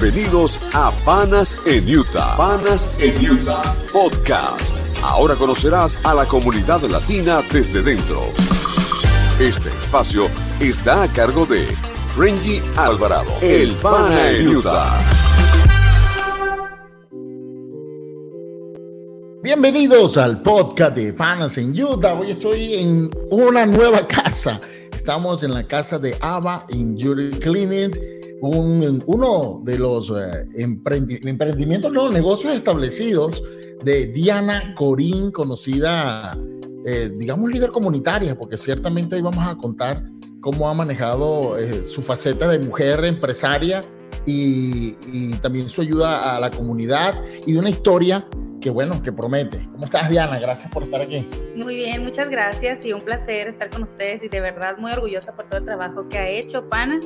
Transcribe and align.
Bienvenidos 0.00 0.60
a 0.74 0.92
Panas 1.04 1.56
en 1.66 1.88
Utah. 1.88 2.36
Panas 2.36 2.96
en 3.00 3.32
Utah 3.32 3.74
Podcast. 3.92 4.86
Ahora 5.02 5.34
conocerás 5.34 5.98
a 6.04 6.14
la 6.14 6.24
comunidad 6.24 6.82
latina 6.82 7.42
desde 7.52 7.82
dentro. 7.82 8.22
Este 9.40 9.70
espacio 9.70 10.28
está 10.60 11.02
a 11.02 11.08
cargo 11.08 11.44
de 11.46 11.64
Frenji 12.14 12.62
Alvarado, 12.76 13.32
el 13.42 13.72
Pana 13.72 14.30
en 14.30 14.56
Utah. 14.56 15.00
Bienvenidos 19.42 20.16
al 20.16 20.42
podcast 20.42 20.94
de 20.94 21.12
Panas 21.12 21.58
en 21.58 21.72
Utah. 21.82 22.14
Hoy 22.14 22.30
estoy 22.30 22.74
en 22.74 23.10
una 23.32 23.66
nueva 23.66 24.06
casa. 24.06 24.60
Estamos 24.92 25.42
en 25.42 25.54
la 25.54 25.66
casa 25.66 25.98
de 25.98 26.16
Ava 26.20 26.66
en 26.68 26.96
Yuri 26.96 27.30
Clinic 27.30 28.17
uno 28.40 29.60
de 29.64 29.78
los 29.78 30.10
eh, 30.10 30.46
emprendimientos, 30.56 31.92
no, 31.92 32.10
negocios 32.10 32.54
establecidos 32.54 33.42
de 33.82 34.06
Diana 34.06 34.74
Corín, 34.74 35.30
conocida, 35.30 36.38
eh, 36.84 37.10
digamos, 37.16 37.50
líder 37.50 37.70
comunitaria, 37.70 38.36
porque 38.36 38.56
ciertamente 38.56 39.16
hoy 39.16 39.22
vamos 39.22 39.46
a 39.46 39.56
contar 39.56 40.04
cómo 40.40 40.68
ha 40.68 40.74
manejado 40.74 41.58
eh, 41.58 41.84
su 41.86 42.02
faceta 42.02 42.48
de 42.48 42.58
mujer 42.60 43.04
empresaria 43.04 43.82
y, 44.24 44.94
y, 45.12 45.32
también 45.40 45.68
su 45.68 45.80
ayuda 45.80 46.36
a 46.36 46.40
la 46.40 46.50
comunidad 46.50 47.14
y 47.46 47.56
una 47.56 47.70
historia 47.70 48.26
que 48.60 48.70
bueno, 48.70 49.00
que 49.02 49.12
promete. 49.12 49.68
¿Cómo 49.72 49.84
estás, 49.84 50.10
Diana? 50.10 50.38
Gracias 50.38 50.70
por 50.72 50.82
estar 50.82 51.00
aquí. 51.00 51.28
Muy 51.54 51.76
bien, 51.76 52.02
muchas 52.04 52.28
gracias 52.28 52.84
y 52.84 52.92
un 52.92 53.00
placer 53.02 53.48
estar 53.48 53.70
con 53.70 53.82
ustedes 53.82 54.22
y 54.24 54.28
de 54.28 54.40
verdad 54.40 54.76
muy 54.78 54.92
orgullosa 54.92 55.34
por 55.34 55.46
todo 55.46 55.58
el 55.60 55.64
trabajo 55.64 56.08
que 56.08 56.18
ha 56.18 56.28
hecho, 56.28 56.68
Pana. 56.68 57.00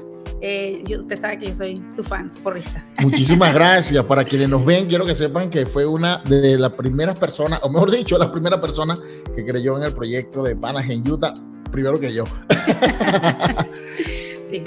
Eh, 0.45 0.83
usted 0.99 1.21
sabe 1.21 1.39
que 1.39 1.47
yo 1.47 1.55
soy 1.55 1.81
su 1.95 2.03
fan, 2.03 2.29
su 2.29 2.41
porrista. 2.41 2.85
Muchísimas 3.01 3.55
gracias. 3.55 4.05
Para 4.05 4.25
quienes 4.25 4.49
nos 4.49 4.65
ven, 4.65 4.89
quiero 4.89 5.07
que 5.07 5.15
sepan 5.15 5.49
que 5.49 5.67
fue 5.67 5.87
una 5.87 6.19
de 6.19 6.59
las 6.59 6.73
primeras 6.73 7.17
personas, 7.17 7.61
o 7.63 7.71
mejor 7.71 7.93
dicho, 7.93 8.19
la 8.19 8.33
primera 8.33 8.61
persona 8.61 8.99
que 9.37 9.47
creyó 9.47 9.77
en 9.77 9.85
el 9.85 9.95
proyecto 9.95 10.43
de 10.43 10.57
Panas 10.57 10.91
en 10.91 11.09
Utah, 11.09 11.33
primero 11.71 12.01
que 12.01 12.13
yo. 12.13 12.25
sí. 14.43 14.65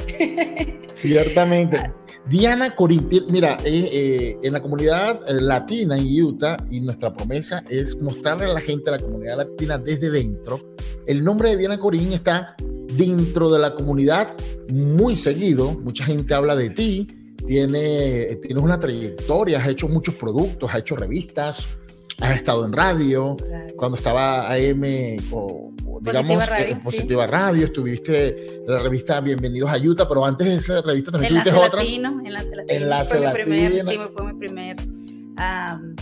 Ciertamente. 0.93 1.91
Diana 2.25 2.73
Corín, 2.73 3.09
mira, 3.29 3.57
eh, 3.65 3.89
eh, 3.91 4.37
en 4.41 4.53
la 4.53 4.61
comunidad 4.61 5.19
latina 5.27 5.97
en 5.97 6.23
Utah, 6.23 6.55
y 6.71 6.79
nuestra 6.79 7.13
promesa 7.13 7.65
es 7.69 8.01
mostrarle 8.01 8.45
a 8.45 8.53
la 8.53 8.61
gente 8.61 8.89
de 8.89 8.97
la 8.97 9.03
comunidad 9.03 9.37
latina 9.37 9.77
desde 9.77 10.09
dentro. 10.09 10.57
El 11.05 11.21
nombre 11.21 11.49
de 11.49 11.57
Diana 11.57 11.77
Corín 11.77 12.13
está 12.13 12.55
dentro 12.93 13.51
de 13.51 13.59
la 13.59 13.73
comunidad 13.73 14.35
muy 14.69 15.15
seguido. 15.15 15.71
Mucha 15.71 16.05
gente 16.05 16.33
habla 16.33 16.55
de 16.55 16.69
ti. 16.69 17.07
Tiene, 17.45 18.37
tienes 18.41 18.63
una 18.63 18.79
trayectoria, 18.79 19.59
has 19.59 19.67
hecho 19.67 19.87
muchos 19.87 20.15
productos, 20.15 20.71
has 20.71 20.79
hecho 20.79 20.95
revistas, 20.95 21.77
has 22.19 22.35
estado 22.35 22.65
en 22.65 22.73
radio. 22.73 23.37
Cuando 23.75 23.97
estaba 23.97 24.51
AM 24.51 24.83
o 25.31 25.71
digamos, 26.01 26.37
Positiva 26.37 26.57
Radio, 26.57 26.79
Positiva 26.81 27.27
Radio, 27.27 27.65
estuviste 27.65 28.57
en 28.63 28.67
la 28.67 28.79
revista 28.79 29.21
Bienvenidos 29.21 29.69
a 29.69 29.77
Utah, 29.77 30.07
pero 30.07 30.25
antes 30.25 30.47
de 30.47 30.55
esa 30.55 30.81
revista 30.81 31.11
también 31.11 31.33
tuviste 31.33 31.53
otra. 31.53 31.81
Latino, 31.81 32.21
Enlace 32.25 32.55
Latino. 32.55 32.79
Enlace 32.79 33.15
fue 33.15 33.25
Latino. 33.25 33.45
Mi 33.45 33.69
primer, 33.69 33.85
sí, 33.85 33.99
fue 34.13 34.33
mi 34.33 34.39
primer 34.39 34.75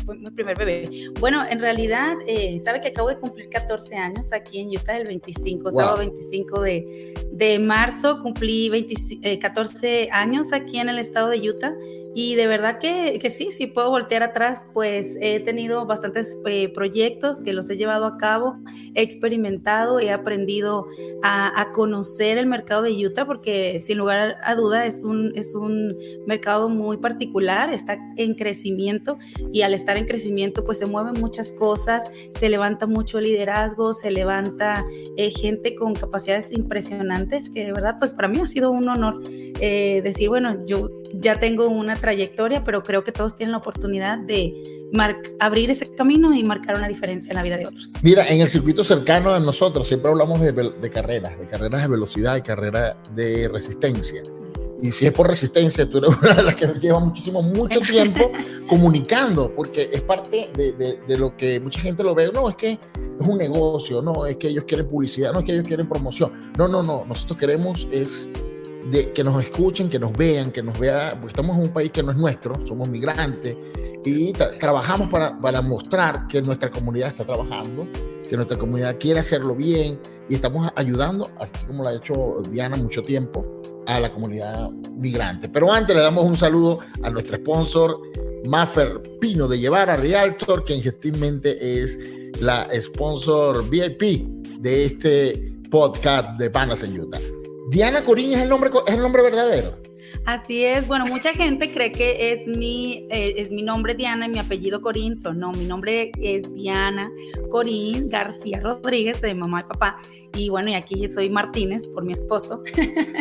fue 0.06 0.18
mi 0.18 0.30
primer 0.32 0.58
bebé. 0.58 0.90
Bueno, 1.20 1.44
en 1.50 1.60
realidad, 1.60 2.16
eh, 2.28 2.60
sabe 2.64 2.82
que 2.82 2.90
acabo 2.90 3.10
de 3.10 3.18
cumplir 3.18 3.50
14 3.50 3.96
años 3.96 4.32
aquí 4.34 4.60
en 4.60 4.70
Utah 4.70 4.98
el 4.98 5.08
25, 5.08 5.72
sábado 5.72 5.98
25 5.98 6.62
de, 6.62 7.14
de, 7.32 7.60
marzo, 7.60 8.20
cumplí 8.20 8.70
14 9.40 10.04
eh, 10.04 10.10
años 10.12 10.54
aquí 10.54 10.80
en 10.80 10.90
el 10.90 11.00
estado 11.00 11.30
de 11.30 11.50
Utah 11.50 11.74
y 12.16 12.36
de 12.36 12.48
verdad 12.48 12.80
que, 12.80 13.18
que, 13.20 13.30
sí, 13.30 13.50
si 13.52 13.68
puedo 13.68 13.90
voltear 13.90 14.24
atrás, 14.24 14.68
pues 14.74 15.18
he 15.20 15.40
tenido 15.40 15.86
bastantes 15.86 16.38
eh, 16.46 16.70
proyectos 16.70 17.42
que 17.42 17.54
los 17.54 17.70
he 17.70 17.78
llevado 17.78 18.06
a 18.06 18.18
cabo, 18.18 18.58
he 18.94 19.02
experimentado, 19.02 20.00
he 20.00 20.12
aprendido 20.12 20.86
a, 21.24 21.60
a, 21.60 21.72
conocer 21.72 22.38
el 22.38 22.46
mercado 22.46 22.84
de 22.84 22.92
Utah, 22.92 23.26
porque 23.26 23.80
sin 23.80 23.98
lugar 23.98 24.38
a 24.44 24.56
duda 24.56 24.86
es 24.86 25.04
un, 25.04 25.32
es 25.36 25.56
un 25.56 25.98
mercado 26.28 26.70
muy 26.70 26.98
particular, 26.98 27.74
está 27.74 27.98
en 28.18 28.36
crecimiento 28.36 29.18
y 29.52 29.64
al 29.64 29.74
estar 29.74 29.98
en 29.98 30.06
crecimiento, 30.06 30.64
pues 30.64 30.78
se 30.78 30.86
mueven 30.86 31.20
muchas 31.20 31.52
cosas, 31.52 32.10
se 32.32 32.50
levanta 32.50 32.86
mucho 32.86 33.20
liderazgo, 33.20 33.94
se 33.94 34.12
levanta 34.12 34.86
eh, 35.18 35.32
gente 35.32 35.74
con 35.76 35.96
capacidades 35.96 36.52
impresionantes, 36.52 37.50
que 37.50 37.66
de 37.66 37.74
verdad, 37.74 37.96
pues 37.98 38.12
para 38.12 38.28
mí 38.28 38.40
ha 38.40 38.46
sido 38.46 38.70
un 38.72 38.88
honor 38.88 39.22
eh, 39.60 40.02
decir, 40.04 40.30
bueno, 40.30 40.66
yo 40.66 40.90
ya 41.14 41.40
tengo 41.40 41.68
una 41.68 41.96
trayectoria, 42.04 42.66
pero 42.66 42.84
creo 42.84 43.06
que 43.06 43.14
todos 43.14 43.34
tienen 43.34 43.54
la 43.54 43.60
oportunidad 43.60 44.18
de 44.18 44.54
abrir 45.40 45.72
ese 45.72 45.96
camino 45.96 46.36
y 46.36 46.44
marcar 46.44 46.78
una 46.78 46.90
diferencia 46.90 47.32
en 47.32 47.38
la 47.38 47.44
vida 47.44 47.58
de 47.58 47.66
otros. 47.66 47.94
Mira, 48.02 48.28
en 48.28 48.42
el 48.42 48.50
circuito 48.50 48.84
cercano 48.84 49.34
a 49.34 49.40
nosotros 49.40 49.88
siempre 49.88 50.12
hablamos 50.12 50.42
de, 50.42 50.52
de 50.52 50.90
carreras, 50.90 51.40
de 51.40 51.48
carreras 51.48 51.82
de 51.82 51.88
velocidad 51.88 52.36
y 52.36 52.42
carreras 52.42 52.98
de 53.16 53.48
resistencia. 53.48 54.22
Y 54.82 54.92
si 54.92 55.06
es 55.06 55.14
por 55.14 55.30
resistencia, 55.30 55.90
tú 55.90 56.00
eres 56.00 56.10
una 56.22 56.34
de 56.34 56.44
las 56.44 56.56
que 56.56 56.68
lleva 56.68 57.00
muchísimo, 57.00 57.42
mucho 57.42 57.80
tiempo 57.90 58.30
comunicando, 58.68 59.56
porque 59.56 59.90
es 59.94 60.02
parte 60.02 60.52
de, 60.54 60.74
de, 60.74 61.00
de, 61.08 61.18
lo 61.18 61.38
que 61.38 61.62
mucha 61.62 61.80
gente 61.80 62.04
lo 62.04 62.14
ve. 62.14 62.30
No, 62.34 62.50
es 62.50 62.58
que 62.58 62.72
es 62.72 63.26
un 63.26 63.38
negocio, 63.38 64.02
no, 64.02 64.26
es 64.26 64.36
que 64.36 64.50
ellos 64.50 64.66
quieren 64.68 64.90
publicidad, 64.90 65.32
no, 65.32 65.40
es 65.40 65.46
que 65.46 65.54
ellos 65.54 65.66
quieren 65.66 65.88
promoción. 65.88 66.52
No, 66.58 66.68
no, 66.68 66.84
no, 66.84 67.06
nosotros 67.06 67.40
queremos 67.40 67.88
es 67.94 68.30
de 68.92 69.12
que 69.12 69.24
nos 69.24 69.44
escuchen, 69.44 69.90
que 69.90 70.00
nos 70.00 70.14
vean, 70.14 70.52
que 70.52 70.62
nos 70.62 70.78
vean, 70.78 71.20
porque 71.20 71.28
estamos 71.28 71.58
en 71.58 71.64
un 71.64 71.74
país 71.74 71.92
que 71.92 72.04
no 72.04 72.12
es 72.12 72.18
nuestro, 72.18 72.56
somos 72.68 72.90
migrantes 72.90 73.56
y 74.06 74.34
trabajamos 74.34 75.10
para, 75.10 75.40
para 75.40 75.62
mostrar 75.62 76.28
que 76.28 76.42
nuestra 76.42 76.70
comunidad 76.70 77.10
está 77.10 77.26
trabajando, 77.26 77.88
que 78.28 78.36
nuestra 78.36 78.58
comunidad 78.58 78.98
quiere 79.00 79.22
hacerlo 79.22 79.56
bien 79.56 80.00
y 80.30 80.36
estamos 80.36 80.70
ayudando, 80.76 81.30
así 81.40 81.66
como 81.66 81.84
lo 81.84 81.90
ha 81.90 81.96
hecho 81.96 82.42
Diana 82.50 82.76
mucho 82.76 83.02
tiempo, 83.02 83.46
a 83.86 84.00
la 84.00 84.12
comunidad 84.12 84.70
migrante. 84.72 85.50
Pero 85.50 85.72
antes 85.72 85.96
le 85.96 86.02
damos 86.02 86.26
un 86.26 86.38
saludo 86.38 86.80
a 87.02 87.10
nuestro 87.10 87.38
sponsor, 87.38 88.00
Maffer 88.46 89.02
Pino 89.20 89.48
de 89.48 89.60
Llevar 89.60 89.90
a 89.90 89.98
Realtor, 89.98 90.64
que 90.64 90.82
gentilmente 90.82 91.82
es 91.82 92.00
la 92.40 92.68
sponsor 92.82 93.70
VIP 93.70 94.28
de 94.60 94.86
este 94.86 95.54
podcast 95.70 96.38
de 96.40 96.50
Panas 96.50 96.84
en 96.84 97.00
Utah. 97.00 97.20
Diana 97.74 98.04
Corín 98.04 98.34
es 98.34 98.42
el 98.44 98.50
nombre, 98.50 98.70
es 98.86 98.94
el 98.94 99.02
nombre 99.02 99.24
verdadero. 99.24 99.76
Así 100.26 100.64
es, 100.64 100.88
bueno, 100.88 101.06
mucha 101.06 101.34
gente 101.34 101.70
cree 101.74 101.92
que 101.92 102.32
es 102.32 102.48
mi, 102.48 103.08
eh, 103.10 103.36
es 103.38 103.52
mi 103.52 103.62
nombre 103.62 103.94
Diana 103.94 104.28
y 104.28 104.30
mi 104.30 104.40
apellido 104.40 104.80
Corinzo. 104.80 105.34
No, 105.34 105.52
mi 105.52 105.66
nombre 105.66 106.14
es 106.22 106.54
Diana 106.54 107.12
Corín 107.52 108.08
García 108.08 108.62
Rodríguez, 108.62 109.20
de 109.22 109.36
mamá 109.36 109.62
y 109.62 109.64
papá. 109.64 110.02
Y 110.36 110.48
bueno, 110.48 110.70
y 110.70 110.76
aquí 110.76 111.10
soy 111.10 111.30
Martínez 111.30 111.88
por 111.88 112.06
mi 112.06 112.14
esposo. 112.14 112.64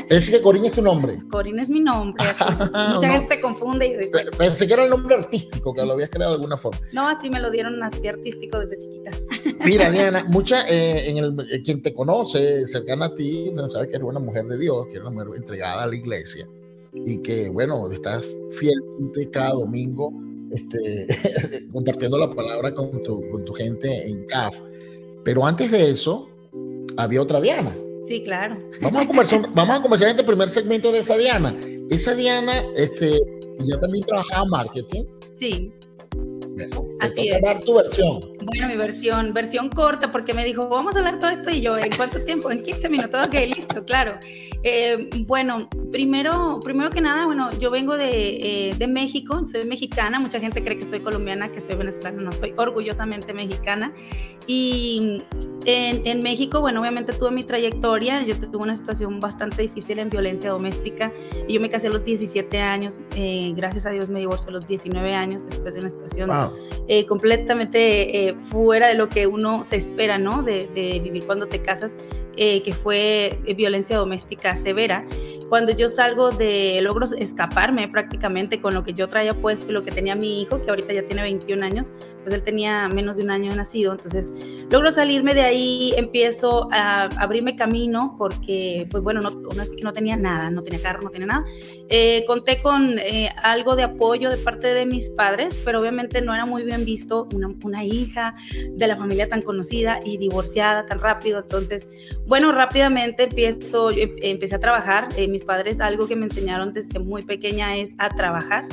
¿Es 0.08 0.30
que 0.30 0.40
Corín 0.40 0.64
es 0.64 0.72
tu 0.72 0.80
nombre? 0.80 1.18
Corín 1.28 1.58
es 1.58 1.68
mi 1.68 1.80
nombre. 1.80 2.24
mucha 2.94 3.10
gente 3.10 3.26
se 3.26 3.40
confunde. 3.40 4.08
Y, 4.08 4.36
Pensé 4.36 4.68
que 4.68 4.72
era 4.72 4.84
el 4.84 4.90
nombre 4.90 5.16
artístico, 5.16 5.74
que 5.74 5.84
lo 5.84 5.94
habías 5.94 6.08
creado 6.08 6.32
de 6.32 6.36
alguna 6.36 6.56
forma. 6.56 6.80
No, 6.92 7.08
así 7.08 7.28
me 7.30 7.40
lo 7.40 7.50
dieron 7.50 7.82
así 7.82 8.06
artístico 8.06 8.60
desde 8.60 8.78
chiquita. 8.78 9.10
Mira, 9.64 9.90
Diana, 9.90 10.24
mucha, 10.28 10.68
eh, 10.68 11.10
en 11.10 11.18
el, 11.18 11.36
eh, 11.50 11.62
quien 11.62 11.82
te 11.82 11.92
conoce, 11.92 12.64
cercana 12.68 13.06
a 13.06 13.14
ti, 13.14 13.52
sabe 13.66 13.88
que 13.88 13.96
eres 13.96 14.06
una 14.06 14.20
mujer 14.20 14.46
de 14.46 14.56
Dios, 14.56 14.86
que 14.86 14.92
eres 14.92 15.02
una 15.02 15.10
mujer 15.10 15.36
entregada 15.36 15.82
a 15.82 15.86
la 15.88 15.96
iglesia 15.96 16.46
y 16.92 17.18
que, 17.18 17.48
bueno, 17.48 17.90
estás 17.90 18.24
fielmente 18.50 19.30
cada 19.30 19.50
domingo 19.50 20.12
este, 20.50 21.06
compartiendo 21.72 22.18
la 22.18 22.30
palabra 22.30 22.74
con 22.74 23.02
tu, 23.02 23.28
con 23.30 23.44
tu 23.44 23.52
gente 23.54 24.06
en 24.06 24.26
CAF. 24.26 24.56
Pero 25.24 25.46
antes 25.46 25.70
de 25.70 25.90
eso, 25.90 26.28
había 26.96 27.22
otra 27.22 27.40
Diana. 27.40 27.76
Sí, 28.02 28.22
claro. 28.22 28.58
Vamos 28.80 29.02
a 29.02 29.06
conversar, 29.06 29.48
vamos 29.54 29.78
a 29.78 29.82
conversar 29.82 30.08
en 30.08 30.16
este 30.16 30.24
primer 30.26 30.50
segmento 30.50 30.92
de 30.92 30.98
esa 30.98 31.16
Diana. 31.16 31.56
Esa 31.90 32.14
Diana, 32.14 32.64
este, 32.76 33.18
ya 33.60 33.78
también 33.78 34.04
trabajaba 34.04 34.44
en 34.44 34.50
marketing. 34.50 35.04
Sí. 35.34 35.72
Así 37.00 37.28
es. 37.28 37.40
dar 37.40 37.60
tu 37.60 37.74
versión. 37.74 38.20
Bueno, 38.44 38.68
mi 38.68 38.76
versión, 38.76 39.32
versión 39.32 39.68
corta, 39.68 40.10
porque 40.10 40.34
me 40.34 40.44
dijo, 40.44 40.68
vamos 40.68 40.96
a 40.96 40.98
hablar 40.98 41.18
todo 41.18 41.30
esto 41.30 41.50
y 41.50 41.60
yo, 41.60 41.78
¿en 41.78 41.90
cuánto 41.96 42.22
tiempo? 42.24 42.50
En 42.50 42.62
15 42.62 42.88
minutos, 42.88 43.26
ok, 43.26 43.34
listo, 43.54 43.84
claro. 43.84 44.18
Eh, 44.62 45.10
bueno, 45.26 45.68
primero, 45.90 46.60
primero 46.62 46.90
que 46.90 47.00
nada, 47.00 47.26
bueno, 47.26 47.50
yo 47.58 47.70
vengo 47.70 47.96
de, 47.96 48.70
eh, 48.70 48.74
de, 48.76 48.86
México, 48.86 49.44
soy 49.44 49.64
mexicana, 49.64 50.20
mucha 50.20 50.40
gente 50.40 50.62
cree 50.62 50.78
que 50.78 50.84
soy 50.84 51.00
colombiana, 51.00 51.50
que 51.50 51.60
soy 51.60 51.76
venezolana, 51.76 52.22
no, 52.22 52.32
soy 52.32 52.54
orgullosamente 52.56 53.32
mexicana. 53.32 53.92
Y 54.46 55.22
en, 55.64 56.06
en 56.06 56.20
México, 56.20 56.60
bueno, 56.60 56.80
obviamente 56.80 57.12
tuve 57.12 57.30
mi 57.30 57.44
trayectoria, 57.44 58.22
yo 58.22 58.38
tuve 58.38 58.62
una 58.62 58.74
situación 58.74 59.20
bastante 59.20 59.62
difícil 59.62 59.98
en 59.98 60.10
violencia 60.10 60.50
doméstica, 60.50 61.12
y 61.46 61.54
yo 61.54 61.60
me 61.60 61.68
casé 61.68 61.88
a 61.88 61.90
los 61.90 62.04
17 62.04 62.60
años, 62.60 63.00
eh, 63.16 63.52
gracias 63.56 63.86
a 63.86 63.90
Dios 63.90 64.08
me 64.08 64.20
divorcié 64.20 64.48
a 64.48 64.52
los 64.52 64.66
19 64.66 65.14
años 65.14 65.44
después 65.44 65.74
de 65.74 65.80
una 65.80 65.88
situación 65.88 66.30
eh, 66.88 67.06
completamente 67.06 68.28
eh, 68.28 68.31
fuera 68.40 68.88
de 68.88 68.94
lo 68.94 69.08
que 69.08 69.26
uno 69.26 69.64
se 69.64 69.76
espera, 69.76 70.18
¿no? 70.18 70.42
De, 70.42 70.68
vivir 71.02 71.24
cuando 71.26 71.46
te 71.46 71.60
casas, 71.60 71.96
eh, 72.36 72.62
que 72.62 72.72
fue 72.72 73.38
violencia 73.56 73.96
doméstica 73.96 74.54
severa. 74.54 75.04
cuando 75.48 75.72
yo 75.72 75.90
salgo 75.90 76.30
de, 76.30 76.80
logro 76.80 77.04
escaparme 77.18 77.86
prácticamente 77.86 78.58
con 78.58 78.72
lo 78.72 78.82
que 78.84 78.94
yo 78.94 79.06
traía 79.06 79.34
puesto 79.34 79.68
y 79.68 79.72
lo 79.72 79.82
que 79.82 79.90
tenía 79.90 80.14
mi 80.14 80.40
hijo, 80.40 80.62
que 80.62 80.70
ahorita 80.70 80.94
ya 80.94 81.02
tiene 81.02 81.20
21 81.20 81.62
años, 81.62 81.92
pues 82.22 82.34
él 82.34 82.42
tenía 82.42 82.88
menos 82.88 83.18
de 83.18 83.24
un 83.24 83.30
año 83.30 83.54
nacido, 83.54 83.92
entonces 83.92 84.32
logro 84.70 84.90
salirme 84.90 85.34
de 85.34 85.42
ahí, 85.42 85.92
empiezo 85.98 86.68
a 86.72 87.02
abrirme 87.18 87.54
camino 87.54 88.14
porque, 88.16 88.86
pues 88.90 89.02
bueno, 89.02 89.20
no, 89.20 89.30
así 89.60 89.76
que 89.76 89.84
no 89.84 89.92
tenía 89.92 90.16
nada, 90.16 90.50
no 90.50 90.62
tenía 90.62 90.80
carro, 90.80 91.02
no 91.02 91.10
tenía 91.10 91.26
nada. 91.26 91.44
Eh, 91.90 92.24
conté 92.26 92.62
con 92.62 92.98
eh, 92.98 93.30
algo 93.42 93.76
de 93.76 93.82
apoyo 93.82 94.30
de 94.30 94.38
parte 94.38 94.72
de 94.72 94.86
mis 94.86 95.10
padres, 95.10 95.60
pero 95.64 95.80
obviamente 95.80 96.22
no 96.22 96.34
era 96.34 96.46
muy 96.46 96.62
bien 96.62 96.84
visto 96.84 97.28
una, 97.34 97.48
una 97.62 97.84
hija 97.84 98.34
de 98.70 98.86
la 98.86 98.96
familia 98.96 99.28
tan 99.28 99.42
conocida 99.42 100.00
y 100.04 100.16
divorciada 100.16 100.86
tan 100.86 101.00
rápido, 101.00 101.40
entonces, 101.40 101.88
bueno, 102.26 102.52
rápidamente 102.52 103.24
empiezo, 103.24 103.90
em, 103.90 104.16
empecé 104.22 104.54
a 104.54 104.60
trabajar, 104.60 105.08
eh, 105.16 105.28
mis 105.28 105.44
padres 105.44 105.80
algo 105.80 106.06
que 106.06 106.16
me 106.16 106.26
enseñaron 106.26 106.72
desde 106.72 106.98
muy 106.98 107.22
pequeña 107.22 107.76
es 107.76 107.94
a 107.98 108.08
trabajar. 108.10 108.66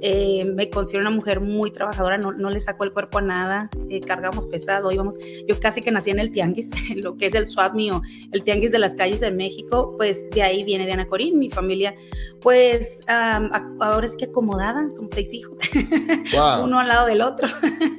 Eh, 0.00 0.44
me 0.54 0.68
considero 0.68 1.00
una 1.00 1.14
mujer 1.14 1.40
muy 1.40 1.70
trabajadora, 1.70 2.18
no, 2.18 2.32
no 2.32 2.50
le 2.50 2.60
saco 2.60 2.84
el 2.84 2.92
cuerpo 2.92 3.18
a 3.18 3.22
nada, 3.22 3.70
eh, 3.88 4.00
cargamos 4.00 4.46
pesado, 4.46 4.92
íbamos, 4.92 5.16
yo 5.46 5.58
casi 5.58 5.80
que 5.80 5.90
nací 5.90 6.10
en 6.10 6.18
el 6.18 6.30
tianguis, 6.30 6.70
lo 6.96 7.16
que 7.16 7.26
es 7.26 7.34
el 7.34 7.46
swap 7.46 7.74
mío, 7.74 8.02
el 8.32 8.42
tianguis 8.42 8.70
de 8.70 8.78
las 8.78 8.94
calles 8.94 9.20
de 9.20 9.30
México, 9.30 9.94
pues 9.96 10.28
de 10.30 10.42
ahí 10.42 10.64
viene 10.64 10.86
Diana 10.86 11.06
Corín, 11.06 11.38
mi 11.38 11.48
familia, 11.48 11.94
pues 12.40 13.00
ahora 13.08 14.04
es 14.04 14.16
que 14.16 14.26
acomodada, 14.26 14.90
son 14.90 15.08
seis 15.10 15.32
hijos, 15.32 15.58
uno 16.62 16.80
al 16.80 16.88
lado 16.88 17.06
del 17.06 17.22
otro, 17.22 17.48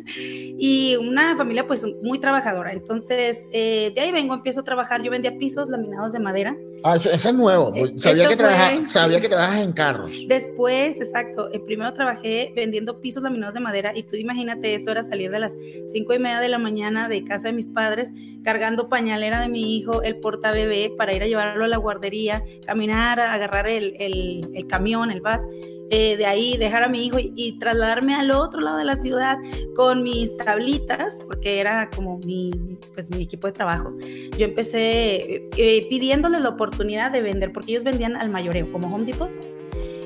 y 0.05 0.95
una 0.97 1.35
familia 1.35 1.65
pues 1.65 1.85
muy 2.03 2.19
trabajadora, 2.19 2.71
entonces 2.71 3.47
eh, 3.51 3.91
de 3.95 4.01
ahí 4.01 4.11
vengo, 4.11 4.33
empiezo 4.33 4.61
a 4.61 4.63
trabajar, 4.63 5.01
yo 5.01 5.11
vendía 5.11 5.37
pisos 5.37 5.69
laminados 5.69 6.13
de 6.13 6.19
madera. 6.19 6.55
Ah, 6.83 6.97
eso, 6.97 7.09
es 7.09 7.33
nuevo, 7.33 7.73
sabía, 7.97 8.27
que 8.27 8.35
trabajas, 8.35 8.91
sabía 8.91 9.19
que 9.19 9.27
trabajas 9.27 9.61
en 9.61 9.71
carros. 9.71 10.11
Después, 10.27 11.01
exacto, 11.01 11.49
primero 11.65 11.84
trabajé 11.93 12.53
vendiendo 12.55 13.01
pisos 13.01 13.23
laminados 13.23 13.53
de 13.55 13.61
madera 13.61 13.91
y 13.95 14.03
tú 14.03 14.15
imagínate, 14.15 14.73
eso 14.73 14.91
era 14.91 15.03
salir 15.03 15.31
de 15.31 15.39
las 15.39 15.55
cinco 15.87 16.13
y 16.13 16.19
media 16.19 16.39
de 16.39 16.49
la 16.49 16.57
mañana 16.57 17.07
de 17.07 17.23
casa 17.23 17.49
de 17.49 17.53
mis 17.53 17.67
padres, 17.67 18.13
cargando 18.43 18.89
pañalera 18.89 19.41
de 19.41 19.49
mi 19.49 19.77
hijo, 19.77 20.01
el 20.03 20.17
porta 20.19 20.51
bebé, 20.51 20.91
para 20.97 21.13
ir 21.13 21.23
a 21.23 21.27
llevarlo 21.27 21.65
a 21.65 21.67
la 21.67 21.77
guardería, 21.77 22.43
caminar, 22.65 23.19
agarrar 23.19 23.67
el, 23.67 23.93
el, 23.99 24.67
camión, 24.67 25.11
el 25.11 25.21
bus. 25.21 25.47
Eh, 25.91 26.17
de 26.17 26.25
ahí 26.25 26.57
dejar 26.57 26.81
a 26.81 26.87
mi 26.87 27.05
hijo 27.05 27.17
y, 27.19 27.59
trasladarme 27.59 28.15
al 28.15 28.31
otro 28.31 28.59
lado 28.59 28.77
de 28.77 28.85
la 28.85 28.95
ciudad 28.95 29.37
con 29.75 30.01
mis 30.01 30.35
tablitas, 30.35 31.19
porque 31.27 31.59
era 31.59 31.91
como 31.91 32.17
mi, 32.19 32.51
pues, 32.95 33.11
mi 33.11 33.23
equipo 33.23 33.45
de 33.45 33.53
trabajo. 33.53 33.93
Yo 34.35 34.45
empecé 34.45 35.47
eh, 35.55 35.87
pidiéndoles 35.87 36.41
la 36.41 36.49
oportunidad 36.49 37.11
de 37.11 37.21
vender, 37.21 37.53
porque 37.53 37.73
ellos 37.73 37.83
vendían 37.83 38.15
al 38.15 38.29
mayoreo, 38.29 38.71
como 38.71 38.93
Home 38.93 39.05
Depot. 39.05 39.29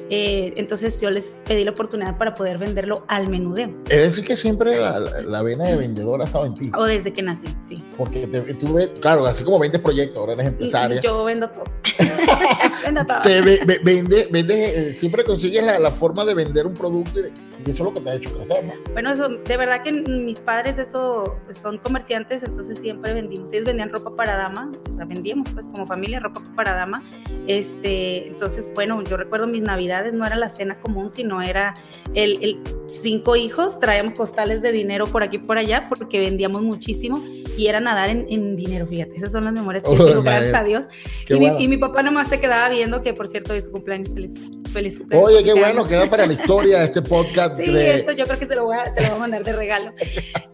Eh, 0.09 0.53
entonces 0.57 1.00
yo 1.01 1.09
les 1.09 1.41
pedí 1.45 1.63
la 1.63 1.71
oportunidad 1.71 2.17
para 2.17 2.33
poder 2.33 2.57
venderlo 2.57 3.06
al 3.07 3.29
menudeo. 3.29 3.73
Es 3.89 3.97
decir, 3.97 4.25
que 4.25 4.35
siempre 4.35 4.79
la, 4.79 5.41
vena 5.41 5.65
de 5.65 5.77
vendedora 5.77 6.23
ha 6.23 6.27
estado 6.27 6.45
en 6.45 6.53
ti. 6.56 6.71
O 6.75 6.83
desde 6.83 7.13
que 7.13 7.21
nací, 7.21 7.47
sí. 7.61 7.83
Porque 7.97 8.27
tú 8.27 8.73
ves, 8.73 8.89
claro, 9.00 9.25
así 9.25 9.44
como 9.44 9.59
vendes 9.59 9.81
proyectos, 9.81 10.17
ahora 10.17 10.33
eres 10.33 10.47
empresaria. 10.47 11.01
yo 11.01 11.23
vendo 11.23 11.50
todo. 11.50 11.63
vendo 12.83 13.05
todo. 13.05 13.21
Te 13.21 13.41
vende, 13.41 14.27
vende, 14.31 14.89
eh, 14.89 14.93
siempre 14.93 15.23
consigues 15.23 15.63
la, 15.63 15.91
forma 15.91 16.23
de 16.25 16.33
vender 16.33 16.65
un 16.65 16.73
producto 16.73 17.19
y, 17.19 17.31
eso 17.69 17.71
es 17.71 17.79
lo 17.79 17.93
que 17.93 17.99
te 17.99 18.09
ha 18.09 18.13
hecho 18.15 18.33
crecer, 18.33 18.63
¿no? 18.63 18.73
Bueno, 18.93 19.11
eso, 19.11 19.27
de 19.27 19.57
verdad 19.57 19.83
que 19.83 19.91
mis 19.91 20.39
padres 20.39 20.79
eso 20.79 21.37
pues, 21.43 21.57
son 21.57 21.77
comerciantes, 21.77 22.43
entonces 22.43 22.79
siempre 22.79 23.13
vendimos. 23.13 23.51
Ellos 23.51 23.65
vendían 23.65 23.89
ropa 23.89 24.15
para 24.15 24.37
dama, 24.37 24.71
o 24.89 24.95
sea, 24.95 25.05
vendíamos 25.05 25.49
pues 25.49 25.67
como 25.67 25.85
familia 25.85 26.21
ropa 26.21 26.41
para 26.55 26.73
dama. 26.73 27.03
Este, 27.47 28.27
entonces, 28.27 28.71
bueno, 28.73 29.03
yo 29.03 29.17
recuerdo 29.17 29.45
mis 29.47 29.61
navidades 29.61 30.13
no 30.13 30.25
era 30.25 30.35
la 30.35 30.47
cena 30.47 30.79
común, 30.79 31.11
sino 31.11 31.41
era 31.41 31.73
el, 32.13 32.61
cinco 32.87 33.35
hijos, 33.35 33.79
traíamos 33.79 34.13
costales 34.13 34.61
de 34.61 34.71
dinero 34.71 35.05
por 35.05 35.23
aquí 35.23 35.37
y 35.37 35.39
por 35.39 35.57
allá 35.57 35.87
porque 35.89 36.19
vendíamos 36.19 36.61
muchísimo 36.61 37.21
y 37.57 37.67
era 37.67 37.79
nadar 37.79 38.09
en, 38.09 38.55
dinero, 38.55 38.87
fíjate, 38.87 39.17
esas 39.17 39.31
son 39.31 39.43
las 39.43 39.53
memorias 39.53 39.83
que 39.83 39.95
tengo, 39.95 40.23
gracias 40.23 40.53
a 40.53 40.63
Dios. 40.63 40.87
Y, 41.27 41.39
mi, 41.39 41.47
y, 41.59 41.67
mi, 41.67 41.77
papá 41.77 42.01
nomás 42.03 42.29
se 42.29 42.39
quedaba 42.39 42.69
viendo 42.69 43.01
que, 43.01 43.13
por 43.13 43.27
cierto, 43.27 43.54
es 43.54 43.66
su 43.66 43.71
cumpleaños, 43.71 44.13
feliz, 44.13 44.33
feliz 44.71 44.98
cumpleaños. 44.98 45.30
Oye, 45.30 45.44
qué 45.44 45.54
bueno, 45.54 45.86
queda 45.86 46.10
para 46.10 46.25
la 46.25 46.33
historia 46.33 46.80
de 46.80 46.86
este 46.86 47.01
podcast. 47.01 47.60
sí, 47.60 47.75
esto 47.75 48.12
yo 48.13 48.25
creo 48.25 48.39
que 48.39 48.45
se 48.45 48.56
lo 48.56 48.66
voy 48.66 48.77
a, 48.77 48.94
se 48.94 49.01
lo 49.01 49.10
voy 49.10 49.18
a 49.18 49.19
mandar 49.19 49.44
de 49.44 49.54
regalo. 49.54 49.94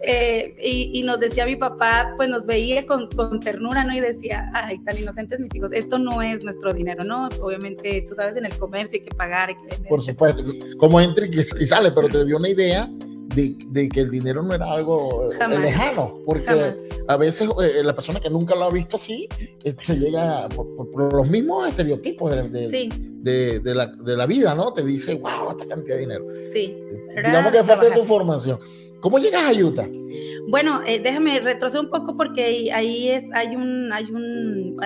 Eh, 0.07 0.55
y, 0.63 0.99
y, 0.99 1.01
nos 1.01 1.19
decía 1.19 1.47
mi 1.47 1.55
papá, 1.55 2.13
pues 2.15 2.29
nos 2.29 2.45
veía 2.45 2.85
con, 2.85 3.09
con 3.09 3.39
ternura, 3.39 3.83
¿no? 3.85 3.91
Y 3.91 3.99
decía, 3.99 4.51
ay, 4.53 4.77
tan 4.83 4.95
inocentes 4.99 5.39
mis 5.39 5.55
hijos, 5.55 5.71
esto 5.73 5.97
no 5.97 6.21
es 6.21 6.43
nuestro 6.43 6.75
dinero, 6.75 7.03
¿no? 7.03 7.27
Obviamente, 7.41 8.05
tú 8.07 8.13
sabes, 8.13 8.35
en 8.35 8.45
el 8.45 8.55
comercio 8.55 8.99
hay 8.99 9.03
que 9.03 9.15
pagar 9.15 9.35
por 9.87 10.01
supuesto, 10.01 10.43
como 10.77 10.99
entra 11.01 11.25
y 11.25 11.43
sale, 11.43 11.91
pero 11.91 12.07
te 12.07 12.25
dio 12.25 12.37
una 12.37 12.49
idea 12.49 12.89
de, 13.33 13.89
que 13.89 13.99
el 13.99 14.11
dinero 14.11 14.43
no 14.43 14.53
era 14.53 14.71
algo 14.71 15.31
eh, 15.31 15.59
lejano, 15.59 16.19
porque 16.25 16.73
a 17.07 17.17
veces 17.17 17.49
eh, 17.61 17.83
la 17.83 17.95
persona 17.95 18.19
que 18.19 18.29
nunca 18.29 18.55
lo 18.55 18.65
ha 18.65 18.71
visto 18.71 18.95
así 18.97 19.27
eh, 19.63 19.75
se 19.81 19.95
llega 19.95 20.47
por, 20.49 21.13
los 21.13 21.29
mismos 21.29 21.67
estereotipos 21.67 22.31
de, 22.31 23.59
de, 23.59 23.75
la, 23.75 23.87
de, 23.87 24.17
la, 24.17 24.25
vida, 24.25 24.55
¿no? 24.55 24.73
Te 24.73 24.83
dice, 24.83 25.15
wow, 25.15 25.51
esta 25.51 25.65
cantidad 25.65 25.95
de 25.95 26.01
dinero. 26.01 26.25
Sí. 26.51 26.77
Digamos 27.15 27.51
que 27.51 27.63
falta 27.63 27.93
tu 27.93 28.03
formación. 28.03 28.59
¿Cómo 29.01 29.19
llegas 29.19 29.43
a 29.43 29.53
Utah? 29.53 29.87
Bueno, 30.47 30.81
déjame 30.85 31.39
retroceder 31.39 31.85
un 31.85 31.91
poco 31.91 32.15
porque 32.15 32.71
ahí 32.73 33.09
es, 33.09 33.25
hay 33.33 33.55
un, 33.55 33.91
hay 33.91 34.05
un, 34.05 34.77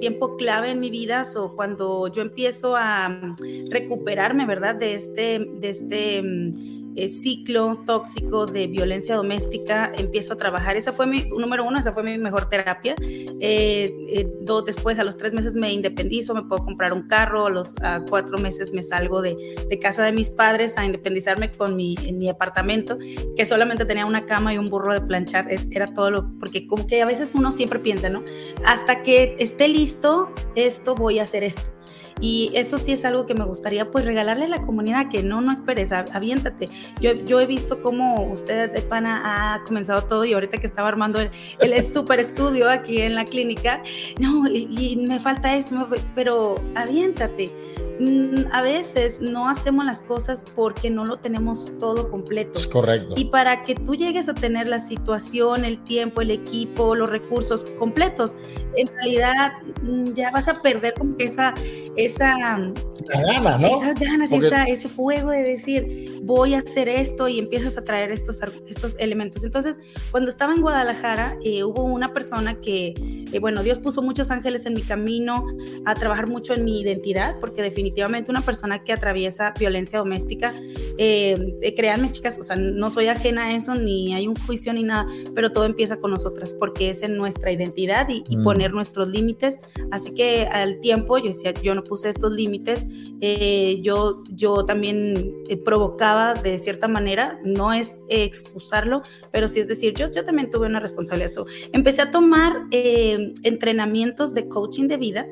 tiempo 0.00 0.36
clave 0.36 0.70
en 0.70 0.80
mi 0.80 0.90
vida, 0.90 1.22
o 1.36 1.54
cuando 1.54 2.08
yo 2.08 2.22
empiezo 2.22 2.74
a 2.76 3.36
recuperarme, 3.70 4.46
¿verdad? 4.46 4.74
De 4.74 4.94
este, 4.94 5.46
de 5.60 5.68
este 5.68 6.22
mm, 6.22 6.81
eh, 6.96 7.08
ciclo 7.08 7.82
tóxico 7.86 8.46
de 8.46 8.66
violencia 8.66 9.16
doméstica, 9.16 9.90
empiezo 9.96 10.34
a 10.34 10.36
trabajar. 10.36 10.76
Esa 10.76 10.92
fue 10.92 11.06
mi, 11.06 11.24
número 11.24 11.64
uno, 11.64 11.78
esa 11.78 11.92
fue 11.92 12.02
mi 12.02 12.18
mejor 12.18 12.48
terapia. 12.48 12.94
Eh, 13.00 13.92
eh, 14.10 14.28
después, 14.66 14.98
a 14.98 15.04
los 15.04 15.16
tres 15.16 15.32
meses 15.32 15.56
me 15.56 15.72
independizo, 15.72 16.34
me 16.34 16.42
puedo 16.42 16.62
comprar 16.62 16.92
un 16.92 17.06
carro, 17.06 17.46
a 17.46 17.50
los 17.50 17.74
cuatro 18.08 18.38
meses 18.38 18.72
me 18.72 18.82
salgo 18.82 19.22
de, 19.22 19.36
de, 19.68 19.78
casa 19.78 20.04
de 20.04 20.12
mis 20.12 20.30
padres 20.30 20.76
a 20.76 20.84
independizarme 20.84 21.50
con 21.50 21.76
mi, 21.76 21.96
mi 22.12 22.28
apartamento, 22.28 22.98
que 23.36 23.46
solamente 23.46 23.84
tenía 23.84 24.06
una 24.06 24.26
cama 24.26 24.54
y 24.54 24.58
un 24.58 24.66
burro 24.66 24.92
de 24.92 25.00
planchar, 25.00 25.48
era 25.70 25.86
todo 25.86 26.10
lo, 26.10 26.38
porque 26.38 26.66
como 26.66 26.86
que 26.86 27.02
a 27.02 27.06
veces 27.06 27.34
uno 27.34 27.50
siempre 27.50 27.78
piensa, 27.78 28.08
¿no? 28.08 28.22
Hasta 28.64 29.02
que 29.02 29.36
esté 29.38 29.68
listo, 29.68 30.30
esto 30.54 30.94
voy 30.94 31.18
a 31.18 31.22
hacer 31.22 31.44
esto. 31.44 31.70
Y 32.22 32.50
eso 32.54 32.78
sí 32.78 32.92
es 32.92 33.04
algo 33.04 33.26
que 33.26 33.34
me 33.34 33.44
gustaría 33.44 33.90
pues 33.90 34.04
regalarle 34.04 34.44
a 34.44 34.48
la 34.48 34.62
comunidad, 34.62 35.10
que 35.10 35.22
no, 35.22 35.40
no 35.40 35.52
esperes, 35.52 35.92
aviéntate. 35.92 36.68
Yo, 37.00 37.12
yo 37.12 37.40
he 37.40 37.46
visto 37.46 37.80
cómo 37.82 38.24
usted 38.30 38.72
de 38.72 38.80
pana 38.80 39.54
ha 39.54 39.64
comenzado 39.64 40.02
todo 40.02 40.24
y 40.24 40.32
ahorita 40.32 40.58
que 40.58 40.66
estaba 40.66 40.88
armando 40.88 41.20
el, 41.20 41.30
el 41.60 41.82
super 41.92 42.20
estudio 42.20 42.70
aquí 42.70 43.02
en 43.02 43.16
la 43.16 43.24
clínica, 43.24 43.82
no, 44.20 44.46
y, 44.48 44.96
me 44.96 45.18
falta 45.18 45.54
eso, 45.56 45.88
pero 46.14 46.54
aviéntate. 46.74 47.52
Mm, 48.00 48.46
a 48.52 48.62
veces 48.62 49.20
no 49.20 49.48
hacemos 49.48 49.84
las 49.84 50.02
cosas 50.02 50.44
porque 50.56 50.90
no 50.90 51.04
lo 51.04 51.18
tenemos 51.18 51.72
todo 51.78 52.10
completo. 52.10 52.58
correcto. 52.70 53.14
Y 53.16 53.26
para 53.26 53.62
que 53.64 53.74
tú 53.74 53.94
llegues 53.94 54.28
a 54.28 54.34
tener 54.34 54.68
la 54.68 54.78
situación, 54.78 55.64
el 55.64 55.82
tiempo, 55.84 56.20
el 56.20 56.30
equipo, 56.30 56.94
los 56.94 57.10
recursos 57.10 57.64
completos, 57.78 58.36
en 58.76 58.88
realidad 58.88 59.52
mm, 59.82 60.14
ya 60.14 60.30
vas 60.30 60.48
a 60.48 60.54
perder 60.54 60.94
como 60.94 61.16
que 61.16 61.24
esa, 61.24 61.54
esa, 61.96 62.11
ganas, 62.18 63.60
¿no? 63.60 63.66
esas 63.68 63.98
ganas, 63.98 64.32
ese 64.32 64.88
fuego 64.88 65.30
de 65.30 65.42
decir, 65.42 66.20
voy 66.22 66.54
a 66.54 66.58
hacer 66.58 66.88
esto 66.88 67.28
y 67.28 67.38
empiezas 67.38 67.76
a 67.76 67.84
traer 67.84 68.10
estos, 68.10 68.40
estos 68.68 68.96
elementos. 68.98 69.44
Entonces, 69.44 69.78
cuando 70.10 70.30
estaba 70.30 70.54
en 70.54 70.62
Guadalajara, 70.62 71.36
eh, 71.44 71.64
hubo 71.64 71.82
una 71.82 72.12
persona 72.12 72.60
que, 72.60 72.94
eh, 73.32 73.38
bueno, 73.40 73.62
Dios 73.62 73.78
puso 73.78 74.02
muchos 74.02 74.30
ángeles 74.30 74.66
en 74.66 74.74
mi 74.74 74.82
camino 74.82 75.46
a 75.84 75.94
trabajar 75.94 76.28
mucho 76.28 76.54
en 76.54 76.64
mi 76.64 76.80
identidad, 76.80 77.38
porque 77.40 77.62
definitivamente 77.62 78.30
una 78.30 78.42
persona 78.42 78.84
que 78.84 78.92
atraviesa 78.92 79.52
violencia 79.58 79.98
doméstica, 79.98 80.52
eh, 80.98 81.74
créanme 81.76 82.12
chicas, 82.12 82.38
o 82.38 82.42
sea, 82.42 82.56
no 82.56 82.90
soy 82.90 83.08
ajena 83.08 83.46
a 83.46 83.56
eso, 83.56 83.74
ni 83.74 84.14
hay 84.14 84.28
un 84.28 84.36
juicio 84.36 84.72
ni 84.72 84.82
nada, 84.82 85.06
pero 85.34 85.52
todo 85.52 85.64
empieza 85.64 85.96
con 85.96 86.10
nosotras, 86.10 86.52
porque 86.52 86.90
es 86.90 87.02
en 87.02 87.16
nuestra 87.16 87.52
identidad 87.52 88.08
y, 88.08 88.22
y 88.28 88.36
mm. 88.36 88.42
poner 88.44 88.72
nuestros 88.72 89.08
límites. 89.08 89.58
Así 89.90 90.14
que 90.14 90.46
al 90.46 90.80
tiempo 90.80 91.18
yo 91.18 91.28
decía, 91.28 91.52
yo 91.62 91.74
no 91.74 91.82
puse 91.92 92.08
estos 92.08 92.32
límites, 92.32 92.86
yo, 93.82 94.22
yo 94.30 94.64
también 94.64 95.34
provocaba 95.62 96.32
de 96.32 96.58
cierta 96.58 96.88
manera, 96.88 97.38
no 97.44 97.74
es 97.74 97.98
excusarlo, 98.08 99.02
pero 99.30 99.46
sí 99.46 99.60
es 99.60 99.68
decir, 99.68 99.92
yo, 99.92 100.10
yo 100.10 100.24
también 100.24 100.48
tuve 100.48 100.66
una 100.68 100.80
responsabilidad. 100.80 101.30
Eso. 101.30 101.44
Empecé 101.74 102.00
a 102.00 102.10
tomar 102.10 102.62
eh, 102.70 103.34
entrenamientos 103.42 104.32
de 104.32 104.48
coaching 104.48 104.88
de 104.88 104.96
vida 104.96 105.26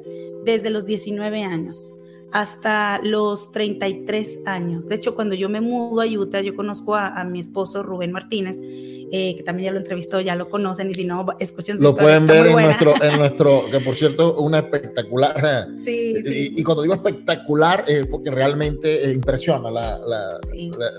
desde 0.45 0.69
los 0.69 0.85
19 0.85 1.43
años. 1.45 1.95
hasta 2.33 3.00
los 3.02 3.50
33 3.50 4.43
años. 4.47 4.87
De 4.87 4.95
hecho, 4.95 5.17
cuando 5.17 5.35
yo 5.35 5.49
me 5.49 5.61
mudo 5.61 6.00
a 6.00 6.07
Utah, 6.07 6.40
yo 6.40 6.55
conozco 6.55 6.95
a, 6.95 7.25
mi 7.25 7.40
esposo 7.40 7.83
Rubén 7.83 8.12
Martínez, 8.12 8.61
eh, 9.12 9.35
que 9.37 9.43
también 9.43 9.67
ya 9.67 9.73
lo 9.73 9.79
entrevistó, 9.79 10.21
ya 10.21 10.35
lo 10.35 10.49
conocen, 10.49 10.90
y 10.90 10.95
si 10.95 11.05
no, 11.05 11.26
escuchen 11.38 11.79
su 11.79 11.85
Lo 11.85 11.95
pueden 11.95 12.26
ver 12.26 12.47
en 12.47 12.52
nuestro, 12.52 13.02
en 13.02 13.17
nuestro, 13.19 13.64
que 13.71 13.81
por 13.81 13.95
cierto, 13.97 14.38
una 14.40 14.61
espectacular. 14.61 15.69
Sí, 15.79 16.23
sí. 16.23 16.55
Y, 16.57 16.62
cuando 16.62 16.83
digo 16.83 16.95
espectacular, 16.95 17.85
es 17.87 18.07
porque 18.07 18.31
realmente 18.31 19.12
impresiona 19.12 19.71
la, 19.71 19.99
la, 19.99 20.38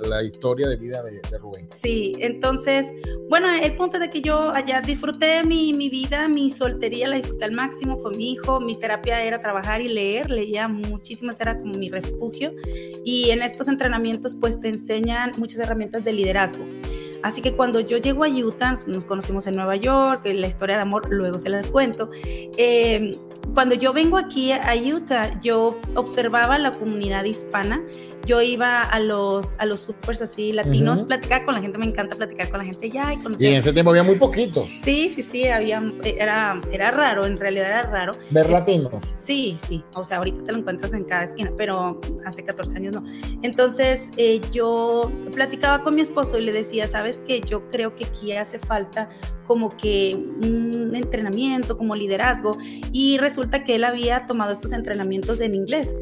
la, 0.08 0.24
historia 0.24 0.68
de 0.68 0.76
vida 0.78 1.02
de, 1.04 1.38
Rubén. 1.38 1.68
Sí, 1.74 2.14
entonces, 2.20 2.94
bueno, 3.30 3.48
el 3.50 3.76
punto 3.76 3.98
de 3.98 4.10
que 4.10 4.22
yo 4.22 4.52
allá 4.52 4.82
disfruté 4.82 5.44
mi, 5.44 5.74
mi 5.74 5.90
vida, 5.90 6.28
mi 6.28 6.50
soltería, 6.50 7.08
la 7.08 7.16
disfruté 7.16 7.46
al 7.46 7.54
máximo 7.54 8.02
con 8.02 8.16
mi 8.18 8.32
hijo, 8.32 8.60
mi 8.60 8.78
terapia 8.78 9.24
era 9.24 9.42
trabajar 9.42 9.82
y 9.82 9.88
leer, 9.88 10.30
leía 10.30 10.68
muchísimo 10.68 11.32
era 11.40 11.58
como 11.60 11.76
mi 11.76 11.90
refugio. 11.90 12.54
Y 13.06 13.30
en 13.30 13.42
estos 13.42 13.68
entrenamientos 13.68 14.36
pues 14.36 14.60
te 14.60 14.70
enseñan 14.70 15.32
muchas 15.38 15.60
herramientas 15.60 16.04
de 16.04 16.14
liderazgo. 16.14 16.66
Así 17.24 17.42
que 17.42 17.54
cuando 17.54 17.80
yo 17.80 17.98
llego 17.98 18.24
a 18.24 18.28
Utah, 18.28 18.76
nos 18.88 19.06
conocimos 19.06 19.48
en 19.48 19.56
Nueva 19.56 19.76
York, 19.76 20.22
la 20.26 20.48
historia 20.48 20.76
de 20.76 20.82
amor 20.82 21.08
luego 21.10 21.38
se 21.40 21.50
las 21.50 21.68
cuento. 21.68 22.10
Eh, 22.58 23.18
cuando 23.54 23.76
yo 23.76 23.94
vengo 23.94 24.18
aquí 24.18 24.52
a 24.52 24.74
Utah, 24.76 25.40
yo 25.40 25.80
observaba 25.96 26.58
la 26.58 26.72
comunidad 26.72 27.26
hispana 27.26 27.82
yo 28.26 28.42
iba 28.42 28.82
a 28.82 29.00
los, 29.00 29.56
a 29.60 29.66
los 29.66 29.82
supers 29.82 30.22
así 30.22 30.52
latinos, 30.52 31.04
platicar 31.04 31.46
con 31.46 31.56
la 31.56 31.62
gente, 31.62 31.78
me 31.78 31.86
encanta 31.86 32.16
platicar 32.16 32.50
con 32.50 32.60
la 32.60 32.66
gente 32.66 32.90
ya. 32.90 33.14
Y, 33.14 33.46
en 33.46 33.56
ese 33.56 33.74
tiempo 33.74 33.92
había 33.92 34.04
muy 34.04 34.16
poquitos. 34.16 34.72
Sí, 34.72 35.10
sí, 35.10 35.22
sí, 35.22 35.48
había, 35.48 35.82
era, 36.04 36.62
era 36.72 36.92
raro, 36.92 37.26
en 37.26 37.38
realidad 37.38 37.68
era 37.68 37.82
raro. 37.84 38.14
¿Ver 38.30 38.50
latinos? 38.50 38.94
Sí, 39.16 39.58
sí, 39.60 39.84
o 39.96 40.04
sea, 40.04 40.18
ahorita 40.18 40.44
te 40.44 40.52
lo 40.52 40.60
encuentras 40.60 40.94
en 40.94 41.04
cada 41.04 41.24
esquina, 41.24 41.52
pero 41.58 42.00
hace 42.26 42.44
14 42.44 42.78
años 42.78 42.94
no. 42.94 43.04
Entonces 43.42 44.12
eh, 44.18 44.42
yo 44.52 45.12
platicaba 45.34 45.84
con 45.84 45.96
mi 45.96 46.02
esposo 46.02 46.38
y 46.38 46.42
le 46.42 46.52
decía, 46.52 46.88
sabes 46.88 47.22
que 47.22 47.42
yo 47.42 47.68
creo 47.68 47.96
que 47.96 48.06
aquí 48.06 48.34
hace 48.34 48.60
falta 48.60 49.10
como 49.46 49.76
que 49.76 50.16
un 50.16 50.96
entrenamiento, 50.96 51.78
como 51.78 51.96
liderazgo, 51.96 52.58
y 52.94 53.18
resulta 53.18 53.64
que 53.64 53.76
él 53.76 53.84
había 53.84 54.26
tomado 54.26 54.52
estos 54.52 54.72
entrenamientos 54.72 55.42
en 55.42 55.56
inglés 55.56 55.96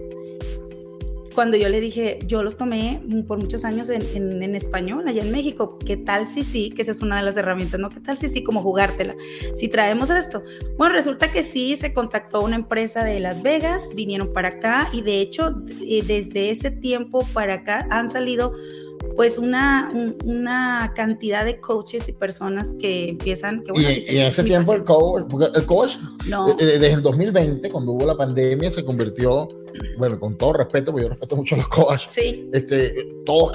cuando 1.33 1.57
yo 1.57 1.69
le 1.69 1.79
dije, 1.79 2.19
yo 2.25 2.43
los 2.43 2.57
tomé 2.57 3.01
por 3.27 3.39
muchos 3.39 3.65
años 3.65 3.89
en, 3.89 4.01
en, 4.43 4.55
español, 4.55 5.07
allá 5.07 5.21
en 5.21 5.31
México, 5.31 5.77
¿qué 5.79 5.98
tal 5.98 6.27
si 6.27 6.43
sí? 6.43 6.71
Que 6.71 6.81
esa 6.81 6.91
es 6.91 7.01
una 7.01 7.17
de 7.17 7.24
las 7.24 7.38
herramientas, 7.38 7.79
¿no? 7.79 7.89
¿Qué 7.89 8.00
tal 8.00 8.17
si 8.17 8.27
sí? 8.27 8.43
Como 8.43 8.62
jugártela. 8.62 9.15
Si 9.55 9.67
traemos 9.67 10.09
esto. 10.09 10.43
Bueno, 10.77 10.95
resulta 10.95 11.31
que 11.31 11.43
sí, 11.43 11.75
se 11.75 11.93
contactó 11.93 12.41
una 12.41 12.55
empresa 12.55 13.03
de 13.03 13.19
Las 13.19 13.41
Vegas, 13.41 13.89
vinieron 13.93 14.33
para 14.33 14.50
acá 14.50 14.89
y 14.91 15.01
de 15.01 15.21
hecho, 15.21 15.63
eh, 15.81 16.03
desde 16.05 16.50
ese 16.50 16.71
tiempo 16.71 17.25
para 17.33 17.55
acá 17.55 17.88
han 17.89 18.09
salido 18.09 18.53
pues 19.20 19.38
una, 19.38 19.92
una 20.24 20.94
cantidad 20.96 21.44
de 21.44 21.60
coaches 21.60 22.08
y 22.08 22.14
personas 22.14 22.74
que 22.80 23.10
empiezan... 23.10 23.64
Que, 23.64 23.74
bueno, 23.74 23.90
y, 23.90 24.18
en 24.18 24.28
ese 24.28 24.46
tiempo 24.46 24.74
el 24.74 24.86
coach, 24.86 25.26
el 25.56 25.66
coach 25.66 25.98
eh, 26.26 26.56
eh, 26.58 26.66
desde 26.80 26.94
el 26.94 27.02
2020, 27.02 27.70
cuando 27.70 27.92
hubo 27.92 28.06
la 28.06 28.16
pandemia, 28.16 28.72
se 28.72 28.86
convirtió, 28.86 29.50
bueno, 29.98 30.18
con 30.22 30.38
todo 30.38 30.54
respeto, 30.54 30.94
porque 30.94 31.04
yo 31.04 31.10
respeto 31.10 31.36
mucho 31.36 31.56
a 31.56 31.58
los 31.58 31.68
coaches, 31.68 32.10
sí. 32.10 32.50
este, 32.54 33.10
todo, 33.26 33.52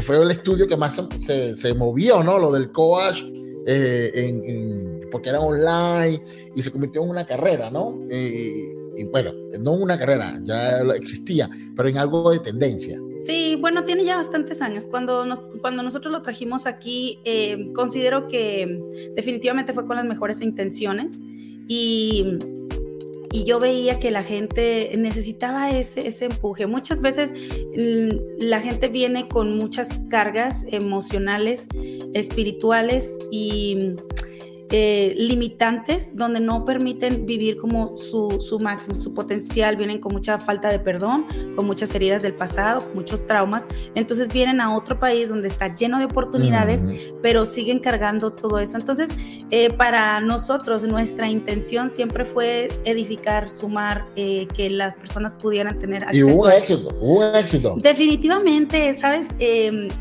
fue 0.00 0.22
el 0.22 0.30
estudio 0.30 0.68
que 0.68 0.76
más 0.76 1.02
se, 1.18 1.56
se 1.56 1.74
movió, 1.74 2.22
¿no? 2.22 2.38
Lo 2.38 2.52
del 2.52 2.70
coach, 2.70 3.24
eh, 3.66 4.12
en, 4.14 5.10
porque 5.10 5.30
era 5.30 5.40
online 5.40 6.22
y 6.54 6.62
se 6.62 6.70
convirtió 6.70 7.02
en 7.02 7.10
una 7.10 7.26
carrera, 7.26 7.68
¿no? 7.68 7.96
y 8.08 8.79
bueno, 9.10 9.32
no 9.60 9.72
una 9.72 9.98
carrera, 9.98 10.38
ya 10.42 10.80
existía, 10.94 11.48
pero 11.76 11.88
en 11.88 11.98
algo 11.98 12.30
de 12.30 12.40
tendencia. 12.40 12.98
Sí, 13.20 13.56
bueno, 13.60 13.84
tiene 13.84 14.04
ya 14.04 14.16
bastantes 14.16 14.62
años. 14.62 14.86
Cuando, 14.86 15.26
nos, 15.26 15.42
cuando 15.60 15.82
nosotros 15.82 16.10
lo 16.12 16.22
trajimos 16.22 16.66
aquí, 16.66 17.20
eh, 17.24 17.70
considero 17.74 18.28
que 18.28 18.80
definitivamente 19.14 19.72
fue 19.72 19.86
con 19.86 19.96
las 19.96 20.06
mejores 20.06 20.40
intenciones 20.40 21.16
y, 21.68 22.38
y 23.32 23.44
yo 23.44 23.60
veía 23.60 24.00
que 24.00 24.10
la 24.10 24.22
gente 24.22 24.90
necesitaba 24.96 25.70
ese, 25.70 26.06
ese 26.06 26.26
empuje. 26.26 26.66
Muchas 26.66 27.00
veces 27.00 27.32
mm, 27.32 28.42
la 28.42 28.60
gente 28.60 28.88
viene 28.88 29.28
con 29.28 29.56
muchas 29.56 30.00
cargas 30.08 30.64
emocionales, 30.68 31.68
espirituales 32.14 33.12
y 33.30 33.96
eh, 34.72 35.14
limitantes 35.16 36.14
donde 36.14 36.38
no 36.38 36.64
permiten 36.64 37.26
vivir 37.26 37.56
como 37.56 37.98
su, 37.98 38.40
su, 38.40 38.60
máximo, 38.60 38.94
su 39.00 39.12
potencial, 39.14 39.74
vienen 39.74 39.98
con 39.98 40.12
mucha 40.12 40.38
falta 40.38 40.68
de 40.68 40.78
perdón, 40.78 41.26
con 41.56 41.66
muchas 41.66 41.92
heridas 41.92 42.22
del 42.22 42.34
pasado, 42.34 42.84
con 42.84 42.94
muchos 42.94 43.26
traumas, 43.26 43.66
entonces 43.96 44.32
vienen 44.32 44.60
a 44.60 44.76
otro 44.76 45.00
país 45.00 45.28
donde 45.28 45.48
está 45.48 45.74
lleno 45.74 45.98
de 45.98 46.04
oportunidades, 46.04 46.84
pero 47.20 47.46
siguen 47.46 47.80
cargando 47.80 48.32
todo 48.32 48.60
eso. 48.60 48.76
Entonces, 48.76 49.10
eh, 49.50 49.70
para 49.70 50.20
nosotros, 50.20 50.84
nuestra 50.84 51.28
intención 51.28 51.90
siempre 51.90 52.24
fue 52.24 52.68
edificar, 52.84 53.50
sumar, 53.50 54.06
eh, 54.14 54.46
que 54.54 54.70
las 54.70 54.94
personas 54.94 55.34
pudieran 55.34 55.80
tener 55.80 56.04
acceso. 56.04 56.28
Y 56.28 56.32
hubo 56.32 56.48
éxito, 56.48 56.96
hubo 57.00 57.24
éxito. 57.34 57.74
Definitivamente, 57.76 58.94
¿sabes? 58.94 59.30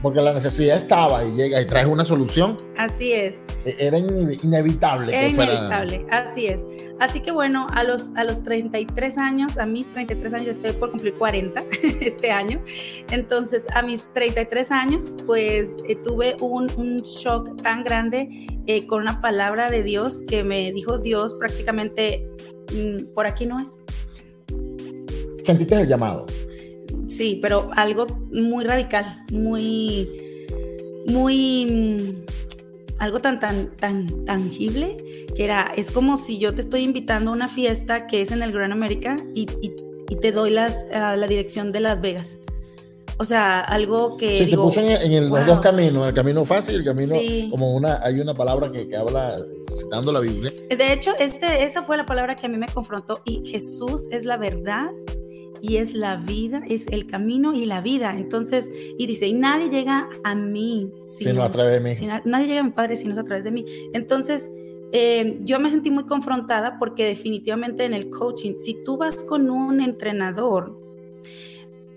Porque 0.04 0.22
la 0.22 0.34
necesidad 0.34 0.78
estaba 0.78 1.26
y 1.26 1.32
llega 1.32 1.60
y 1.60 1.66
trae 1.66 1.88
una 1.88 2.06
solución. 2.06 2.56
Así 2.78 3.14
es. 3.14 3.40
E-, 3.66 3.76
era 3.80 3.98
inevitable 3.98 4.59
inevitable. 4.60 5.16
Era 5.16 5.28
inevitable, 5.28 6.06
así 6.12 6.48
es. 6.48 6.66
Así 7.00 7.22
que 7.22 7.32
bueno, 7.32 7.68
a 7.72 7.84
los, 7.84 8.10
a 8.16 8.24
los 8.24 8.44
33 8.44 9.18
años, 9.18 9.58
a 9.58 9.66
mis 9.66 9.90
33 9.90 10.34
años, 10.34 10.48
estoy 10.56 10.74
por 10.74 10.92
cumplir 10.92 11.14
40 11.16 11.64
este 12.02 12.32
año. 12.32 12.62
Entonces, 13.12 13.66
a 13.74 13.82
mis 13.82 14.12
33 14.14 14.72
años, 14.72 15.12
pues 15.26 15.78
eh, 15.88 15.96
tuve 15.96 16.36
un, 16.42 16.70
un, 16.78 16.98
shock 17.00 17.62
tan 17.62 17.84
grande 17.84 18.48
eh, 18.68 18.86
con 18.86 19.02
una 19.02 19.22
palabra 19.22 19.70
de 19.70 19.84
Dios 19.84 20.24
que 20.28 20.44
me 20.44 20.72
dijo 20.74 20.98
Dios 20.98 21.34
prácticamente, 21.36 22.28
mm, 22.74 23.14
por 23.14 23.26
aquí 23.26 23.46
no 23.46 23.60
es. 23.60 23.70
¿Sentiste 25.44 25.76
el 25.76 25.88
llamado? 25.88 26.26
Sí, 27.08 27.40
pero 27.42 27.70
algo 27.76 28.06
muy 28.32 28.66
radical, 28.66 29.26
muy, 29.32 30.10
muy 31.08 32.26
algo 33.00 33.20
tan, 33.20 33.40
tan, 33.40 33.76
tan 33.78 34.26
tangible, 34.26 35.26
que 35.36 35.44
era, 35.44 35.72
es 35.76 35.92
como 35.92 36.18
si 36.18 36.38
yo 36.38 36.54
te 36.54 36.62
estoy 36.62 36.84
invitando 36.84 37.32
a 37.32 37.34
una 37.34 37.48
fiesta 37.48 38.08
que 38.08 38.22
es 38.22 38.32
en 38.32 38.44
el 38.44 38.52
Gran 38.52 38.72
América 38.72 39.18
y, 39.34 39.48
y, 39.62 40.16
te 40.22 40.32
doy 40.32 40.50
las, 40.50 40.86
la 40.92 41.28
dirección 41.28 41.72
de 41.72 41.80
Las 41.80 42.02
Vegas. 42.02 42.38
O 43.20 43.26
sea, 43.26 43.60
algo 43.60 44.18
que... 44.18 44.38
Sí, 44.38 44.46
te 44.48 44.58
puso 44.58 44.80
en, 44.82 45.12
el, 45.12 45.30
los 45.30 45.46
dos 45.46 45.60
caminos, 45.60 46.08
el 46.08 46.14
camino 46.14 46.44
fácil, 46.46 46.76
el 46.76 46.86
camino 46.86 47.16
como 47.52 47.76
una, 47.76 48.04
hay 48.04 48.20
una 48.20 48.34
palabra 48.34 48.72
que, 48.72 48.88
que, 48.88 48.96
habla 48.96 49.38
citando 49.78 50.12
la 50.12 50.20
Biblia. 50.20 50.54
De 50.70 50.94
hecho, 50.94 51.12
este, 51.20 51.64
esa 51.64 51.84
fue 51.84 51.96
la 51.96 52.06
palabra 52.06 52.36
que 52.36 52.48
a 52.48 52.50
mí 52.50 52.58
me 52.58 52.68
confrontó 52.68 53.22
y 53.26 53.46
Jesús 53.46 54.08
es 54.12 54.26
la 54.26 54.38
verdad 54.38 54.90
y 55.62 55.78
es 55.78 55.94
la 55.94 56.18
vida, 56.18 56.64
es 56.68 56.88
el 56.88 57.06
camino 57.06 57.54
y 57.54 57.66
la 57.66 57.82
vida. 57.82 58.18
Entonces, 58.18 58.72
y 58.98 59.06
dice, 59.06 59.28
y 59.28 59.34
nadie 59.34 59.70
llega 59.70 60.08
a 60.24 60.36
mí 60.36 60.92
si 61.18 61.32
no 61.34 61.44
a 61.44 61.52
través 61.52 61.74
de 61.74 61.80
mí. 61.82 62.08
nadie 62.26 62.48
llega 62.48 62.62
a 62.62 62.64
mi 62.64 62.72
Padre 62.72 62.96
si 62.96 63.06
no 63.06 63.14
es 63.14 63.18
a 63.18 63.24
través 63.24 63.44
de 63.44 63.52
mí. 63.52 63.66
Entonces, 63.94 64.52
eh, 64.92 65.38
yo 65.42 65.60
me 65.60 65.70
sentí 65.70 65.92
muy 65.92 66.06
confrontada 66.06 66.78
porque 66.80 67.06
definitivamente 67.06 67.86
en 67.86 67.94
el 67.94 68.10
coaching, 68.10 68.54
si 68.56 68.84
tú 68.84 68.98
vas 68.98 69.24
con 69.24 69.50
un 69.50 69.82
entrenador 69.82 70.80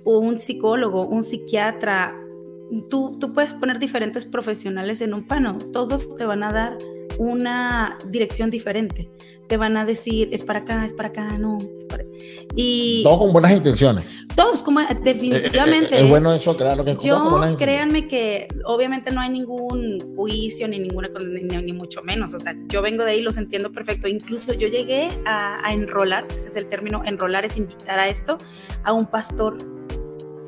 o 0.04 0.18
un 0.18 0.38
psicólogo, 0.38 1.06
un 1.06 1.22
psiquiatra, 1.22 2.14
tú, 2.90 3.16
tú 3.18 3.32
puedes 3.32 3.54
poner 3.54 3.78
diferentes 3.78 4.24
profesionales 4.26 5.00
en 5.00 5.14
un 5.14 5.26
pano, 5.26 5.58
todos 5.72 6.08
te 6.16 6.24
van 6.24 6.42
a 6.42 6.52
dar 6.52 6.78
una 7.18 7.98
dirección 8.08 8.50
diferente. 8.50 9.10
Te 9.48 9.56
van 9.56 9.76
a 9.76 9.84
decir, 9.84 10.28
es 10.32 10.42
para 10.42 10.60
acá, 10.60 10.84
es 10.84 10.94
para 10.94 11.08
acá, 11.10 11.38
no. 11.38 11.58
Es 11.78 11.86
para... 11.86 12.04
Y 12.54 13.02
Todo 13.02 13.18
con 13.18 13.32
buenas 13.32 13.52
intenciones. 13.52 14.04
Todos, 14.34 14.62
como 14.62 14.80
definitivamente. 14.80 15.94
Eh, 15.94 15.98
eh, 16.00 16.04
es, 16.04 16.08
bueno 16.08 16.32
eso, 16.32 16.56
claro 16.56 16.84
que 16.84 16.96
Yo, 17.02 17.40
créanme 17.58 18.08
que 18.08 18.48
obviamente 18.64 19.10
no 19.10 19.20
hay 19.20 19.30
ningún 19.30 20.14
juicio, 20.16 20.68
ni 20.68 20.78
ninguna 20.78 21.08
ni, 21.20 21.42
ni, 21.42 21.72
mucho 21.72 22.02
menos. 22.02 22.34
O 22.34 22.38
sea, 22.38 22.54
yo 22.68 22.82
vengo 22.82 23.04
de 23.04 23.12
ahí, 23.12 23.22
los 23.22 23.36
entiendo 23.36 23.72
perfecto. 23.72 24.08
Incluso 24.08 24.52
yo 24.52 24.68
llegué 24.68 25.08
a, 25.26 25.66
a 25.66 25.72
enrolar, 25.72 26.26
ese 26.34 26.48
es 26.48 26.56
el 26.56 26.66
término, 26.66 27.02
enrolar 27.04 27.44
es 27.44 27.56
invitar 27.56 27.98
a 27.98 28.08
esto, 28.08 28.38
a 28.84 28.92
un 28.92 29.06
pastor 29.06 29.58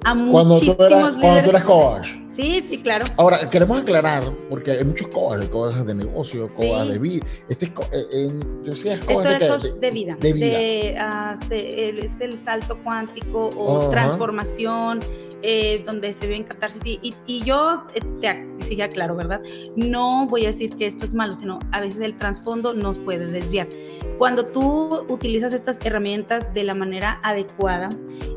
a 0.04 0.14
muchísimos 0.14 0.76
cuando 0.76 1.42
tú 1.42 1.50
eras, 1.50 1.64
coach. 1.64 2.08
Sí, 2.28 2.62
sí, 2.66 2.78
claro. 2.78 3.04
Ahora, 3.16 3.48
queremos 3.48 3.80
aclarar, 3.80 4.24
porque 4.50 4.72
hay 4.72 4.84
muchos 4.84 5.08
coaches, 5.08 5.48
coaches 5.48 5.86
de 5.86 5.94
negocio, 5.94 6.48
coaches 6.48 6.92
de 6.92 6.98
vida. 6.98 7.26
Este 7.48 7.66
es, 7.66 7.72
eh, 8.12 8.32
yo 8.64 8.72
sí 8.76 8.88
es 8.88 9.00
coach, 9.00 9.26
de, 9.26 9.48
coach 9.48 9.62
de, 9.80 9.90
vida. 9.90 10.16
De, 10.20 10.32
vida. 10.32 10.46
De, 10.46 11.98
uh, 11.98 12.02
es 12.04 12.20
el 12.20 12.38
salto 12.38 12.78
cuántico 12.82 13.50
o 13.56 13.88
transformación, 13.88 15.00
eh, 15.46 15.82
donde 15.84 16.14
se 16.14 16.26
ve 16.26 16.36
en 16.36 16.44
catarsis. 16.44 16.80
Y, 16.86 17.14
y, 17.26 17.42
yo, 17.42 17.84
eh, 17.94 18.00
te, 18.22 18.48
sí 18.60 18.76
ya 18.76 18.88
claro, 18.88 19.14
¿verdad? 19.14 19.42
No 19.76 20.26
voy 20.26 20.44
a 20.44 20.46
decir 20.46 20.74
que 20.74 20.86
esto 20.86 21.04
es 21.04 21.12
malo, 21.12 21.34
sino 21.34 21.58
a 21.70 21.80
veces 21.80 22.00
el 22.00 22.16
trasfondo 22.16 22.72
nos 22.72 22.98
puede 22.98 23.26
desviar. 23.26 23.68
Cuando 24.16 24.46
tú 24.46 25.04
utilizas 25.08 25.52
estas 25.52 25.84
herramientas 25.84 26.54
de 26.54 26.64
la 26.64 26.74
manera 26.74 27.20
adecuada 27.22 27.90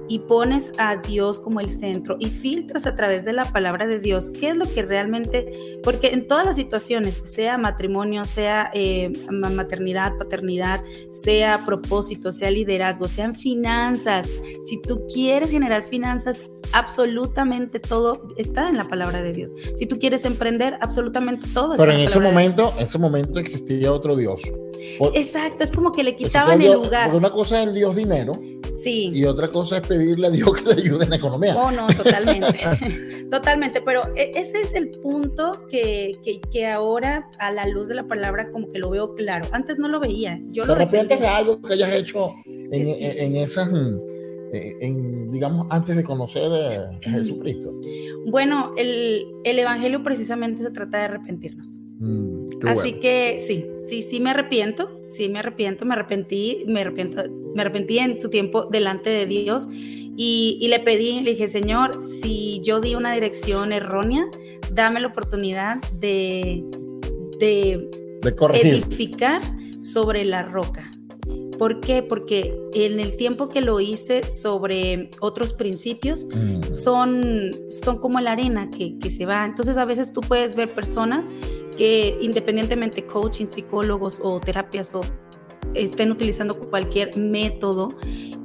y 0.10 0.20
pones 0.20 0.74
a 0.78 0.98
Dios 0.98 1.40
como 1.40 1.60
el 1.60 1.70
centro 1.70 2.18
y 2.20 2.28
filtras 2.28 2.86
a 2.86 2.96
través 2.96 3.26
de 3.26 3.34
la 3.34 3.46
palabra 3.46 3.88
de 3.88 4.00
Dios 4.00 4.30
qué 4.32 4.50
es 4.50 4.58
lo 4.58 4.66
que 4.66 4.82
realmente, 4.82 5.80
porque 5.84 6.08
en 6.08 6.28
todas 6.28 6.46
las 6.46 6.56
situaciones, 6.56 7.22
sea 7.26 7.58
matrimonio, 7.58 8.26
sea 8.26 8.70
eh, 8.74 9.12
maternidad, 9.30 10.18
paternidad, 10.18 10.82
sea 11.12 11.64
propósito, 11.66 12.32
sea 12.32 12.52
liderazgo, 12.52 13.08
sean 13.08 13.34
finanzas, 13.34 14.28
si 14.64 14.82
tú 14.82 15.06
quieres 15.14 15.50
generar 15.52 15.84
finanzas, 15.84 16.50
absolutamente 16.74 16.97
todo 17.80 18.34
está 18.38 18.70
en 18.70 18.78
la 18.78 18.86
palabra 18.86 19.22
de 19.22 19.34
Dios. 19.34 19.54
Si 19.76 19.86
tú 19.86 20.00
quieres 20.00 20.26
emprender, 20.26 20.78
absolutamente 20.82 21.48
todo 21.54 21.74
está 21.74 21.84
Pero 21.84 21.98
en, 21.98 22.02
ese 22.02 22.20
momento, 22.20 22.74
en 22.78 22.84
ese 22.84 22.98
momento 22.98 23.40
existía 23.40 23.92
otro 23.92 24.16
Dios. 24.16 24.42
Exacto, 25.14 25.64
es 25.64 25.72
como 25.72 25.92
que 25.92 26.04
le 26.04 26.16
quitaban 26.16 26.62
el 26.62 26.74
lugar. 26.74 27.06
Porque 27.06 27.18
una 27.18 27.32
cosa 27.32 27.62
es 27.62 27.68
el 27.68 27.74
Dios 27.74 27.96
dinero. 27.96 28.34
Sí. 28.74 29.12
Y 29.14 29.26
otra 29.26 29.48
cosa 29.48 29.78
es 29.78 29.88
pedirle 29.88 30.28
a 30.28 30.30
Dios 30.30 30.52
que 30.54 30.76
le 30.76 30.82
ayude 30.82 31.04
en 31.04 31.10
la 31.10 31.16
economía. 31.16 31.56
Oh, 31.58 31.72
no, 31.72 31.88
totalmente. 31.88 32.60
totalmente. 33.32 33.82
Pero 33.82 34.04
e, 34.16 34.32
ese 34.36 34.62
es 34.62 34.76
el 34.76 34.92
punto 34.92 35.66
que, 35.70 36.14
que, 36.24 36.40
que, 36.42 36.68
ahora, 36.68 37.28
a 37.40 37.52
la 37.52 37.68
luz 37.68 37.88
de 37.88 37.96
la 37.96 38.08
palabra, 38.08 38.52
como 38.52 38.70
que 38.70 38.78
lo 38.78 38.90
veo 38.90 39.16
claro. 39.16 39.46
Antes 39.52 39.80
no 39.80 39.88
lo 39.88 40.00
veía. 40.00 40.40
Yo 40.52 40.66
¿Te 40.66 40.74
arrepientes 40.74 41.20
de 41.20 41.28
algo 41.28 41.60
que 41.62 41.74
hayas 41.74 41.94
hecho 41.94 42.34
en, 42.46 42.88
en, 42.88 43.20
en 43.20 43.36
esas 43.38 43.70
eh, 43.70 44.17
en, 44.52 45.32
digamos, 45.32 45.68
antes 45.70 45.96
de 45.96 46.04
conocer 46.04 46.52
a 46.52 47.00
Jesucristo? 47.02 47.74
Bueno, 48.28 48.74
el, 48.78 49.26
el, 49.44 49.60
Evangelio 49.60 50.04
precisamente 50.04 50.64
se 50.64 50.72
trata 50.72 51.00
de 51.00 51.04
arrepentirnos. 51.06 51.80
Mm, 52.00 52.68
Así 52.68 52.94
que 52.94 53.38
sí, 53.40 53.66
sí, 53.82 54.02
sí 54.02 54.20
me 54.20 54.32
arrepiento, 54.32 55.02
sí 55.10 55.30
me 55.30 55.40
arrepiento, 55.40 55.86
me 55.86 55.94
arrepentí, 55.94 56.64
me 56.68 56.82
arrepiento, 56.82 57.24
me 57.56 57.62
arrepentí 57.62 58.00
en 58.00 58.20
su 58.20 58.30
tiempo 58.30 58.66
delante 58.66 59.10
de 59.10 59.26
Dios 59.26 59.68
y, 59.72 60.58
y 60.60 60.68
le 60.68 60.80
pedí, 60.80 61.22
le 61.22 61.32
dije, 61.32 61.48
Señor, 61.48 62.02
si 62.02 62.60
yo 62.64 62.82
di 62.82 62.96
una 62.96 63.14
dirección 63.14 63.72
errónea, 63.72 64.26
dame 64.74 65.00
la 65.00 65.08
oportunidad 65.08 65.78
de, 66.00 66.64
de, 67.40 67.90
de 68.22 68.60
edificar 68.60 69.42
sobre 69.80 70.26
la 70.26 70.44
roca. 70.44 70.90
¿Por 71.58 71.80
qué? 71.80 72.04
Porque 72.04 72.58
en 72.74 73.00
el 73.00 73.18
tiempo 73.18 73.50
que 73.50 73.62
lo 73.62 73.80
hice 73.80 74.24
sobre 74.24 75.10
otros 75.20 75.54
principios, 75.54 76.26
mm. 76.26 76.74
son, 76.74 77.52
son 77.70 78.00
como 78.00 78.20
la 78.20 78.34
arena 78.34 78.70
que, 78.70 78.98
que, 79.00 79.10
se 79.10 79.26
va. 79.26 79.46
Entonces 79.46 79.78
a 79.78 79.86
veces 79.86 80.14
tú 80.14 80.22
puedes 80.22 80.56
ver 80.56 80.74
personas 80.74 81.30
que 81.78 82.18
independientemente 82.22 83.06
coaching, 83.06 83.48
psicólogos 83.48 84.20
o 84.24 84.40
terapias 84.40 84.94
o 84.96 85.02
estén 85.74 86.12
utilizando 86.12 86.58
cualquier 86.58 87.18
método 87.18 87.96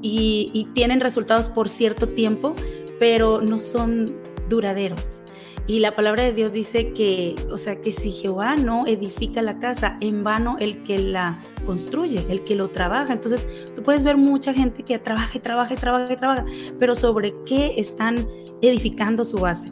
y, 0.02 0.50
y 0.52 0.66
tienen 0.74 1.00
resultados 1.00 1.48
por 1.48 1.68
cierto 1.68 2.08
tiempo, 2.08 2.54
pero 2.98 3.40
no 3.40 3.58
son 3.58 4.14
duraderos. 4.48 5.22
Y 5.66 5.78
la 5.78 5.92
palabra 5.94 6.24
de 6.24 6.32
Dios 6.32 6.52
dice 6.52 6.92
que, 6.92 7.36
o 7.50 7.56
sea, 7.56 7.80
que 7.80 7.92
si 7.92 8.10
Jehová 8.10 8.56
no 8.56 8.86
edifica 8.86 9.42
la 9.42 9.60
casa, 9.60 9.96
en 10.00 10.24
vano 10.24 10.56
el 10.58 10.82
que 10.82 10.98
la 10.98 11.40
construye, 11.64 12.26
el 12.28 12.42
que 12.42 12.56
lo 12.56 12.70
trabaja. 12.70 13.12
Entonces, 13.12 13.46
tú 13.74 13.82
puedes 13.82 14.02
ver 14.02 14.16
mucha 14.16 14.52
gente 14.52 14.82
que 14.82 14.98
trabaja 14.98 15.38
y 15.38 15.40
trabaja 15.40 15.74
y 15.74 15.76
trabaja 15.76 16.12
y 16.12 16.16
trabaja, 16.16 16.44
pero 16.80 16.96
sobre 16.96 17.32
qué 17.46 17.74
están 17.76 18.26
edificando 18.60 19.24
su 19.24 19.38
base. 19.38 19.70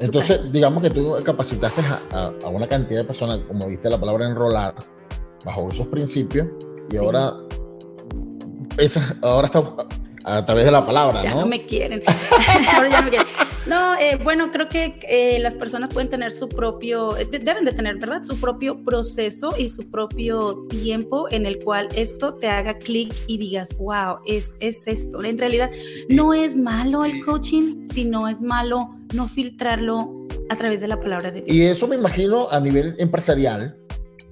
Entonces, 0.00 0.52
digamos 0.52 0.82
que 0.82 0.90
tú 0.90 1.14
capacitaste 1.22 1.82
a, 2.12 2.32
una 2.48 2.66
cantidad 2.66 3.00
de 3.00 3.06
personas, 3.06 3.40
como 3.46 3.66
diste 3.68 3.90
la 3.90 3.98
palabra 3.98 4.26
enrolar, 4.26 4.74
bajo 5.44 5.70
esos 5.70 5.86
principios, 5.88 6.48
y 6.90 6.96
ahora, 6.96 7.34
esa, 8.78 9.16
ahora 9.22 9.46
está 9.46 9.62
a 10.24 10.44
través 10.44 10.64
de 10.64 10.70
la 10.70 10.84
palabra, 10.84 11.22
ya 11.22 11.34
¿no? 11.34 11.40
no 11.40 11.46
me 11.46 11.64
quieren. 11.66 12.02
ahora 12.74 12.88
ya 12.88 12.98
no 12.98 13.04
me 13.04 13.10
quieren. 13.10 13.26
No, 13.66 13.98
eh, 13.98 14.16
bueno, 14.22 14.52
creo 14.52 14.68
que 14.68 14.98
eh, 15.08 15.38
las 15.40 15.54
personas 15.54 15.92
pueden 15.92 16.08
tener 16.08 16.30
su 16.30 16.48
propio, 16.48 17.16
eh, 17.16 17.26
deben 17.26 17.64
de 17.64 17.72
tener, 17.72 17.96
¿verdad? 17.96 18.22
Su 18.22 18.38
propio 18.40 18.84
proceso 18.84 19.54
y 19.58 19.68
su 19.68 19.90
propio 19.90 20.66
tiempo 20.68 21.26
en 21.30 21.46
el 21.46 21.58
cual 21.58 21.88
esto 21.96 22.34
te 22.34 22.48
haga 22.48 22.78
clic 22.78 23.12
y 23.26 23.38
digas, 23.38 23.76
wow, 23.76 24.18
es, 24.24 24.54
es 24.60 24.86
esto. 24.86 25.22
En 25.24 25.36
realidad, 25.36 25.70
no 26.08 26.32
es 26.32 26.56
malo 26.56 27.04
el 27.04 27.24
coaching, 27.24 27.86
sino 27.90 28.28
es 28.28 28.40
malo 28.40 28.92
no 29.14 29.26
filtrarlo 29.26 30.26
a 30.48 30.56
través 30.56 30.80
de 30.80 30.86
la 30.86 31.00
palabra 31.00 31.32
de 31.32 31.42
Dios. 31.42 31.56
Y 31.56 31.62
eso 31.62 31.88
me 31.88 31.96
imagino 31.96 32.48
a 32.48 32.60
nivel 32.60 32.94
empresarial. 32.98 33.76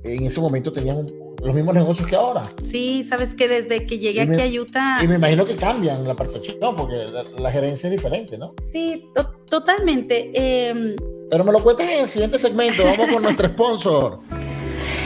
En 0.05 0.25
ese 0.25 0.41
momento 0.41 0.73
tenías 0.73 0.97
un, 0.97 1.24
los 1.45 1.55
mismos 1.55 1.75
negocios 1.75 2.09
que 2.09 2.17
ahora. 2.17 2.51
Sí, 2.61 3.05
sabes 3.05 3.35
que 3.35 3.47
desde 3.47 3.85
que 3.87 3.99
llegué 3.99 4.23
aquí 4.23 4.41
a 4.41 4.61
Utah. 4.61 5.03
Y 5.03 5.09
me 5.09 5.17
imagino 5.17 5.45
que 5.45 5.55
cambian 5.55 6.07
la 6.09 6.17
percepción, 6.17 6.57
¿no? 6.61 6.75
Porque 6.75 6.97
la, 7.39 7.53
gerencia 7.53 7.89
es 7.89 7.93
diferente, 7.93 8.39
¿no? 8.39 8.55
Sí, 8.63 9.07
totalmente. 9.49 10.31
Em, 10.35 10.97
Pero 11.31 11.45
me 11.45 11.53
lo 11.53 11.63
cuentas 11.63 11.87
en 11.89 12.03
el 12.05 12.09
siguiente 12.09 12.39
segmento. 12.39 12.83
Vamos 12.85 13.13
con 13.13 13.23
nuestro 13.23 13.49
sponsor. 13.49 14.21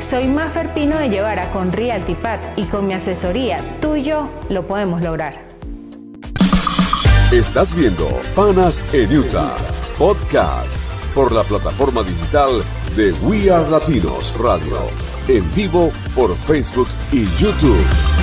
Soy 0.00 0.28
Maffer 0.28 0.72
Pino 0.74 0.98
de 0.98 1.08
Llevara 1.08 1.50
con 1.52 1.72
Realtypat 1.72 2.58
y 2.58 2.64
con 2.64 2.86
mi 2.86 2.94
asesoría, 2.94 3.62
tú 3.80 3.96
y 3.96 4.02
yo 4.02 4.30
lo 4.48 4.66
podemos 4.66 5.02
lograr. 5.02 5.38
Estás 7.32 7.74
viendo 7.74 8.08
Panas 8.34 8.82
en 8.92 9.16
Utah, 9.16 9.56
podcast 9.96 10.82
por 11.14 11.30
la 11.30 11.44
plataforma 11.44 12.02
digital 12.02 12.62
de 12.96 13.12
We 13.22 13.50
Are 13.50 13.68
Latinos 13.70 14.36
Radio, 14.38 14.78
en 15.28 15.54
vivo 15.54 15.92
por 16.14 16.34
Facebook 16.34 16.88
y 17.12 17.26
YouTube. 17.36 18.19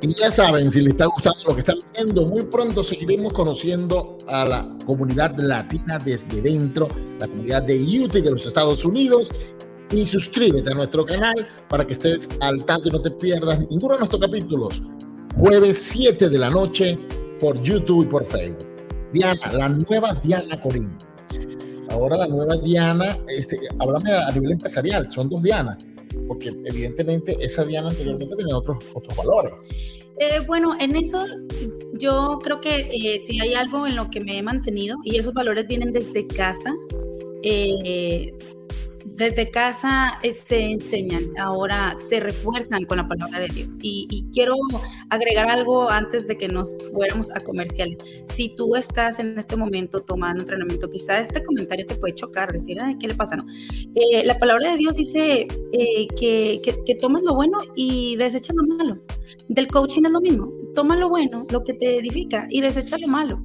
Y 0.00 0.14
ya 0.14 0.30
saben, 0.30 0.70
si 0.70 0.80
les 0.80 0.92
está 0.92 1.06
gustando 1.06 1.40
lo 1.44 1.54
que 1.54 1.60
están 1.60 1.78
viendo, 1.92 2.24
muy 2.24 2.42
pronto 2.44 2.84
seguiremos 2.84 3.32
conociendo 3.32 4.16
a 4.28 4.44
la 4.44 4.78
comunidad 4.86 5.36
latina 5.38 5.98
desde 5.98 6.40
dentro, 6.40 6.88
la 7.18 7.26
comunidad 7.26 7.62
de 7.64 7.84
YouTube 7.84 8.22
de 8.22 8.30
los 8.30 8.46
Estados 8.46 8.84
Unidos. 8.84 9.30
Y 9.90 10.06
suscríbete 10.06 10.70
a 10.70 10.74
nuestro 10.74 11.04
canal 11.04 11.48
para 11.68 11.84
que 11.84 11.94
estés 11.94 12.28
al 12.40 12.64
tanto 12.64 12.88
y 12.88 12.92
no 12.92 13.00
te 13.00 13.10
pierdas 13.10 13.58
ninguno 13.58 13.94
de 13.94 14.00
nuestros 14.00 14.20
capítulos. 14.20 14.82
Jueves 15.36 15.82
7 15.82 16.28
de 16.28 16.38
la 16.38 16.50
noche 16.50 16.98
por 17.40 17.60
YouTube 17.60 18.04
y 18.04 18.06
por 18.06 18.24
Facebook. 18.24 18.68
Diana, 19.12 19.50
la 19.52 19.68
nueva 19.68 20.14
Diana 20.22 20.60
Corín. 20.60 20.96
Ahora 21.90 22.18
la 22.18 22.28
nueva 22.28 22.56
Diana, 22.58 23.16
este, 23.26 23.58
háblame 23.78 24.12
a 24.12 24.30
nivel 24.30 24.52
empresarial, 24.52 25.10
son 25.10 25.30
dos 25.30 25.42
Dianas 25.42 25.78
porque 26.26 26.52
evidentemente 26.64 27.36
esa 27.40 27.64
Diana 27.64 27.90
anteriormente 27.90 28.36
tenía 28.36 28.56
otros, 28.56 28.78
otros 28.94 29.16
valores. 29.16 29.54
Eh, 30.20 30.40
bueno, 30.46 30.74
en 30.80 30.96
eso 30.96 31.24
yo 31.94 32.38
creo 32.42 32.60
que 32.60 32.88
eh, 32.92 33.20
si 33.24 33.40
hay 33.40 33.54
algo 33.54 33.86
en 33.86 33.94
lo 33.94 34.10
que 34.10 34.20
me 34.20 34.36
he 34.36 34.42
mantenido 34.42 34.96
y 35.04 35.16
esos 35.16 35.32
valores 35.32 35.66
vienen 35.68 35.92
desde 35.92 36.26
casa, 36.26 36.74
eh, 37.42 38.32
desde 39.18 39.50
casa 39.50 40.20
eh, 40.22 40.32
se 40.32 40.70
enseñan, 40.70 41.24
ahora 41.40 41.96
se 41.98 42.20
refuerzan 42.20 42.84
con 42.84 42.98
la 42.98 43.08
palabra 43.08 43.40
de 43.40 43.48
Dios. 43.48 43.76
Y, 43.82 44.24
quiero 44.32 44.54
agregar 45.10 45.50
algo 45.50 45.90
antes 45.90 46.28
de 46.28 46.36
que 46.36 46.46
nos 46.46 46.76
fuéramos 46.92 47.28
a 47.34 47.40
comerciales. 47.40 47.98
Si 48.26 48.54
tú 48.54 48.76
estás 48.76 49.18
en 49.18 49.36
este 49.36 49.56
momento 49.56 50.02
tomando 50.02 50.42
entrenamiento, 50.42 50.88
quizá 50.88 51.18
este 51.18 51.42
comentario 51.42 51.84
te 51.86 51.96
puede 51.96 52.14
chocar, 52.14 52.52
decir, 52.52 52.78
¿qué 53.00 53.08
le 53.08 53.14
pasa? 53.14 53.36
No. 53.36 53.44
Eh, 53.96 54.24
la 54.24 54.38
palabra 54.38 54.70
de 54.70 54.76
Dios 54.76 54.94
dice 54.94 55.48
eh, 55.72 56.06
que, 56.16 56.60
que, 56.62 56.98
lo 57.00 57.34
bueno 57.34 57.58
y 57.74 58.14
desechas 58.16 58.54
lo 58.54 58.76
malo. 58.76 59.02
Del 59.48 59.66
coaching 59.66 60.02
es 60.04 60.12
lo 60.12 60.20
mismo. 60.20 60.52
Toma 60.76 60.96
lo 60.96 61.08
bueno, 61.08 61.44
lo 61.50 61.64
que 61.64 61.74
te 61.74 61.98
edifica, 61.98 62.46
y 62.50 62.60
desecha 62.60 62.96
lo 62.98 63.08
malo. 63.08 63.42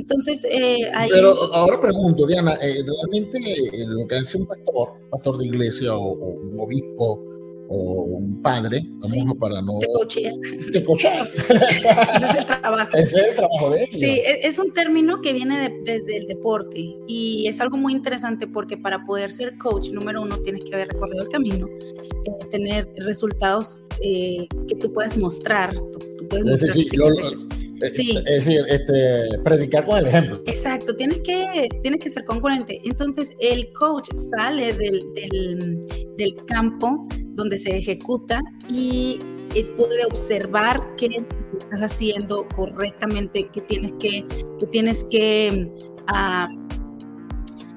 Entonces, 0.00 0.46
eh, 0.50 0.90
Pero 1.10 1.52
ahora 1.52 1.78
pregunto, 1.78 2.26
Diana, 2.26 2.54
eh, 2.54 2.82
¿realmente 2.82 3.38
eh, 3.38 3.84
lo 3.86 4.06
que 4.06 4.16
hace 4.16 4.38
un 4.38 4.46
pastor, 4.46 4.92
pastor 5.10 5.36
de 5.36 5.46
iglesia 5.46 5.94
o, 5.94 6.12
un 6.12 6.58
obispo 6.58 7.22
o 7.68 8.02
un 8.04 8.40
padre, 8.42 8.82
vamos 8.98 9.36
para 9.38 9.60
no... 9.60 9.78
Te 9.78 9.86
cochea. 9.92 10.32
Te 10.72 10.82
cochea. 10.82 11.24
Ese 11.70 12.24
es 12.24 12.36
el 12.36 12.46
trabajo. 12.46 12.96
Ese 12.96 13.20
es 13.20 13.28
el 13.28 13.36
trabajo 13.36 13.70
de 13.70 13.84
ellos. 13.84 14.00
Sí, 14.00 14.06
e, 14.06 14.40
es 14.42 14.58
un 14.58 14.72
término 14.72 15.20
que 15.20 15.34
viene 15.34 15.70
desde 15.84 16.16
el 16.16 16.26
deporte 16.26 16.96
y 17.06 17.46
es 17.46 17.60
algo 17.60 17.76
muy 17.76 17.92
interesante 17.92 18.46
porque 18.46 18.78
para 18.78 19.04
poder 19.04 19.30
ser 19.30 19.56
coach, 19.58 19.90
número 19.90 20.22
uno, 20.22 20.38
tienes 20.38 20.64
que 20.64 20.74
haber 20.74 20.88
recorrido 20.88 21.22
el 21.22 21.28
camino, 21.28 21.68
eh, 21.68 22.46
tener 22.50 22.88
resultados 22.96 23.82
eh, 24.02 24.48
que 24.66 24.74
tú 24.76 24.92
puedas 24.94 25.16
mostrar. 25.16 25.74
Tú, 25.74 26.26
puedes 26.28 26.46
mostrar 26.46 26.72
sí, 26.72 26.84
sí. 26.84 27.69
Es 27.80 27.96
decir, 27.96 28.64
este, 28.68 29.38
predicar 29.44 29.84
con 29.84 29.98
el 29.98 30.06
ejemplo. 30.06 30.42
Exacto, 30.46 30.94
tienes 30.96 31.18
que, 31.20 31.68
tienes 31.82 32.00
que 32.02 32.10
ser 32.10 32.24
congruente. 32.24 32.78
Entonces, 32.84 33.30
el 33.40 33.72
coach 33.72 34.08
sale 34.14 34.72
del, 34.74 35.00
del, 35.14 35.86
del 36.16 36.36
campo 36.46 37.06
donde 37.34 37.58
se 37.58 37.76
ejecuta 37.76 38.42
y 38.72 39.18
eh, 39.54 39.64
puede 39.76 40.04
observar 40.04 40.80
qué 40.96 41.24
estás 41.58 41.80
haciendo 41.80 42.46
correctamente, 42.54 43.48
qué 43.52 43.60
tienes 43.62 43.92
que, 43.98 44.24
tienes 44.70 45.04
que 45.10 45.72
ah, 46.08 46.48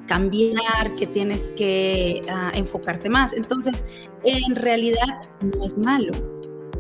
cambiar, 0.08 0.94
que 0.96 1.08
tienes 1.08 1.52
que 1.56 2.22
ah, 2.30 2.52
enfocarte 2.54 3.10
más. 3.10 3.34
Entonces, 3.34 3.84
en 4.24 4.56
realidad 4.56 5.22
no 5.42 5.66
es 5.66 5.76
malo. 5.78 6.12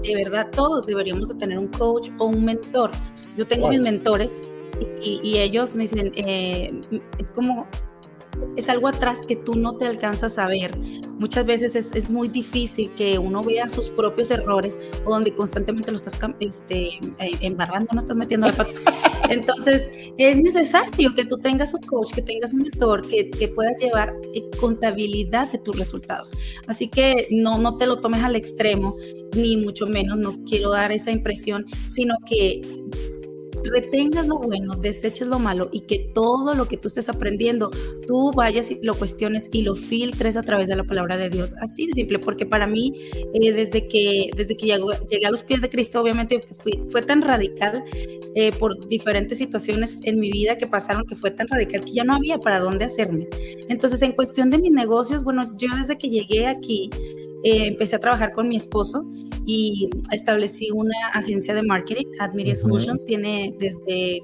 De 0.03 0.15
verdad, 0.15 0.49
todos 0.51 0.85
deberíamos 0.85 1.29
de 1.29 1.35
tener 1.35 1.57
un 1.57 1.69
coach 1.69 2.09
o 2.19 2.25
un 2.25 2.45
mentor. 2.45 2.91
Yo 3.37 3.47
tengo 3.47 3.69
mis 3.69 3.81
mentores 3.81 4.41
y, 5.01 5.37
ellos 5.37 5.75
me 5.75 5.83
dicen, 5.83 6.11
eh, 6.15 6.71
es 7.19 7.31
como 7.31 7.67
es 8.55 8.69
algo 8.69 8.87
atrás 8.87 9.21
que 9.27 9.35
tú 9.35 9.55
no 9.55 9.77
te 9.77 9.85
alcanzas 9.85 10.37
a 10.37 10.47
ver. 10.47 10.77
Muchas 11.19 11.45
veces 11.45 11.75
es, 11.75 11.93
es 11.95 12.09
muy 12.09 12.27
difícil 12.27 12.91
que 12.93 13.17
uno 13.19 13.41
vea 13.41 13.69
sus 13.69 13.89
propios 13.89 14.31
errores 14.31 14.77
o 15.05 15.11
donde 15.11 15.33
constantemente 15.33 15.91
lo 15.91 15.97
estás 15.97 16.19
este, 16.39 16.87
eh, 16.87 17.31
embarrando, 17.41 17.89
no 17.93 18.01
estás 18.01 18.17
metiendo 18.17 18.47
la 18.47 18.53
pata. 18.53 18.71
Entonces, 19.29 19.91
es 20.17 20.41
necesario 20.41 21.15
que 21.15 21.25
tú 21.25 21.37
tengas 21.37 21.73
un 21.73 21.81
coach, 21.81 22.13
que 22.13 22.21
tengas 22.21 22.53
un 22.53 22.63
mentor, 22.63 23.07
que, 23.07 23.29
que 23.29 23.47
puedas 23.47 23.81
llevar 23.81 24.13
eh, 24.33 24.43
contabilidad 24.59 25.51
de 25.51 25.59
tus 25.59 25.77
resultados. 25.77 26.31
Así 26.67 26.89
que 26.89 27.27
no, 27.31 27.57
no 27.57 27.77
te 27.77 27.87
lo 27.87 27.99
tomes 27.99 28.23
al 28.23 28.35
extremo, 28.35 28.95
ni 29.35 29.57
mucho 29.57 29.87
menos, 29.87 30.17
no 30.17 30.35
quiero 30.45 30.71
dar 30.71 30.91
esa 30.91 31.11
impresión, 31.11 31.65
sino 31.87 32.15
que 32.27 32.61
retengas 33.63 34.27
lo 34.27 34.37
bueno, 34.37 34.75
deseches 34.75 35.27
lo 35.27 35.39
malo 35.39 35.69
y 35.71 35.81
que 35.81 36.11
todo 36.13 36.53
lo 36.53 36.67
que 36.67 36.77
tú 36.77 36.87
estés 36.87 37.09
aprendiendo, 37.09 37.71
tú 38.07 38.31
vayas 38.35 38.71
y 38.71 38.79
lo 38.81 38.95
cuestiones 38.95 39.49
y 39.51 39.61
lo 39.61 39.75
filtres 39.75 40.37
a 40.37 40.43
través 40.43 40.67
de 40.67 40.75
la 40.75 40.83
palabra 40.83 41.17
de 41.17 41.29
Dios. 41.29 41.55
Así 41.61 41.87
de 41.87 41.93
simple, 41.93 42.19
porque 42.19 42.45
para 42.45 42.67
mí, 42.67 42.93
eh, 43.33 43.51
desde 43.51 43.87
que, 43.87 44.29
desde 44.35 44.55
que 44.55 44.67
llegué 44.67 45.25
a 45.25 45.31
los 45.31 45.43
pies 45.43 45.61
de 45.61 45.69
Cristo, 45.69 46.01
obviamente 46.01 46.41
fui, 46.61 46.81
fue 46.89 47.01
tan 47.01 47.21
radical 47.21 47.83
eh, 48.35 48.51
por 48.57 48.87
diferentes 48.87 49.37
situaciones 49.37 49.99
en 50.03 50.19
mi 50.19 50.31
vida 50.31 50.57
que 50.57 50.67
pasaron, 50.67 51.05
que 51.05 51.15
fue 51.15 51.31
tan 51.31 51.47
radical 51.47 51.85
que 51.85 51.93
ya 51.93 52.03
no 52.03 52.15
había 52.15 52.37
para 52.39 52.59
dónde 52.59 52.85
hacerme. 52.85 53.27
Entonces, 53.69 54.01
en 54.01 54.13
cuestión 54.13 54.49
de 54.49 54.57
mis 54.57 54.71
negocios, 54.71 55.23
bueno, 55.23 55.55
yo 55.57 55.67
desde 55.77 55.97
que 55.97 56.09
llegué 56.09 56.47
aquí, 56.47 56.89
eh, 57.43 57.67
empecé 57.67 57.95
a 57.95 57.99
trabajar 57.99 58.33
con 58.33 58.47
mi 58.47 58.55
esposo 58.55 59.05
y 59.45 59.89
establecí 60.11 60.69
una 60.71 60.95
agencia 61.13 61.53
de 61.53 61.63
marketing, 61.63 62.05
Admiria 62.19 62.55
Solution, 62.55 62.99
tiene 63.05 63.53
desde 63.59 64.21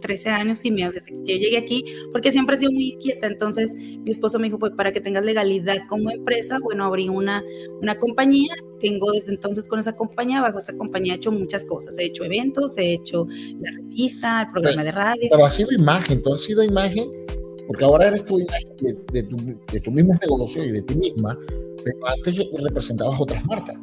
13 0.00 0.30
años 0.30 0.64
y 0.64 0.70
medio 0.70 0.92
desde 0.92 1.10
que 1.24 1.38
yo 1.38 1.38
llegué 1.38 1.58
aquí, 1.58 1.84
porque 2.12 2.32
siempre 2.32 2.56
he 2.56 2.58
sido 2.58 2.72
muy 2.72 2.92
inquieta. 2.92 3.26
Entonces, 3.26 3.74
mi 3.74 4.10
esposo 4.10 4.38
me 4.38 4.46
dijo, 4.46 4.58
pues 4.58 4.72
para 4.76 4.92
que 4.92 5.00
tengas 5.00 5.24
legalidad 5.24 5.78
como 5.88 6.10
empresa, 6.10 6.58
bueno, 6.62 6.84
abrí 6.84 7.08
una, 7.08 7.42
una 7.80 7.96
compañía. 7.96 8.52
Tengo 8.78 9.12
desde 9.12 9.32
entonces 9.32 9.68
con 9.68 9.78
esa 9.78 9.94
compañía, 9.94 10.40
bajo 10.40 10.58
esa 10.58 10.74
compañía 10.74 11.14
he 11.14 11.16
hecho 11.16 11.32
muchas 11.32 11.64
cosas. 11.64 11.98
He 11.98 12.06
hecho 12.06 12.24
eventos, 12.24 12.76
he 12.78 12.94
hecho 12.94 13.26
la 13.58 13.70
revista, 13.72 14.42
el 14.42 14.52
programa 14.52 14.84
de 14.84 14.92
radio. 14.92 15.28
Pero 15.30 15.44
ha 15.44 15.50
sido 15.50 15.72
imagen, 15.72 16.22
todo 16.22 16.34
ha 16.34 16.38
sido 16.38 16.62
imagen, 16.62 17.10
porque 17.66 17.84
ahora 17.84 18.08
eres 18.08 18.24
tu 18.24 18.38
imagen 18.38 18.76
de, 19.12 19.22
tu, 19.22 19.36
de 19.72 19.80
tu 19.80 19.90
mismo 19.90 20.18
negocio 20.20 20.64
y 20.64 20.70
de 20.70 20.82
ti 20.82 20.94
misma, 20.94 21.38
pero 21.84 21.98
antes 22.06 22.36
representabas 22.62 23.20
otras 23.20 23.44
marcas. 23.44 23.76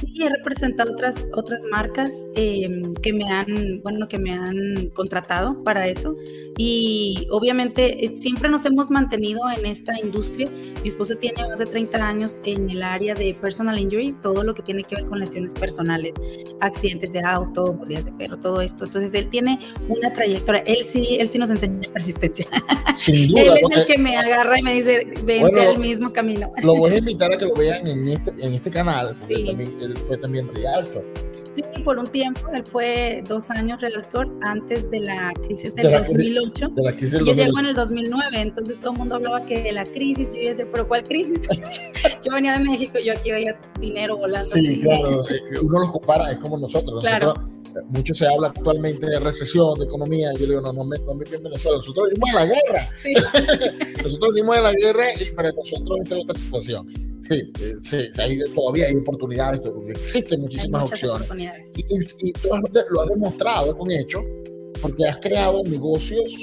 Sí, 0.00 0.14
he 0.22 0.28
representado 0.28 0.92
otras, 0.92 1.26
otras 1.34 1.64
marcas 1.70 2.12
em, 2.34 2.94
que 2.94 3.12
me 3.12 3.24
han, 3.30 3.80
bueno, 3.82 4.06
que 4.06 4.18
me 4.18 4.32
han 4.32 4.90
contratado 4.94 5.62
para 5.64 5.88
eso. 5.88 6.16
Y 6.56 7.26
obviamente 7.30 8.04
eh, 8.04 8.16
siempre 8.16 8.48
nos 8.48 8.64
hemos 8.64 8.90
mantenido 8.90 9.40
en 9.56 9.66
esta 9.66 9.98
industria. 9.98 10.48
Mi 10.82 10.88
esposo 10.88 11.16
tiene 11.16 11.46
más 11.46 11.58
de 11.58 11.66
30 11.66 11.98
años 11.98 12.38
en 12.44 12.70
el 12.70 12.82
área 12.82 13.14
de 13.14 13.34
personal 13.34 13.78
injury, 13.78 14.14
todo 14.22 14.44
lo 14.44 14.54
que 14.54 14.62
tiene 14.62 14.84
que 14.84 14.96
ver 14.96 15.06
con 15.06 15.18
lesiones 15.18 15.52
personales, 15.52 16.12
accidentes 16.60 17.12
de 17.12 17.20
auto, 17.20 17.72
mordidas 17.72 18.04
de 18.04 18.12
perro, 18.12 18.38
todo 18.38 18.60
esto. 18.60 18.84
Entonces 18.84 19.14
él 19.14 19.28
tiene 19.28 19.58
una 19.88 20.12
trayectoria. 20.12 20.62
Él 20.66 20.84
sí, 20.84 21.16
él 21.18 21.28
sí 21.28 21.38
nos 21.38 21.50
enseña 21.50 21.88
persistencia. 21.92 22.46
Sin 22.96 23.28
duda, 23.28 23.42
él 23.42 23.58
es 23.70 23.76
el 23.76 23.86
que 23.86 23.98
me 23.98 24.16
agarra 24.16 24.58
y 24.58 24.62
me 24.62 24.74
dice, 24.74 25.06
vente 25.24 25.60
al 25.60 25.78
mismo 25.78 26.12
camino. 26.12 26.52
Lo 26.62 26.76
voy 26.76 26.92
a 26.92 26.98
invitar 26.98 27.32
a 27.32 27.36
que 27.36 27.46
lo 27.46 27.54
vean 27.54 27.86
en 27.86 28.08
este, 28.08 28.30
en 28.40 28.54
este 28.54 28.70
canal. 28.70 29.16
Sí. 29.26 29.44
También, 29.46 29.87
él 29.88 29.96
fue 29.98 30.16
también 30.16 30.52
realtor. 30.54 31.04
Sí, 31.58 31.82
por 31.82 31.98
un 31.98 32.06
tiempo, 32.06 32.48
él 32.52 32.64
fue 32.64 33.24
dos 33.26 33.50
años 33.50 33.80
realtor 33.80 34.28
antes 34.42 34.88
de 34.90 35.00
la 35.00 35.32
crisis 35.44 35.74
del 35.74 35.90
2008. 35.90 36.68
De 36.68 36.82
la 36.82 36.92
crisis 36.92 37.18
yo 37.24 37.32
llego 37.32 37.58
en 37.58 37.66
el 37.66 37.74
2009, 37.74 38.40
entonces 38.40 38.78
todo 38.78 38.92
el 38.92 38.98
mundo 38.98 39.16
hablaba 39.16 39.44
que 39.44 39.62
de 39.62 39.72
la 39.72 39.84
crisis, 39.84 40.34
y 40.36 40.44
yo 40.44 40.50
decía, 40.50 40.66
pero 40.70 40.86
¿cuál 40.86 41.02
crisis? 41.02 41.48
yo 42.24 42.32
venía 42.32 42.52
de 42.52 42.60
México, 42.60 42.98
yo 43.04 43.12
aquí 43.12 43.32
veía 43.32 43.58
dinero 43.80 44.16
volando. 44.16 44.48
Sí, 44.48 44.80
claro, 44.80 45.28
eh, 45.28 45.58
uno 45.62 45.80
los 45.80 45.90
compara, 45.90 46.30
es 46.30 46.38
como 46.38 46.58
nosotros. 46.58 47.02
Claro. 47.02 47.34
Mucho 47.88 48.14
se 48.14 48.26
habla 48.26 48.48
actualmente 48.48 49.06
de 49.06 49.20
recesión, 49.20 49.78
de 49.78 49.84
economía. 49.84 50.32
Yo 50.34 50.46
digo, 50.46 50.60
no, 50.60 50.72
no 50.72 50.84
me, 50.84 50.98
no 50.98 51.14
me 51.14 51.24
en 51.24 51.42
Venezuela. 51.42 51.76
Nosotros 51.76 52.08
vivimos 52.08 52.28
en 52.30 52.34
la 52.34 52.46
guerra. 52.46 52.88
Sí. 52.94 53.12
nosotros 54.02 54.34
vivimos 54.34 54.56
en 54.56 54.62
la 54.62 54.72
guerra 54.72 55.04
y 55.20 55.32
para 55.32 55.52
nosotros 55.52 56.00
esta 56.02 56.16
es 56.16 56.22
otra 56.22 56.34
situación. 56.34 57.07
Sí, 57.28 57.52
sí, 57.82 58.10
todavía 58.54 58.86
hay 58.86 58.94
oportunidades, 58.94 59.60
existen 59.88 60.40
muchísimas 60.40 60.90
opciones. 60.90 61.28
Y, 61.76 62.32
tú 62.32 62.48
lo 62.90 63.00
has 63.02 63.08
demostrado 63.08 63.76
con 63.76 63.90
hecho, 63.90 64.24
porque 64.80 65.06
has 65.06 65.18
creado 65.18 65.62
negocios 65.64 66.34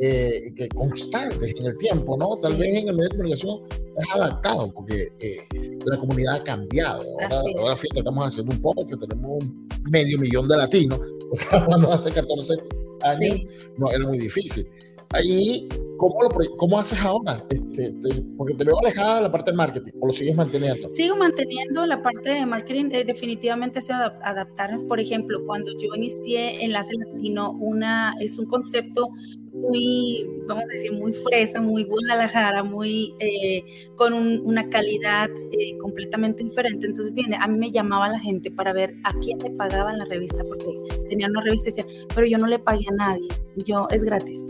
eh, 0.00 0.52
que 0.56 0.68
constantes 0.68 1.54
en 1.60 1.66
el 1.66 1.78
tiempo, 1.78 2.16
¿no? 2.16 2.36
Tal 2.38 2.56
vez 2.56 2.82
en 2.82 2.88
el 2.88 2.94
medio 2.94 3.08
de 3.10 3.16
comunicación 3.16 3.60
has 3.98 4.16
adaptado, 4.16 4.72
porque 4.72 5.08
eh, 5.20 5.46
la 5.86 5.98
comunidad 5.98 6.36
ha 6.36 6.40
cambiado. 6.42 7.02
Ahora, 7.20 7.42
ahora 7.60 7.76
fíjate, 7.76 8.00
estamos 8.00 8.26
haciendo 8.26 8.54
un 8.54 8.62
poco, 8.62 8.86
que 8.86 8.96
tenemos 8.96 9.44
un 9.44 9.68
medio 9.90 10.18
millón 10.18 10.48
de 10.48 10.56
latinos, 10.56 10.98
cuando 11.66 11.92
hace 11.92 12.10
14 12.10 12.54
años 13.02 13.40
no 13.76 13.90
era 13.90 14.04
muy 14.06 14.18
difícil. 14.18 14.66
Ahí 15.14 15.68
¿Cómo, 15.96 16.22
lo, 16.22 16.56
¿Cómo 16.56 16.78
haces 16.78 17.00
ahora? 17.00 17.44
Este, 17.48 17.94
porque 18.36 18.54
te 18.54 18.64
veo 18.64 18.78
alejada 18.80 19.22
la 19.22 19.30
parte 19.30 19.50
del 19.50 19.56
marketing, 19.56 19.92
¿o 20.00 20.06
lo 20.08 20.12
sigues 20.12 20.34
manteniendo? 20.34 20.90
Sigo 20.90 21.16
manteniendo 21.16 21.86
la 21.86 22.02
parte 22.02 22.30
de 22.30 22.46
marketing, 22.46 22.90
eh, 22.90 23.04
definitivamente 23.04 23.80
se 23.80 23.92
adaptarnos. 23.92 24.82
Por 24.82 24.98
ejemplo, 24.98 25.44
cuando 25.46 25.70
yo 25.78 25.94
inicié 25.94 26.64
Enlace 26.64 26.92
Latino, 26.98 27.52
una, 27.52 28.14
es 28.20 28.38
un 28.38 28.46
concepto 28.46 29.08
muy, 29.52 30.28
vamos 30.48 30.64
a 30.64 30.72
decir, 30.72 30.92
muy 30.92 31.12
fresa, 31.12 31.60
muy 31.60 31.84
Guadalajara, 31.84 32.64
muy 32.64 33.14
eh, 33.20 33.64
con 33.94 34.14
una 34.14 34.68
calidad 34.68 35.30
eh, 35.52 35.76
completamente 35.78 36.42
diferente. 36.42 36.86
Entonces, 36.86 37.14
viene, 37.14 37.36
a 37.40 37.46
mí 37.46 37.56
me 37.56 37.70
llamaba 37.70 38.08
la 38.08 38.18
gente 38.18 38.50
para 38.50 38.72
ver 38.72 38.94
a 39.04 39.12
quién 39.20 39.38
le 39.38 39.50
pagaban 39.50 39.98
la 39.98 40.06
revista, 40.06 40.42
porque 40.44 40.66
tenían 41.08 41.30
una 41.30 41.42
revista 41.42 41.68
y 41.68 41.72
decían, 41.72 42.08
pero 42.14 42.26
yo 42.26 42.36
no 42.36 42.48
le 42.48 42.58
pagué 42.58 42.84
a 42.90 42.94
nadie, 42.94 43.28
yo 43.56 43.86
es 43.90 44.02
gratis 44.02 44.42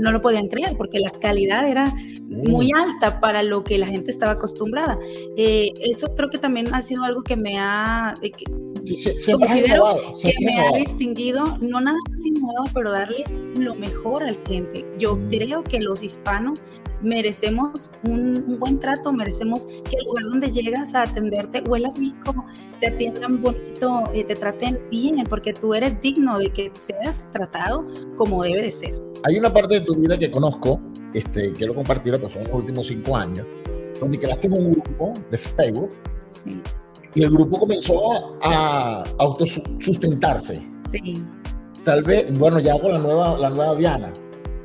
no 0.00 0.10
lo 0.12 0.20
podían 0.20 0.48
creer 0.48 0.76
porque 0.76 0.98
la 0.98 1.10
calidad 1.10 1.68
era 1.68 1.94
muy 2.28 2.72
mm. 2.72 2.76
alta 2.76 3.20
para 3.20 3.42
lo 3.42 3.64
que 3.64 3.78
la 3.78 3.86
gente 3.86 4.10
estaba 4.10 4.32
acostumbrada. 4.32 4.98
Eh, 5.36 5.70
eso 5.82 6.14
creo 6.14 6.30
que 6.30 6.38
también 6.38 6.72
ha 6.74 6.80
sido 6.80 7.04
algo 7.04 7.22
que 7.22 7.36
me 7.36 7.58
ha, 7.58 8.14
que, 8.20 8.44
considero 9.32 9.94
que 10.22 10.34
me 10.40 10.58
ha 10.58 10.72
distinguido, 10.76 11.44
no 11.60 11.80
nada 11.80 11.98
más 12.08 12.24
innovado, 12.24 12.64
pero 12.72 12.92
darle 12.92 13.24
lo 13.56 13.74
mejor 13.74 14.22
al 14.22 14.38
cliente. 14.42 14.86
Yo 14.98 15.16
mm. 15.16 15.28
creo 15.28 15.62
que 15.62 15.80
los 15.80 16.02
hispanos 16.02 16.64
merecemos 17.02 17.90
un, 18.04 18.58
buen 18.58 18.78
trato, 18.78 19.12
merecemos 19.12 19.66
que 19.66 19.96
el 19.98 20.04
lugar 20.06 20.24
donde 20.24 20.50
llegas 20.50 20.94
a 20.94 21.02
atenderte 21.02 21.62
huela 21.62 21.92
rico, 21.96 22.44
te 22.80 22.88
atiendan 22.88 23.42
bonito, 23.42 24.04
eh, 24.12 24.24
te 24.24 24.34
traten 24.34 24.78
bien, 24.90 25.24
porque 25.28 25.52
tú 25.52 25.74
eres 25.74 26.00
digno 26.00 26.38
de 26.38 26.50
que 26.50 26.70
seas 26.74 27.30
tratado 27.30 27.86
como 28.16 28.42
debe 28.42 28.62
de 28.62 28.72
ser. 28.72 28.94
Hay 29.24 29.38
una 29.38 29.52
parte 29.52 29.80
de 29.80 29.80
tu 29.82 29.94
vida 29.94 30.18
que 30.18 30.30
conozco, 30.30 30.80
este, 31.14 31.52
quiero 31.52 31.74
compartirla, 31.74 32.18
pues 32.18 32.32
son 32.32 32.44
los 32.44 32.54
últimos 32.54 32.86
cinco 32.86 33.16
años, 33.16 33.46
donde 33.98 34.18
creaste 34.18 34.48
un 34.48 34.72
grupo 34.72 35.14
de 35.30 35.38
Facebook 35.38 35.90
y 37.14 37.22
el 37.22 37.30
grupo 37.30 37.58
comenzó 37.58 38.38
a 38.42 39.04
autosustentarse. 39.18 40.62
Sí. 40.90 41.22
Tal 41.84 42.02
vez, 42.02 42.32
bueno, 42.38 42.60
ya 42.60 42.78
con 42.78 42.92
la 42.92 42.98
nueva, 42.98 43.38
la 43.38 43.50
nueva 43.50 43.74
Diana 43.74 44.12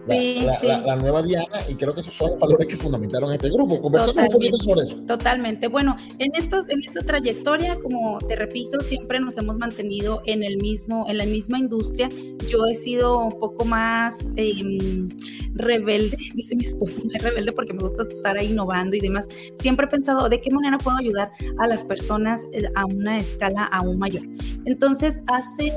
la, 0.08 0.96
nueva 0.96 1.22
Diana, 1.22 1.60
y 1.68 1.76
creo 1.76 1.94
que 1.94 2.02
esos 2.02 2.14
son 2.14 2.32
los 2.32 2.40
valores 2.40 2.68
que 2.68 2.78
fundamentaron 2.78 3.34
este 3.34 3.50
grupo. 3.50 3.82
Conversamos 3.82 4.24
un 4.24 4.30
poquito 4.30 4.58
sobre 4.60 4.84
eso. 4.84 4.98
Totalmente. 5.08 5.68
Bueno, 5.68 5.96
en, 6.20 6.32
estos, 6.36 6.70
en 6.70 6.82
esta 6.82 7.02
trayectoria, 7.02 7.78
como 7.82 8.20
te 8.20 8.36
repito, 8.36 8.80
siempre 8.82 9.20
nos 9.20 9.38
hemos 9.38 9.58
mantenido 9.58 10.22
en, 10.26 10.44
el 10.44 10.58
mismo, 10.58 11.06
en 11.08 11.18
la 11.18 11.26
misma 11.26 11.60
industria. 11.60 12.10
Yo 12.48 12.66
he 12.66 12.76
sido 12.76 13.20
un 13.20 13.40
poco 13.40 13.66
más 13.66 14.16
em, 14.36 15.10
rebelde, 15.54 16.18
dice 16.36 16.56
mi 16.56 16.66
esposo, 16.66 17.02
muy 17.04 17.16
rebelde 17.16 17.52
porque 17.52 17.74
me 17.74 17.80
gusta 17.80 18.04
estar 18.04 18.38
ahí 18.38 18.52
innovando 18.52 18.96
y 18.96 19.00
demás. 19.00 19.28
Siempre 19.60 19.86
he 19.86 19.90
pensado 19.90 20.30
de 20.30 20.40
qué 20.42 20.52
manera 20.52 20.78
puedo 20.78 20.98
ayudar 20.98 21.32
a 21.60 21.68
las 21.68 21.84
personas 21.86 22.46
eh, 22.54 22.64
a 22.76 22.86
una 22.86 23.20
escala 23.20 23.66
aún 23.66 23.98
mayor. 24.00 24.24
Entonces, 24.66 25.22
hace 25.28 25.74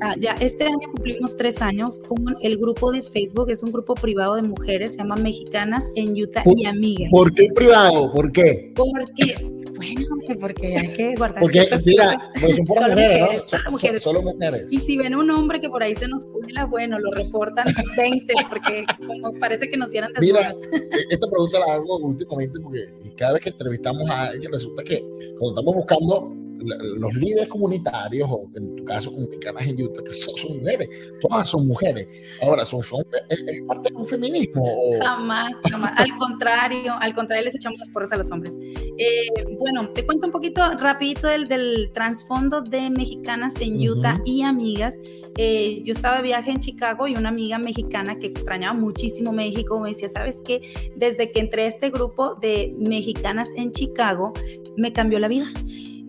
ah, 0.00 0.14
ya 0.18 0.32
este 0.40 0.64
año 0.64 0.78
cumplimos 0.92 1.36
tres 1.36 1.60
años 1.60 1.98
con 2.06 2.36
el 2.40 2.56
grupo 2.56 2.92
de 2.92 3.02
Facebook 3.02 3.50
es 3.50 3.62
un 3.62 3.72
grupo 3.72 3.94
privado 3.94 4.36
de 4.36 4.42
mujeres, 4.42 4.92
se 4.92 4.98
llama 4.98 5.16
Mexicanas 5.16 5.90
en 5.96 6.20
Utah 6.20 6.42
y 6.56 6.66
Amigas. 6.66 7.10
¿Por 7.10 7.34
qué 7.34 7.48
privado? 7.54 8.10
¿Por 8.12 8.30
qué? 8.30 8.72
Porque, 8.76 9.34
bueno, 9.76 10.06
porque 10.40 10.76
hay 10.76 10.92
que 10.92 11.14
guardar. 11.16 11.40
Porque, 11.40 11.68
mira, 11.84 12.16
pues 12.40 12.56
son 12.56 12.66
solo 12.66 12.88
mujeres, 12.90 13.20
¿no? 13.20 13.48
Solo 13.48 13.70
mujeres. 13.70 14.02
Solo 14.02 14.22
mujeres. 14.22 14.72
Y 14.72 14.78
si 14.78 14.96
ven 14.96 15.14
un 15.14 15.30
hombre 15.30 15.60
que 15.60 15.68
por 15.68 15.82
ahí 15.82 15.96
se 15.96 16.06
nos 16.06 16.24
cuela, 16.26 16.66
bueno, 16.66 16.98
lo 16.98 17.10
reportan 17.10 17.66
20, 17.96 18.34
porque 18.48 18.84
como 19.04 19.32
parece 19.38 19.68
que 19.68 19.76
nos 19.76 19.90
vieran 19.90 20.12
Mira, 20.20 20.50
e-, 20.50 21.06
esta 21.10 21.28
pregunta 21.28 21.58
la 21.58 21.74
hago 21.74 21.98
últimamente 21.98 22.60
porque 22.60 22.86
cada 23.16 23.32
vez 23.32 23.42
que 23.42 23.50
entrevistamos 23.50 24.08
a 24.10 24.28
alguien 24.28 24.52
resulta 24.52 24.84
que 24.84 25.00
cuando 25.38 25.60
estamos 25.60 25.74
buscando 25.74 26.41
los 26.60 27.14
líderes 27.14 27.48
comunitarios, 27.48 28.28
o 28.30 28.48
en 28.54 28.76
tu 28.76 28.84
caso 28.84 29.10
comunicanas 29.12 29.66
en 29.68 29.82
Utah, 29.82 30.02
que 30.02 30.12
son, 30.12 30.58
mujeres, 30.58 30.88
todas 31.20 31.48
son 31.48 31.66
mujeres. 31.66 32.06
Ahora, 32.42 32.64
¿son, 32.64 32.82
son 32.82 33.04
es, 33.28 33.62
parte 33.66 33.90
de 33.90 33.96
un 33.96 34.06
feminismo? 34.06 34.64
Jamás, 35.00 35.52
jamás. 35.70 35.92
al 35.96 36.16
contrario, 36.16 36.94
al 37.00 37.14
contrario, 37.14 37.44
les 37.44 37.54
echamos 37.54 37.78
las 37.78 37.88
porras 37.88 38.12
a 38.12 38.16
los 38.16 38.30
hombres. 38.30 38.54
Eh, 38.98 39.28
bueno, 39.58 39.90
te 39.92 40.04
cuento 40.04 40.26
un 40.26 40.32
poquito 40.32 40.62
rapidito 40.78 41.26
del, 41.26 41.46
del 41.46 41.90
trasfondo 41.92 42.62
de 42.62 42.90
mexicanas 42.90 43.60
en 43.60 43.76
Utah 43.88 44.20
y 44.24 44.42
amigas. 44.42 44.98
Eh, 45.38 45.82
yo 45.84 45.92
estaba 45.92 46.16
de 46.16 46.22
viaje 46.22 46.50
en 46.50 46.60
Chicago 46.60 47.08
y 47.08 47.16
una 47.16 47.30
amiga 47.30 47.58
mexicana 47.58 48.18
que 48.18 48.26
extrañaba 48.26 48.74
muchísimo 48.78 49.32
México 49.32 49.80
me 49.80 49.90
decía, 49.90 50.08
¿sabes 50.08 50.42
qué? 50.44 50.60
Desde 50.96 51.30
que 51.30 51.40
entré 51.40 51.64
a 51.64 51.66
este 51.66 51.90
grupo 51.90 52.34
de 52.34 52.74
mexicanas 52.78 53.50
en 53.56 53.72
Chicago, 53.72 54.32
me 54.76 54.92
cambió 54.92 55.18
la 55.18 55.28
vida. 55.28 55.46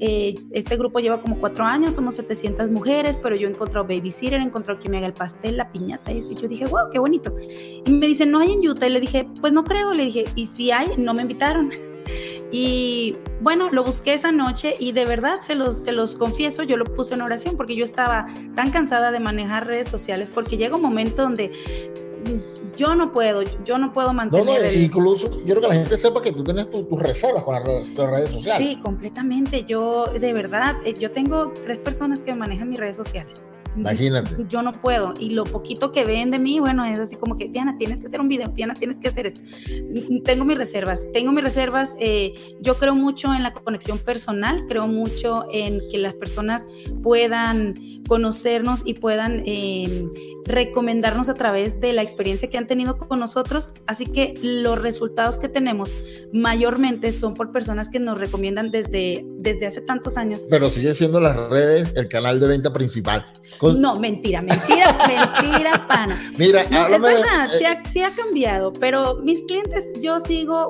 Eh, 0.06 0.36
este 0.52 0.76
grupo 0.76 1.00
lleva 1.00 1.22
como 1.22 1.39
cuatro 1.39 1.63
años, 1.63 1.96
somos 1.96 2.16
700 2.16 2.70
mujeres, 2.72 3.18
pero 3.24 3.38
yo 3.38 3.48
he 3.48 3.52
encontrado 3.52 3.88
babysitter, 3.88 4.38
he 4.42 4.44
encontrado 4.44 4.78
quien 4.78 4.92
me 4.92 4.98
haga 4.98 5.08
el 5.08 5.13
pastel, 5.13 5.56
la 5.56 5.72
piñata 5.72 6.12
y. 6.12 6.18
Y 6.18 6.36
yo 6.36 6.50
dije, 6.50 6.66
wow, 6.66 6.89
qué 6.92 7.00
bonito. 7.00 7.34
Y 7.86 7.89
me 7.89 8.08
dice, 8.08 8.26
no 8.26 8.39
hay 8.39 8.52
en 8.52 8.68
Utah. 8.68 8.88
Y 8.88 8.89
le 8.89 9.00
dije, 9.00 9.26
pues 9.39 9.54
no 9.54 9.63
creo. 9.63 9.94
Le 9.94 10.04
dije, 10.04 10.26
y 10.36 10.48
si 10.48 10.72
hay, 10.72 10.89
no 10.98 11.13
me 11.13 11.22
invitaron. 11.22 11.72
Y 12.56 13.16
bueno, 13.42 13.72
lo 13.72 13.84
busqué 13.84 14.13
esa 14.13 14.32
noche 14.32 14.76
y 14.78 14.92
de 14.92 15.06
verdad 15.06 15.39
se 15.42 15.56
los, 15.56 15.76
se 15.76 15.92
los 15.92 16.16
confieso, 16.16 16.62
yo 16.62 16.78
lo 16.78 16.86
puse 16.86 17.16
en 17.16 17.24
oración 17.24 17.58
porque 17.58 17.76
yo 17.76 17.84
estaba 17.84 18.28
tan 18.56 18.70
cansada 18.70 19.10
de 19.10 19.20
manejar 19.20 19.66
redes 19.66 19.88
sociales 19.88 20.30
porque 20.30 20.56
llega 20.56 20.76
un 20.76 20.84
momento 20.84 21.24
donde 21.24 21.52
yo 22.75 22.95
no 22.95 23.12
puedo, 23.12 23.43
yo 23.63 23.77
no 23.77 23.93
puedo 23.93 24.13
mantener. 24.13 24.62
No, 24.62 24.71
incluso 24.71 25.29
quiero 25.45 25.62
que 25.62 25.67
la 25.67 25.75
gente 25.75 25.97
sepa 25.97 26.21
que 26.21 26.31
tú 26.31 26.43
tienes 26.43 26.69
tus 26.69 26.99
reservas 26.99 27.43
con 27.43 27.55
las 27.55 27.63
redes, 27.63 27.95
redes, 27.95 28.29
sociales. 28.31 28.67
Sí, 28.67 28.79
completamente. 28.81 29.63
Yo, 29.63 30.07
de 30.07 30.33
verdad, 30.33 30.75
eh, 30.86 30.93
yo 30.99 31.12
tengo 31.12 31.53
tres 31.63 31.79
personas 31.79 32.23
que 32.23 32.33
manejan 32.33 32.69
mis 32.69 32.79
redes 32.79 32.95
sociales. 32.95 33.47
Imagínate. 33.75 34.45
Yo 34.47 34.62
no 34.62 34.73
puedo. 34.73 35.13
Y 35.19 35.31
lo 35.31 35.45
poquito 35.45 35.91
que 35.91 36.05
ven 36.05 36.31
de 36.31 36.39
mí, 36.39 36.59
bueno, 36.59 36.86
es 36.86 36.99
así 36.99 37.15
como 37.15 37.38
que, 37.38 37.47
Diana, 37.47 37.77
tienes 37.77 37.99
que 37.99 38.07
hacer 38.07 38.21
un 38.21 38.27
video, 38.27 38.49
Diana, 38.49 38.73
tienes 38.75 38.99
que 38.99 39.07
hacer 39.07 39.27
esto. 39.27 39.41
Tengo 40.23 40.45
mis 40.45 40.57
reservas, 40.57 41.07
tengo 41.12 41.31
mis 41.31 41.43
reservas. 41.43 41.95
Eh, 41.99 42.33
yo 42.62 42.75
creo 42.75 42.95
mucho 42.95 43.33
en 43.33 43.43
la 43.43 43.53
conexión 43.53 43.97
personal, 43.97 44.65
creo 44.67 44.88
mucho 44.88 45.45
en 45.51 45.81
que 45.91 45.97
las 45.97 46.13
personas 46.13 46.67
puedan 47.01 48.03
conocernos 48.07 48.83
y 48.86 48.95
puedan 48.95 49.43
eh, 49.45 50.05
recomendarnos 50.45 51.29
a 51.29 51.36
través 51.36 51.79
de 51.79 51.93
la 51.93 52.01
experiencia 52.01 52.49
que 52.49 52.58
han 52.58 52.67
tenido 52.67 52.97
con 52.97 53.19
nosotros. 53.19 53.73
Así 53.88 54.06
que 54.06 54.36
los 54.41 54.82
resultados 54.82 55.38
que 55.38 55.49
tenemos 55.49 55.95
mayormente 56.32 57.12
son 57.13 57.34
por 57.34 57.51
personas 57.51 57.89
que 57.89 57.99
nos 57.99 58.19
recomiendan 58.19 58.71
desde, 58.71 59.25
desde 59.38 59.67
hace 59.67 59.82
tantos 59.82 60.17
años. 60.17 60.45
Pero 60.49 60.69
sigue 60.69 60.93
siendo 60.93 61.19
las 61.19 61.36
redes 61.36 61.93
el 61.95 62.08
canal 62.08 62.39
de 62.39 62.47
venta 62.47 62.73
principal. 62.73 63.25
No, 63.62 63.99
mentira, 63.99 64.41
mentira, 64.41 64.97
mentira, 65.41 65.88
pana. 65.88 66.34
Mira, 66.38 66.63
es 66.63 67.01
verdad, 67.01 67.49
sí, 67.86 68.01
ha, 68.01 68.10
cambiado, 68.10 68.73
pero 68.73 69.17
mis 69.23 69.43
clientes, 69.43 69.91
yo 70.01 70.19
sigo, 70.19 70.69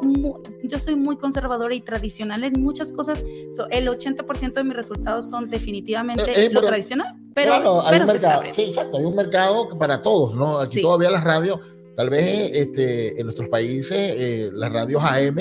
yo 0.63 0.79
soy 0.79 0.95
muy 0.95 1.17
conservadora 1.17 1.73
y 1.73 1.81
tradicional 1.81 2.43
en 2.43 2.61
muchas 2.61 2.91
cosas. 2.91 3.23
el 3.71 3.87
80% 3.87 4.53
de 4.53 4.63
mis 4.63 4.75
resultados 4.75 5.29
son 5.29 5.49
definitivamente 5.49 6.31
eh, 6.31 6.45
eh, 6.45 6.49
lo 6.51 6.61
tradicional, 6.61 7.15
pero, 7.33 7.85
hay 7.85 7.99
un 7.99 8.05
mercado, 8.05 8.43
sí, 8.51 8.63
exacto, 8.63 8.97
hay 8.97 9.05
un 9.05 9.15
mercado 9.15 9.67
para 9.77 10.01
todos, 10.01 10.35
¿no? 10.35 10.59
Aquí 10.59 10.81
todavía 10.81 11.09
las 11.09 11.23
radios, 11.23 11.59
tal 11.95 12.09
vez 12.09 12.51
este, 12.53 13.19
en 13.19 13.25
nuestros 13.25 13.49
países, 13.49 13.97
eh, 13.97 14.49
las 14.53 14.71
radios 14.71 15.01
AM 15.03 15.39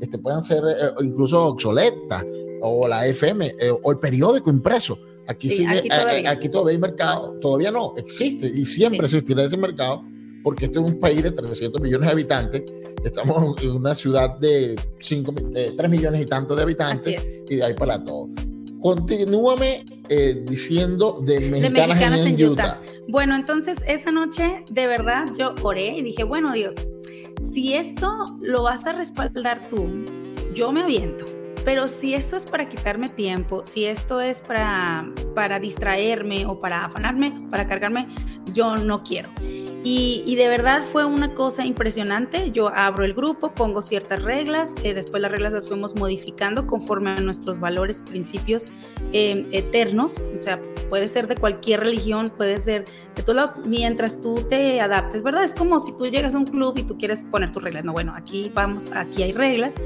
este, 0.00 0.18
puedan 0.18 0.42
ser 0.42 0.62
incluso 1.00 1.46
obsoletas, 1.46 2.24
o 2.62 2.88
la 2.88 3.06
FM, 3.06 3.54
o 3.82 3.92
el 3.92 3.98
periódico 3.98 4.50
impreso 4.50 4.98
Aquí, 5.28 5.50
sigue, 5.50 5.78
aquí, 5.78 5.88
todavía. 5.88 6.30
aquí 6.30 6.48
todavía 6.48 6.72
hay 6.72 6.78
mercado, 6.78 7.32
todavía 7.40 7.70
no, 7.70 7.94
existe 7.96 8.46
y 8.46 8.64
siempre 8.64 9.06
existirá 9.06 9.44
ese 9.44 9.56
mercado 9.56 10.04
porque 10.42 10.66
este 10.66 10.78
es 10.78 10.84
un 10.84 11.00
país 11.00 11.22
de 11.24 11.32
300 11.32 11.80
millones 11.80 12.06
de 12.06 12.12
habitantes, 12.12 12.62
estamos 13.04 13.60
en 13.60 13.70
una 13.72 13.96
ciudad 13.96 14.38
de, 14.38 14.76
5, 15.00 15.34
3 15.76 15.90
millones 15.90 16.22
y 16.22 16.26
tantos 16.26 16.56
de 16.56 16.62
habitantes 16.62 17.20
y 17.48 17.60
ahí 17.60 17.74
para 17.74 18.02
todo. 18.04 18.28
Continúame 18.86 19.84
eh, 20.08 20.44
diciendo 20.46 21.18
de 21.20 21.40
mexicanas, 21.40 22.24
en, 22.24 22.40
Utah. 22.40 22.80
Bueno, 23.08 23.34
entonces 23.34 23.78
esa 23.88 24.12
noche 24.12 24.64
de 24.70 24.86
verdad 24.86 25.26
yo 25.36 25.56
oré 25.62 25.88
y 25.88 26.02
dije, 26.02 26.22
bueno 26.22 26.52
Dios, 26.52 26.74
si 27.40 27.74
esto 27.74 28.12
lo 28.40 28.62
vas 28.62 28.86
a 28.86 28.92
respaldar 28.92 29.66
tú, 29.66 30.04
yo 30.54 30.70
me 30.70 30.82
aviento 30.82 31.24
pero 31.66 31.88
si 31.88 32.14
esto 32.14 32.36
es 32.36 32.46
para 32.46 32.68
quitarme 32.68 33.08
tiempo, 33.08 33.64
si 33.64 33.86
esto 33.86 34.20
es 34.20 34.40
para, 34.40 35.10
para 35.34 35.58
distraerme 35.58 36.46
o 36.46 36.60
para 36.60 36.84
afanarme, 36.84 37.48
para 37.50 37.66
cargarme, 37.66 38.06
yo 38.52 38.76
no 38.76 39.02
quiero. 39.02 39.30
Y, 39.88 40.34
de 40.34 40.48
verdad 40.48 40.82
fue 40.82 41.04
una 41.04 41.32
cosa 41.34 41.64
impresionante. 41.64 42.50
Yo 42.50 42.68
abro 42.74 43.04
el 43.04 43.14
grupo, 43.14 43.54
pongo 43.54 43.80
ciertas 43.80 44.20
reglas, 44.20 44.74
eh, 44.82 44.94
después 44.94 45.22
las 45.22 45.30
reglas 45.30 45.52
las 45.52 45.68
fuimos 45.68 45.94
modificando 45.94 46.66
conforme 46.66 47.10
a 47.10 47.20
nuestros 47.20 47.60
valores, 47.60 48.02
principios 48.02 48.68
eh, 49.12 49.46
eternos. 49.52 50.24
O 50.36 50.42
sea, 50.42 50.60
puede 50.90 51.06
ser 51.06 51.28
de 51.28 51.36
cualquier 51.36 51.80
religión, 51.80 52.32
puede 52.36 52.58
ser 52.58 52.84
de 53.14 53.22
todo 53.22 53.54
mientras 53.64 54.20
tú 54.20 54.34
te 54.48 54.80
adaptes, 54.80 55.22
¿verdad? 55.22 55.44
Es 55.44 55.54
como 55.54 55.78
si 55.78 55.96
tú 55.96 56.08
llegas 56.08 56.34
a 56.34 56.38
un 56.38 56.46
club 56.46 56.76
y 56.78 56.82
tú 56.82 56.98
quieres 56.98 57.22
poner 57.22 57.52
tus 57.52 57.62
reglas. 57.62 57.84
No, 57.84 57.92
bueno, 57.92 58.12
aquí 58.16 58.50
vamos, 58.52 58.88
aquí 58.92 59.22
hay 59.22 59.32
reglas, 59.32 59.76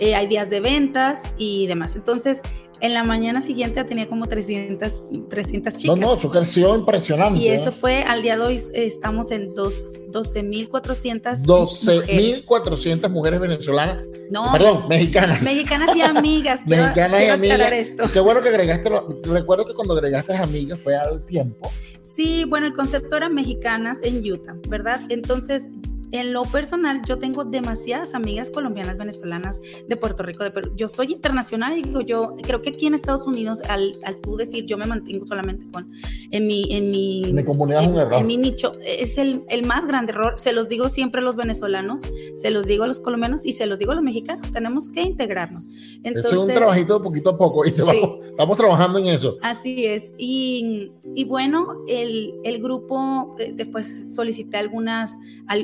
eh, 0.00 0.16
hay 0.16 0.26
días 0.26 0.50
de 0.50 0.58
ventas 0.58 1.23
y 1.36 1.66
demás. 1.66 1.96
Entonces, 1.96 2.42
en 2.80 2.92
la 2.94 3.04
mañana 3.04 3.40
siguiente 3.40 3.82
tenía 3.84 4.08
como 4.08 4.26
300, 4.26 5.04
300 5.28 5.76
chicas. 5.76 5.98
No, 5.98 6.06
no, 6.06 6.14
eso 6.18 6.30
creció 6.30 6.74
impresionante. 6.74 7.38
Y 7.38 7.48
eso 7.48 7.72
fue, 7.72 8.02
al 8.02 8.22
día 8.22 8.36
de 8.36 8.42
hoy 8.42 8.60
estamos 8.74 9.30
en 9.30 9.54
12.400 9.54 11.44
12.400 11.46 13.08
mujeres 13.10 13.40
venezolanas. 13.40 14.04
No. 14.30 14.52
Perdón, 14.52 14.88
mexicanas. 14.88 15.42
Mexicanas 15.42 15.96
y 15.96 16.02
amigas. 16.02 16.62
mexicanas 16.66 17.22
y 17.22 17.26
amigas. 17.26 17.72
Esto. 17.72 18.04
Qué 18.12 18.20
bueno 18.20 18.40
que 18.40 18.48
agregaste, 18.48 18.90
recuerdo 19.24 19.66
que 19.66 19.74
cuando 19.74 19.94
agregaste 19.94 20.34
amigas 20.36 20.80
fue 20.80 20.96
al 20.96 21.24
tiempo. 21.24 21.70
Sí, 22.02 22.44
bueno, 22.44 22.66
el 22.66 22.74
concepto 22.74 23.16
era 23.16 23.28
mexicanas 23.28 24.02
en 24.02 24.20
Utah, 24.30 24.56
¿verdad? 24.68 25.00
Entonces 25.08 25.70
en 26.14 26.32
lo 26.32 26.44
personal, 26.44 27.02
yo 27.08 27.18
tengo 27.18 27.44
demasiadas 27.44 28.14
amigas 28.14 28.48
colombianas, 28.48 28.96
venezolanas, 28.96 29.60
de 29.88 29.96
Puerto 29.96 30.22
Rico, 30.22 30.44
de 30.44 30.52
Perú. 30.52 30.70
Yo 30.76 30.88
soy 30.88 31.12
internacional 31.12 31.76
y 31.76 31.82
digo, 31.82 32.02
yo 32.02 32.36
creo 32.40 32.62
que 32.62 32.70
aquí 32.70 32.86
en 32.86 32.94
Estados 32.94 33.26
Unidos, 33.26 33.60
al, 33.68 33.92
al 34.04 34.20
tú 34.20 34.36
decir 34.36 34.64
yo 34.64 34.78
me 34.78 34.84
mantengo 34.86 35.24
solamente 35.24 35.66
con, 35.72 35.90
en 36.30 36.46
mi, 36.46 36.72
en 36.72 36.92
mi, 36.92 37.32
mi 37.32 37.42
comunidad 37.42 37.82
en, 37.82 37.90
es 37.90 37.94
un 37.94 38.00
error. 38.00 38.14
En 38.20 38.26
mi 38.28 38.36
nicho, 38.36 38.70
es 38.86 39.18
el, 39.18 39.42
el, 39.48 39.66
más 39.66 39.88
grande 39.88 40.12
error. 40.12 40.34
Se 40.36 40.52
los 40.52 40.68
digo 40.68 40.88
siempre 40.88 41.20
a 41.20 41.24
los 41.24 41.34
venezolanos, 41.34 42.08
se 42.36 42.50
los 42.52 42.64
digo 42.66 42.84
a 42.84 42.86
los 42.86 43.00
colombianos 43.00 43.44
y 43.44 43.52
se 43.52 43.66
los 43.66 43.80
digo 43.80 43.90
a 43.90 43.96
los 43.96 44.04
mexicanos. 44.04 44.52
Tenemos 44.52 44.90
que 44.90 45.02
integrarnos. 45.02 45.66
Entonces, 46.04 46.32
es 46.32 46.38
un 46.38 46.46
trabajito 46.46 47.02
poquito 47.02 47.30
a 47.30 47.36
poco 47.36 47.66
y 47.66 47.72
te 47.72 47.82
vamos, 47.82 48.24
estamos 48.24 48.56
trabajando 48.56 49.00
en 49.00 49.06
eso. 49.06 49.36
Así 49.42 49.84
es. 49.86 50.12
Y, 50.16 50.92
y 51.16 51.24
bueno, 51.24 51.82
el, 51.88 52.34
el 52.44 52.62
grupo, 52.62 53.34
eh, 53.40 53.52
después 53.52 54.14
solicité 54.14 54.58
algunas 54.58 55.18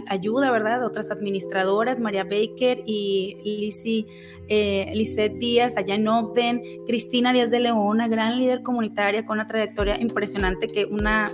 ayudas 0.08 0.39
¿verdad? 0.48 0.84
Otras 0.84 1.10
administradoras, 1.10 1.98
María 1.98 2.24
Baker 2.24 2.82
y 2.86 3.36
Lizzie, 3.44 4.06
eh, 4.48 5.30
Díaz, 5.38 5.76
allá 5.76 5.94
en 5.94 6.08
Ogden, 6.08 6.62
Cristina 6.86 7.32
Díaz 7.32 7.50
de 7.50 7.60
León, 7.60 7.78
una 7.78 8.08
gran 8.08 8.38
líder 8.38 8.62
comunitaria 8.62 9.26
con 9.26 9.38
una 9.38 9.46
trayectoria 9.46 10.00
impresionante, 10.00 10.66
que 10.66 10.84
una, 10.84 11.28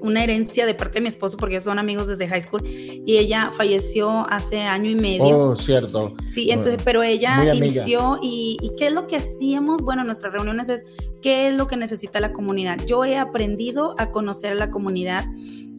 una 0.00 0.24
herencia 0.24 0.66
de 0.66 0.74
parte 0.74 0.94
de 0.94 1.02
mi 1.02 1.08
esposo 1.08 1.36
porque 1.36 1.60
son 1.60 1.78
amigos 1.78 2.06
desde 2.06 2.26
high 2.26 2.40
school 2.40 2.62
y 2.66 3.18
ella 3.18 3.50
falleció 3.56 4.26
hace 4.30 4.62
año 4.62 4.90
y 4.90 4.94
medio. 4.94 5.38
Oh, 5.38 5.56
cierto. 5.56 6.14
Sí, 6.24 6.50
entonces, 6.50 6.80
pero 6.84 7.02
ella 7.02 7.54
inició 7.54 8.18
y, 8.22 8.56
y, 8.60 8.70
¿qué 8.76 8.86
es 8.86 8.92
lo 8.92 9.06
que 9.06 9.16
hacíamos? 9.16 9.82
Bueno, 9.82 10.04
nuestras 10.04 10.32
reuniones 10.32 10.68
es 10.68 10.84
qué 11.22 11.48
es 11.48 11.54
lo 11.54 11.66
que 11.66 11.76
necesita 11.76 12.20
la 12.20 12.32
comunidad. 12.32 12.78
Yo 12.86 13.04
he 13.04 13.16
aprendido 13.16 13.94
a 13.98 14.10
conocer 14.10 14.52
a 14.52 14.56
la 14.56 14.70
comunidad. 14.70 15.24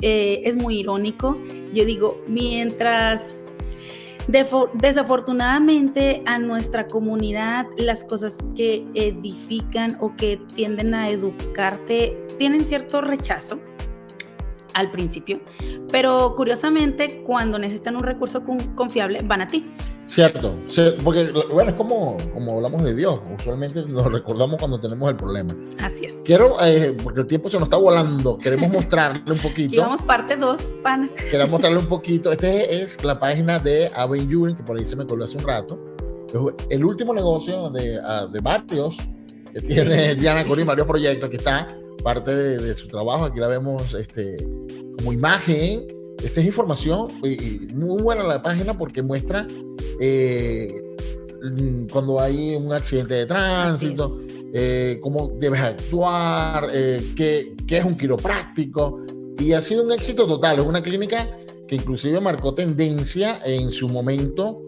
Eh, 0.01 0.41
es 0.45 0.55
muy 0.55 0.79
irónico. 0.79 1.37
Yo 1.73 1.85
digo, 1.85 2.21
mientras 2.27 3.45
desafortunadamente 4.27 6.21
a 6.25 6.37
nuestra 6.37 6.87
comunidad 6.87 7.65
las 7.77 8.03
cosas 8.03 8.37
que 8.55 8.85
edifican 8.93 9.97
o 9.99 10.15
que 10.15 10.39
tienden 10.53 10.93
a 10.93 11.09
educarte 11.09 12.17
tienen 12.37 12.63
cierto 12.63 13.01
rechazo 13.01 13.59
al 14.73 14.91
principio, 14.91 15.41
pero 15.91 16.35
curiosamente 16.37 17.23
cuando 17.23 17.59
necesitan 17.59 17.95
un 17.97 18.03
recurso 18.03 18.43
confiable 18.75 19.21
van 19.21 19.41
a 19.41 19.47
ti. 19.47 19.65
Cierto, 20.03 20.55
porque 21.03 21.31
bueno, 21.53 21.71
es 21.71 21.77
como, 21.77 22.17
como 22.33 22.55
hablamos 22.55 22.83
de 22.83 22.95
Dios, 22.95 23.19
usualmente 23.39 23.85
nos 23.85 24.11
recordamos 24.11 24.59
cuando 24.59 24.79
tenemos 24.79 25.09
el 25.09 25.15
problema. 25.15 25.55
Así 25.81 26.05
es. 26.05 26.15
Quiero, 26.25 26.57
eh, 26.63 26.95
porque 27.03 27.21
el 27.21 27.27
tiempo 27.27 27.49
se 27.49 27.57
nos 27.57 27.67
está 27.67 27.77
volando, 27.77 28.37
queremos 28.37 28.69
mostrarle 28.73 29.31
un 29.31 29.37
poquito. 29.37 29.71
Llevamos 29.71 30.01
parte 30.01 30.35
2, 30.35 30.61
pan. 30.83 31.09
Queremos 31.15 31.49
mostrarle 31.51 31.79
un 31.79 31.87
poquito. 31.87 32.31
Este 32.31 32.81
es 32.81 33.03
la 33.03 33.19
página 33.19 33.59
de 33.59 33.89
Avenue, 33.95 34.55
que 34.55 34.63
por 34.63 34.77
ahí 34.77 34.85
se 34.85 34.95
me 34.95 35.05
coló 35.05 35.25
hace 35.25 35.37
un 35.37 35.43
rato. 35.43 35.79
El 36.69 36.83
último 36.83 37.13
negocio 37.13 37.69
de, 37.69 37.99
ah, 38.03 38.27
de 38.31 38.39
barrios 38.39 38.97
que 39.53 39.61
tiene 39.61 40.15
Diana 40.15 40.45
Corín, 40.45 40.65
varios 40.65 40.87
proyectos, 40.87 41.29
que 41.29 41.37
está 41.37 41.67
parte 42.03 42.33
de, 42.33 42.75
su 42.75 42.87
trabajo. 42.87 43.25
Aquí 43.25 43.39
la 43.39 43.47
vemos 43.47 43.93
este, 43.93 44.37
como 44.97 45.13
imagen. 45.13 45.87
Esta 46.23 46.39
es 46.39 46.45
información 46.45 47.07
y, 47.23 47.73
muy 47.73 48.01
buena 48.01 48.23
la 48.23 48.41
página 48.41 48.77
porque 48.77 49.01
muestra 49.01 49.47
eh, 49.99 50.81
cuando 51.91 52.19
hay 52.19 52.55
un 52.55 52.71
accidente 52.71 53.15
de 53.15 53.25
tránsito, 53.25 54.19
eh, 54.53 54.99
cómo 55.01 55.31
debes 55.39 55.62
actuar, 55.62 56.69
eh, 56.71 57.03
qué, 57.15 57.55
qué, 57.65 57.77
es 57.77 57.86
un 57.86 57.95
quiropráctico. 57.95 59.01
Y 59.39 59.53
ha 59.53 59.62
sido 59.62 59.84
un 59.84 59.91
éxito 59.91 60.27
total. 60.27 60.60
Es 60.60 60.65
una 60.65 60.84
clínica 60.84 61.27
que 61.67 61.75
inclusive 61.75 62.19
marcó 62.21 62.53
tendencia 62.53 63.39
en 63.43 63.71
su 63.71 63.89
momento 63.89 64.62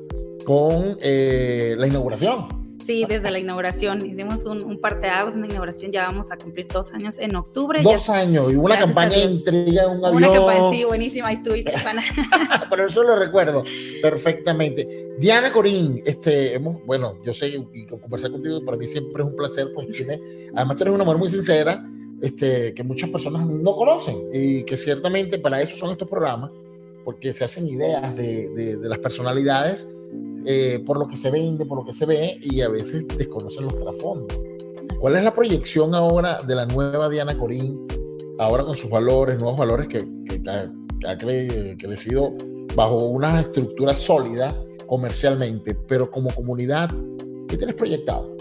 con 0.46 0.98
la 1.00 1.88
inauguración. 1.88 2.63
Sí, 2.84 3.06
desde 3.08 3.32
la 3.32 3.40
inauguración. 3.40 4.06
Hicimos 4.06 4.46
un, 4.46 4.64
un 4.64 4.80
parteaguas, 4.80 5.36
una 5.36 5.48
inauguración, 5.48 5.92
ya 5.92 6.04
vamos 6.04 6.32
a 6.32 6.38
cumplir 6.38 6.68
dos 6.68 6.94
años 6.94 7.18
en 7.18 7.36
octubre. 7.36 7.82
Dos 7.82 8.10
años, 8.10 8.52
y 8.52 8.56
una 8.56 8.78
campaña 8.78 9.18
de 9.18 9.24
entrega 9.24 9.88
un 9.88 10.04
avión. 10.04 10.24
Una 10.24 10.34
campaña, 10.34 10.70
sí, 10.70 10.84
buenísima, 10.84 11.30
ahí 11.30 11.36
estuviste, 11.36 11.74
Pero 12.70 12.88
eso 12.88 13.04
lo 13.04 13.16
recuerdo 13.16 13.64
perfectamente. 14.02 15.16
Diana 15.18 15.52
Corín, 15.52 16.02
este, 16.06 16.56
hemos, 16.56 16.86
bueno, 16.86 17.20
yo 17.24 17.34
sé, 17.34 17.48
y 17.74 17.86
conversar 17.86 18.32
contigo 18.32 18.64
para 18.66 18.78
mí 18.78 18.88
siempre 18.88 19.24
es 19.24 19.30
un 19.30 19.36
placer, 19.36 19.72
pues 19.74 19.88
tiene, 19.90 20.20
además 20.56 20.78
tú 20.78 20.84
eres 20.84 20.96
una 20.96 21.04
mujer 21.04 21.20
muy 21.20 21.30
sincera, 21.30 21.86
este, 22.22 22.74
que 22.74 22.84
muchas 22.84 23.10
personas 23.10 23.46
no 23.46 23.76
conocen, 23.76 24.28
y 24.34 24.64
que 24.64 24.76
ciertamente 24.76 25.40
para 25.40 25.62
eso 25.62 25.76
son 25.76 25.92
estos 25.92 26.10
programas, 26.10 26.52
porque 27.04 27.34
se 27.34 27.44
hacen 27.44 27.68
ideas 27.68 28.16
de, 28.16 28.50
de, 28.56 28.78
de 28.78 28.90
las 28.90 29.00
personalidades 29.00 29.88
eh, 30.46 30.84
por 30.86 31.00
lo 31.00 31.08
que 31.08 31.16
se 31.16 31.32
vende, 31.32 31.66
por 31.66 31.78
lo 31.78 31.86
que 31.86 31.94
se 31.94 32.06
ve, 32.06 32.38
y 32.42 32.62
a 32.62 32.70
veces 32.70 33.06
desconocen 33.18 33.64
los 33.64 33.80
trasfondos. 33.80 34.38
¿Cuál 35.00 35.16
es 35.16 35.24
la 35.24 35.34
proyección 35.34 35.96
ahora 35.96 36.40
de 36.46 36.56
la 36.56 36.66
nueva 36.66 37.08
Diana 37.10 37.38
Corín, 37.38 37.88
ahora 38.40 38.66
con 38.66 38.76
sus 38.76 38.90
valores, 38.90 39.38
nuevos 39.40 39.58
valores 39.58 39.88
que, 39.88 40.06
ha, 41.06 41.18
crecido 41.18 42.34
bajo 42.76 43.08
una 43.08 43.42
estructura 43.42 43.94
sólida 43.94 44.58
comercialmente, 44.86 45.76
pero 45.76 46.12
como 46.12 46.30
comunidad, 46.30 46.90
¿qué 47.48 47.58
tienes 47.58 47.76
proyectado? 47.76 48.36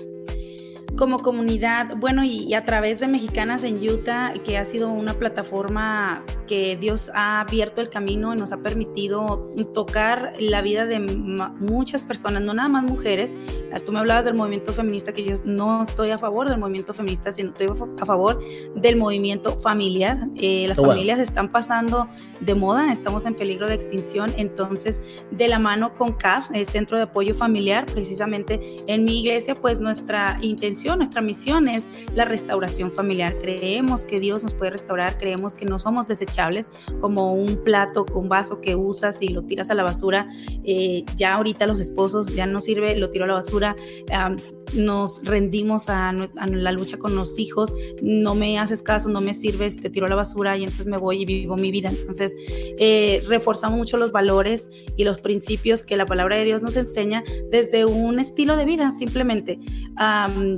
Como 0.97 1.19
comunidad, 1.21 1.97
bueno, 1.97 2.25
y, 2.25 2.53
a 2.55 2.65
través 2.65 3.01
de 3.01 3.09
Mexicanas 3.09 3.65
en 3.65 3.77
Utah, 3.77 4.35
que 4.45 4.59
ha 4.59 4.65
sido 4.65 4.91
una 4.91 5.15
plataforma 5.15 6.23
que 6.47 6.77
Dios 6.77 7.11
ha 7.15 7.41
abierto 7.41 7.81
el 7.81 7.89
camino 7.89 8.35
y 8.35 8.39
nos 8.39 8.53
ha 8.53 8.59
permitido 8.59 9.51
tocar 9.73 10.33
la 10.39 10.61
vida 10.61 10.85
de 10.85 11.01
muchas 11.01 12.03
personas, 12.03 12.43
no 12.43 12.53
nada 12.53 12.69
más 12.69 12.85
mujeres. 12.85 13.35
Ah, 13.73 13.81
tú 13.81 13.93
me 13.93 14.01
hablabas 14.01 14.27
del 14.27 14.35
movimiento 14.35 14.73
feminista, 14.73 15.13
que 15.13 15.25
yo 15.25 15.35
no 15.45 15.83
estoy 15.83 16.11
a 16.11 16.19
favor 16.19 16.49
del 16.49 16.59
movimiento 16.59 16.93
feminista, 16.93 17.33
sino 17.33 17.51
estoy 17.51 17.69
a 17.69 18.05
favor 18.05 18.41
del 18.75 18.97
movimiento 18.97 19.59
familiar. 19.59 20.19
Eh, 20.37 20.67
las 20.69 20.77
familias 20.77 21.19
están 21.19 21.51
pasando 21.51 22.09
de 22.41 22.55
moda, 22.55 22.93
estamos 22.93 23.25
en 23.25 23.35
peligro 23.35 23.67
de 23.67 23.75
extinción, 23.75 24.31
entonces 24.37 25.01
de 25.31 25.49
la 25.49 25.59
mano 25.59 25.95
con 25.95 26.13
CAF, 26.13 26.51
el 26.53 26.67
Centro 26.67 26.97
de 26.99 27.05
Apoyo 27.05 27.35
Familiar, 27.35 27.87
precisamente 27.87 28.61
en 28.87 29.05
mi 29.05 29.21
iglesia, 29.21 29.55
pues 29.55 29.81
nuestra 29.81 30.39
intención 30.43 30.82
nuestra 30.97 31.23
misión 31.23 31.69
es 31.69 31.89
la 32.15 32.25
restauración 32.25 32.91
familiar. 32.91 33.39
Creemos 33.39 34.07
que 34.07 34.21
Dios 34.21 34.43
nos 34.43 34.55
puede 34.55 34.73
restaurar, 34.73 35.19
creemos 35.19 35.55
que 35.55 35.65
no 35.65 35.79
somos 35.79 36.09
desechables 36.09 36.71
como 37.01 37.33
un 37.35 37.63
plato, 37.65 38.05
un 38.15 38.29
vaso 38.29 38.61
que 38.61 38.75
usas 38.77 39.23
y 39.23 39.29
lo 39.29 39.43
tiras 39.43 39.71
a 39.71 39.75
la 39.75 39.83
basura. 39.83 40.29
Eh, 40.65 41.05
ya 41.17 41.35
ahorita 41.35 41.67
los 41.67 41.81
esposos 41.81 42.35
ya 42.35 42.47
no 42.47 42.61
sirve, 42.61 42.97
lo 42.97 43.11
tiro 43.11 43.25
a 43.25 43.29
la 43.29 43.35
basura. 43.35 43.77
Nos 44.75 45.23
rendimos 45.23 45.89
a, 45.89 46.13
la 46.13 46.73
lucha 46.73 46.99
con 46.99 47.15
los 47.15 47.39
hijos, 47.39 47.75
no 48.03 48.35
me 48.35 48.59
haces 48.59 48.83
caso, 48.83 49.09
no 49.09 49.21
me 49.21 49.35
sirves, 49.35 49.77
te 49.77 49.91
tiro 49.91 50.07
a 50.07 50.09
la 50.09 50.17
basura 50.17 50.57
y 50.57 50.65
entonces 50.65 50.87
me 50.87 50.97
voy 50.97 51.23
y 51.23 51.25
vivo 51.25 51.57
mi 51.57 51.71
vida. 51.71 51.91
Entonces, 51.91 52.35
eh, 52.49 53.23
reforzamos 53.29 53.79
mucho 53.79 53.97
los 53.97 54.13
valores 54.13 54.71
y 54.97 55.05
los 55.05 55.21
principios 55.21 55.85
que 55.85 55.97
la 55.97 56.07
palabra 56.07 56.37
de 56.37 56.45
Dios 56.45 56.63
nos 56.63 56.77
enseña 56.77 57.23
desde 57.51 57.85
un 57.85 58.19
estilo 58.19 58.57
de 58.57 58.65
vida, 58.65 58.93
simplemente. 58.93 59.59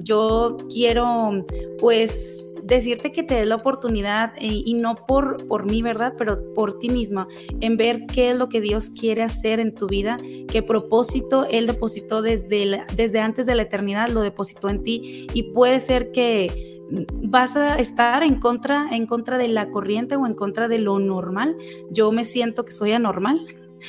yo 0.03 0.15
yo 0.15 0.57
quiero 0.73 1.45
pues 1.79 2.47
decirte 2.65 3.13
que 3.13 3.23
te 3.23 3.35
des 3.35 3.47
la 3.47 3.57
oportunidad 3.57 4.33
eh, 4.39 4.63
y, 4.65 4.75
no 4.75 4.95
por, 4.95 5.47
por 5.47 5.71
mí, 5.71 5.83
¿verdad? 5.83 6.15
Pero 6.17 6.53
por 6.55 6.79
ti 6.79 6.89
misma, 6.89 7.29
en 7.61 7.77
ver 7.77 8.07
qué 8.07 8.31
es 8.31 8.37
lo 8.37 8.49
que 8.49 8.61
Dios 8.61 8.91
quiere 8.91 9.23
hacer 9.23 9.61
en 9.61 9.75
tu 9.75 9.87
vida, 9.87 10.17
qué 10.49 10.63
propósito 10.63 11.47
Él 11.51 11.67
depositó 11.67 12.23
desde, 12.23 12.85
desde 12.97 13.21
antes 13.21 13.47
de 13.47 13.55
la 13.55 13.63
eternidad, 13.63 14.09
lo 14.09 14.23
depositó 14.23 14.69
en 14.71 14.83
ti 14.83 15.27
y 15.35 15.43
puede 15.55 15.81
ser 15.81 16.11
que 16.13 16.81
vas 16.91 17.57
a 17.57 17.77
estar 17.77 18.23
en 18.23 18.41
contra, 18.41 18.89
en 18.93 19.07
contra 19.07 19.39
de 19.39 19.49
la 19.49 19.71
corriente 19.71 20.17
o 20.17 20.27
en 20.27 20.35
contra 20.35 20.69
de 20.69 20.79
lo 20.79 20.99
normal. 20.99 21.57
Yo 21.91 22.13
me 22.13 22.25
siento 22.25 22.65
que 22.65 22.73
soy 22.73 22.93
anormal. 22.93 23.47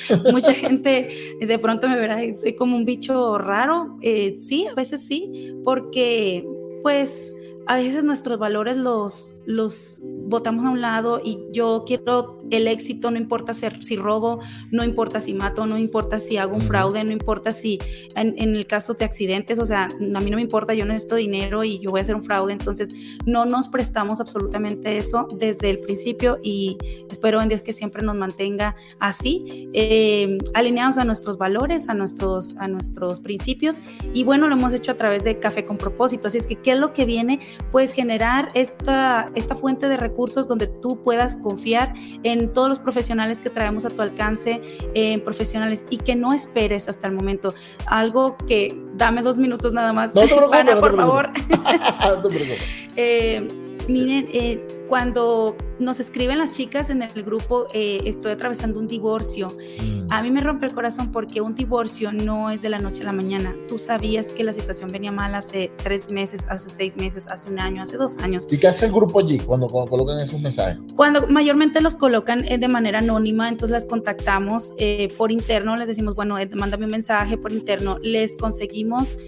Mucha 0.32 0.52
gente 0.52 1.36
de 1.40 1.58
pronto 1.58 1.88
me 1.88 1.96
verá, 1.96 2.18
soy 2.36 2.54
como 2.54 2.76
un 2.76 2.84
bicho 2.84 3.38
raro. 3.38 3.96
Eh, 4.02 4.36
sí, 4.40 4.66
a 4.66 4.74
veces 4.74 5.06
sí, 5.06 5.54
porque 5.64 6.46
pues 6.82 7.35
a 7.66 7.76
veces 7.76 8.04
nuestros 8.04 8.38
valores 8.38 8.76
los, 8.76 9.35
los 9.46 10.00
votamos 10.02 10.64
a 10.64 10.70
un 10.70 10.80
lado 10.80 11.20
y 11.24 11.38
yo 11.52 11.84
quiero 11.86 12.40
el 12.50 12.68
éxito, 12.68 13.10
no 13.10 13.18
importa 13.18 13.54
si 13.54 13.96
robo, 13.96 14.40
no 14.70 14.84
importa 14.84 15.20
si 15.20 15.34
mato, 15.34 15.66
no 15.66 15.78
importa 15.78 16.18
si 16.18 16.36
hago 16.36 16.54
un 16.54 16.60
fraude, 16.60 17.02
no 17.04 17.12
importa 17.12 17.52
si 17.52 17.78
en, 18.14 18.36
el 18.38 18.66
caso 18.66 18.94
de 18.94 19.04
accidentes, 19.04 19.58
o 19.58 19.66
sea, 19.66 19.84
a 19.84 20.20
mí 20.20 20.30
no 20.30 20.36
me 20.36 20.42
importa, 20.42 20.74
yo 20.74 20.84
necesito 20.84 21.16
dinero 21.16 21.64
y 21.64 21.78
yo 21.80 21.90
voy 21.90 22.00
a 22.00 22.02
hacer 22.02 22.14
un 22.14 22.22
fraude, 22.22 22.52
entonces 22.52 22.92
no 23.24 23.44
nos 23.44 23.68
prestamos 23.68 24.20
absolutamente 24.20 24.96
eso 24.96 25.28
desde 25.36 25.70
el 25.70 25.80
principio 25.80 26.38
y 26.42 26.76
espero 27.10 27.40
en 27.40 27.48
Dios 27.48 27.62
que 27.62 27.72
siempre 27.72 28.02
nos 28.02 28.16
mantenga 28.16 28.76
así, 28.98 29.68
eh, 29.72 30.38
alineados 30.54 30.98
a 30.98 31.04
nuestros 31.04 31.38
valores, 31.38 31.88
a 31.88 31.94
nuestros, 31.94 32.56
a 32.58 32.68
nuestros 32.68 33.20
principios. 33.20 33.80
Y 34.12 34.24
bueno, 34.24 34.48
lo 34.48 34.54
hemos 34.54 34.72
hecho 34.72 34.92
a 34.92 34.96
través 34.96 35.24
de 35.24 35.38
Café 35.38 35.64
con 35.64 35.78
propósito, 35.78 36.28
así 36.28 36.38
es 36.38 36.46
que, 36.46 36.56
¿qué 36.56 36.72
es 36.72 36.78
lo 36.78 36.92
que 36.92 37.04
viene? 37.04 37.40
Pues 37.70 37.92
generar 37.92 38.48
esta, 38.54 39.30
esta 39.36 39.54
fuente 39.54 39.88
de 39.88 39.96
recursos 39.96 40.48
donde 40.48 40.66
tú 40.66 41.02
puedas 41.02 41.36
confiar 41.36 41.92
en 42.22 42.52
todos 42.52 42.68
los 42.68 42.78
profesionales 42.78 43.40
que 43.40 43.50
traemos 43.50 43.84
a 43.84 43.90
tu 43.90 44.02
alcance, 44.02 44.60
en 44.94 45.22
profesionales 45.22 45.86
y 45.90 45.98
que 45.98 46.16
no 46.16 46.32
esperes 46.32 46.88
hasta 46.88 47.06
el 47.06 47.12
momento. 47.12 47.54
Algo 47.86 48.36
que 48.46 48.76
dame 48.94 49.22
dos 49.22 49.38
minutos 49.38 49.72
nada 49.72 49.92
más. 49.92 50.14
No 50.14 50.22
por 50.80 50.96
favor. 50.96 51.30
eh, 52.96 53.46
miren, 53.88 54.26
eh, 54.32 54.66
cuando 54.88 55.56
nos 55.78 56.00
escriben 56.00 56.38
las 56.38 56.52
chicas 56.52 56.90
en 56.90 57.02
el 57.02 57.22
grupo, 57.22 57.66
eh, 57.72 58.00
estoy 58.04 58.32
atravesando 58.32 58.78
un 58.78 58.86
divorcio. 58.86 59.48
Mm. 59.48 60.06
A 60.10 60.22
mí 60.22 60.30
me 60.30 60.40
rompe 60.40 60.66
el 60.66 60.74
corazón 60.74 61.10
porque 61.12 61.40
un 61.40 61.54
divorcio 61.54 62.12
no 62.12 62.50
es 62.50 62.62
de 62.62 62.68
la 62.68 62.78
noche 62.78 63.02
a 63.02 63.06
la 63.06 63.12
mañana. 63.12 63.54
Tú 63.68 63.78
sabías 63.78 64.30
que 64.30 64.44
la 64.44 64.52
situación 64.52 64.90
venía 64.90 65.12
mal 65.12 65.34
hace 65.34 65.72
tres 65.82 66.10
meses, 66.10 66.46
hace 66.48 66.68
seis 66.68 66.96
meses, 66.96 67.26
hace 67.26 67.50
un 67.50 67.58
año, 67.58 67.82
hace 67.82 67.96
dos 67.96 68.16
años. 68.18 68.46
¿Y 68.50 68.58
qué 68.58 68.68
hace 68.68 68.86
el 68.86 68.92
grupo 68.92 69.18
allí 69.18 69.38
cuando, 69.38 69.68
colocan 69.68 70.18
esos 70.20 70.40
mensajes? 70.40 70.78
Cuando 70.94 71.26
mayormente 71.26 71.80
los 71.80 71.96
colocan 71.96 72.44
eh, 72.44 72.58
de 72.58 72.68
manera 72.68 73.00
anónima, 73.00 73.48
entonces 73.48 73.72
las 73.72 73.86
contactamos 73.86 74.72
eh, 74.78 75.12
por 75.18 75.32
interno, 75.32 75.76
les 75.76 75.88
decimos, 75.88 76.14
bueno, 76.14 76.36
mándame 76.54 76.84
un 76.84 76.92
mensaje 76.92 77.36
por 77.36 77.52
interno, 77.52 77.98
les 78.02 78.36
conseguimos 78.36 79.18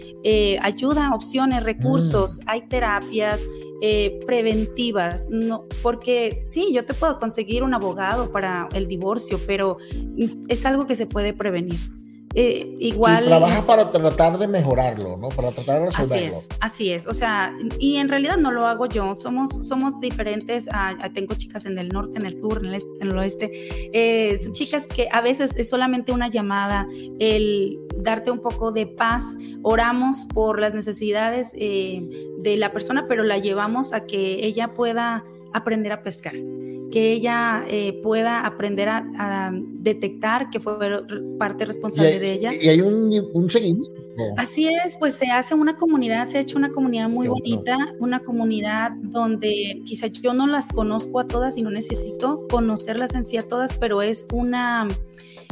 ayuda, 0.61 1.15
opciones, 1.15 1.63
recursos, 1.65 2.39
mm. 2.39 2.43
hay 2.49 2.69
terapias 2.69 3.41
eh, 3.81 4.21
preventivas, 4.27 5.31
no, 5.31 5.67
porque 5.83 6.41
sí, 6.43 6.73
yo 6.73 6.85
te 6.85 6.95
puedo 6.95 7.17
conseguir 7.19 7.63
un 7.63 7.75
abogado 7.75 8.33
para 8.33 8.69
el 8.75 8.89
divorcio, 8.89 9.39
pero 9.47 9.79
es 10.49 10.67
algo 10.67 10.87
que 10.87 10.97
se 10.97 11.07
puede 11.07 11.33
prevenir. 11.33 11.79
Eh, 12.35 12.77
igual. 12.79 13.25
trabajas 13.25 13.65
para 13.65 13.91
tratar 13.91 14.39
de 14.39 14.47
mejorarlo, 14.47 15.17
¿no? 15.17 15.29
Para 15.31 15.51
tratar 15.51 15.81
de 15.81 15.87
resolverlo. 15.87 16.37
Así 16.37 16.37
es, 16.37 16.49
así 16.61 16.93
es. 16.93 17.07
O 17.07 17.15
sea, 17.15 17.55
y 17.79 17.97
en 17.97 18.09
realidad 18.09 18.37
no 18.37 18.51
lo 18.51 18.67
hago 18.67 18.87
yo. 18.87 19.15
Somos, 19.15 19.51
somos 19.67 19.99
diferentes. 20.01 20.69
tengo 21.15 21.35
chicas 21.35 21.67
en 21.67 21.79
el 21.79 21.89
norte, 21.89 22.19
en 22.19 22.27
el 22.27 22.37
sur, 22.37 22.59
en 22.59 22.67
el, 22.67 22.75
este, 22.75 22.91
en 23.01 23.09
el 23.09 23.19
oeste. 23.19 23.51
Eh, 23.93 24.39
son 24.39 24.53
chicas 24.53 24.87
que 24.87 25.09
a 25.11 25.21
veces 25.21 25.57
es 25.57 25.69
solamente 25.69 26.13
una 26.13 26.29
llamada, 26.29 26.87
el 27.19 27.79
darte 27.97 28.31
un 28.31 28.41
poco 28.41 28.73
de 28.73 28.87
paz. 28.87 29.25
Oramos 29.63 30.27
por 30.33 30.61
las 30.61 30.75
necesidades 30.75 31.53
eh, 31.55 32.03
de 32.39 32.57
la 32.57 32.73
persona, 32.73 33.07
pero 33.09 33.25
la 33.25 33.39
llevamos 33.39 33.93
a 33.93 34.07
que 34.07 34.47
ella 34.47 34.75
pueda 34.75 35.25
aprender 35.55 35.93
a 35.93 36.03
pescar 36.03 36.35
que 36.91 37.13
ella 37.13 37.65
eh, 37.69 38.01
pueda 38.03 38.47
aprender 38.47 38.89
a, 38.89 39.53
detectar 39.53 40.51
que 40.51 40.61
fue 40.61 40.77
parte 41.39 41.65
responsable 41.65 42.19
de 42.19 42.33
ella. 42.33 42.55
Y 42.55 42.69
hay 42.69 42.81
un, 42.81 43.13
un 43.33 43.51
seguimiento. 43.51 44.09
Así 44.37 44.67
es, 44.67 44.97
pues 44.97 45.15
se 45.15 45.31
hace 45.31 45.55
una 45.55 45.77
comunidad, 45.77 46.27
se 46.27 46.39
ha 46.39 46.41
hecho 46.41 46.59
una 46.59 46.71
comunidad 46.71 47.09
muy 47.09 47.29
bonita, 47.29 47.77
una 48.01 48.21
comunidad 48.21 48.91
donde 49.01 49.81
quizá 49.85 50.09
yo 50.09 50.35
no 50.35 50.49
las 50.49 50.69
conozco 50.69 51.21
a 51.21 51.29
todas 51.29 51.57
y 51.57 51.63
no 51.63 51.71
necesito 51.71 52.47
conocerlas 52.51 53.15
en 53.15 53.25
sí 53.25 53.37
a 53.37 53.47
todas, 53.47 53.79
pero 53.79 54.03
es 54.03 54.27
una, 54.33 54.89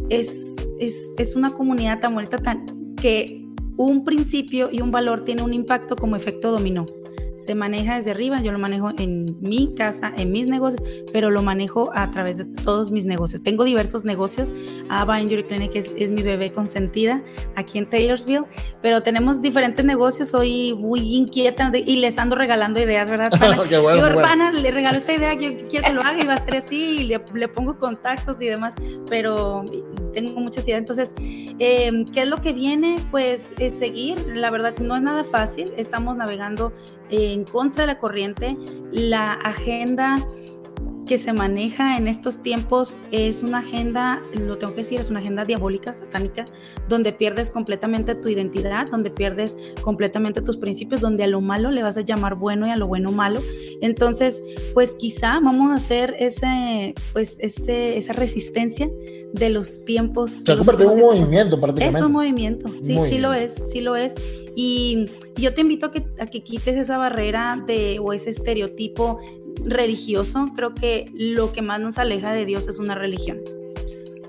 es, 0.08 0.56
es, 0.80 1.14
es 1.16 1.36
una 1.36 1.52
comunidad 1.52 2.00
tan 2.00 2.14
bonita 2.14 2.38
tan, 2.38 2.66
que 2.96 3.40
un 3.76 4.04
principio 4.04 4.68
y 4.72 4.80
un 4.80 4.90
valor 4.90 5.22
tiene 5.22 5.42
un 5.42 5.54
impacto 5.54 5.94
como 5.94 6.16
efecto 6.16 6.50
dominó 6.50 6.86
se 7.38 7.54
maneja 7.54 7.96
desde 7.96 8.12
arriba, 8.12 8.40
yo 8.40 8.52
lo 8.52 8.58
manejo 8.58 8.90
en 8.98 9.26
mi 9.40 9.74
casa, 9.74 10.12
en 10.16 10.32
mis 10.32 10.46
negocios, 10.46 10.82
pero 11.12 11.30
lo 11.30 11.42
manejo 11.42 11.90
a 11.94 12.10
través 12.10 12.38
de 12.38 12.44
todos 12.44 12.90
mis 12.90 13.04
negocios. 13.04 13.42
Tengo 13.42 13.64
diversos 13.64 14.04
negocios, 14.04 14.54
Ava 14.88 15.20
Injury 15.20 15.44
Clinic 15.44 15.74
es, 15.74 15.92
es 15.96 16.10
mi 16.10 16.22
bebé 16.22 16.50
consentida 16.50 17.22
aquí 17.54 17.78
en 17.78 17.88
Taylorsville, 17.88 18.44
pero 18.82 19.02
tenemos 19.02 19.42
diferentes 19.42 19.84
negocios, 19.84 20.30
soy 20.30 20.74
muy 20.74 21.00
inquieta 21.14 21.70
y 21.74 21.96
les 21.96 22.18
ando 22.18 22.36
regalando 22.36 22.80
ideas, 22.80 23.10
¿verdad? 23.10 23.30
Digo, 23.68 23.82
bueno. 23.82 24.52
le 24.52 24.70
regalo 24.70 24.98
esta 24.98 25.14
idea, 25.14 25.34
yo 25.34 25.56
quiero 25.68 25.86
que 25.86 25.92
lo 25.92 26.00
haga 26.02 26.22
y 26.22 26.26
va 26.26 26.34
a 26.34 26.38
ser 26.38 26.56
así, 26.56 27.00
y 27.00 27.04
le, 27.04 27.20
le 27.34 27.48
pongo 27.48 27.78
contactos 27.78 28.40
y 28.40 28.46
demás, 28.46 28.74
pero 29.08 29.64
tengo 30.12 30.40
muchas 30.40 30.66
ideas. 30.66 30.78
Entonces, 30.78 31.14
eh, 31.58 32.04
¿qué 32.12 32.22
es 32.22 32.28
lo 32.28 32.40
que 32.40 32.52
viene? 32.52 32.96
Pues 33.10 33.52
es 33.58 33.74
seguir, 33.74 34.18
la 34.34 34.50
verdad 34.50 34.76
no 34.78 34.96
es 34.96 35.02
nada 35.02 35.24
fácil, 35.24 35.72
estamos 35.76 36.16
navegando 36.16 36.72
en 37.10 37.44
contra 37.44 37.82
de 37.82 37.86
la 37.88 37.98
corriente, 37.98 38.56
la 38.92 39.32
agenda 39.32 40.18
que 41.06 41.18
se 41.18 41.32
maneja 41.32 41.96
en 41.96 42.08
estos 42.08 42.42
tiempos 42.42 42.98
es 43.12 43.42
una 43.42 43.58
agenda, 43.58 44.20
lo 44.34 44.58
tengo 44.58 44.74
que 44.74 44.80
decir, 44.80 45.00
es 45.00 45.08
una 45.08 45.20
agenda 45.20 45.44
diabólica, 45.44 45.94
satánica, 45.94 46.44
donde 46.88 47.12
pierdes 47.12 47.50
completamente 47.50 48.16
tu 48.16 48.28
identidad, 48.28 48.88
donde 48.90 49.10
pierdes 49.10 49.56
completamente 49.82 50.42
tus 50.42 50.56
principios, 50.56 51.00
donde 51.00 51.24
a 51.24 51.28
lo 51.28 51.40
malo 51.40 51.70
le 51.70 51.82
vas 51.82 51.96
a 51.96 52.00
llamar 52.00 52.34
bueno 52.34 52.66
y 52.66 52.70
a 52.70 52.76
lo 52.76 52.88
bueno 52.88 53.12
malo. 53.12 53.40
Entonces, 53.80 54.42
pues 54.74 54.96
quizá 54.96 55.38
vamos 55.40 55.70
a 55.70 55.74
hacer 55.74 56.16
ese, 56.18 56.94
pues 57.12 57.36
ese, 57.38 57.96
esa 57.96 58.12
resistencia 58.12 58.90
de 59.32 59.50
los 59.50 59.84
tiempos. 59.84 60.32
Se 60.44 60.52
ha 60.52 60.56
convertido 60.56 60.92
en 60.92 61.04
un 61.04 61.06
movimiento 61.06 61.60
prácticamente. 61.60 61.98
Es 61.98 62.04
un 62.04 62.12
movimiento, 62.12 62.68
sí, 62.68 62.98
sí 63.08 63.18
lo 63.18 63.32
es, 63.32 63.54
sí 63.72 63.80
lo 63.80 63.94
es. 63.94 64.14
Y 64.58 65.04
yo 65.36 65.52
te 65.52 65.60
invito 65.60 65.86
a 65.86 65.90
que, 65.90 66.06
a 66.18 66.26
que 66.26 66.42
quites 66.42 66.76
esa 66.76 66.96
barrera 66.96 67.62
de, 67.66 67.98
o 68.00 68.14
ese 68.14 68.30
estereotipo 68.30 69.20
religioso. 69.62 70.46
Creo 70.56 70.74
que 70.74 71.12
lo 71.14 71.52
que 71.52 71.60
más 71.60 71.78
nos 71.78 71.98
aleja 71.98 72.32
de 72.32 72.46
Dios 72.46 72.66
es 72.66 72.78
una 72.78 72.94
religión. 72.94 73.42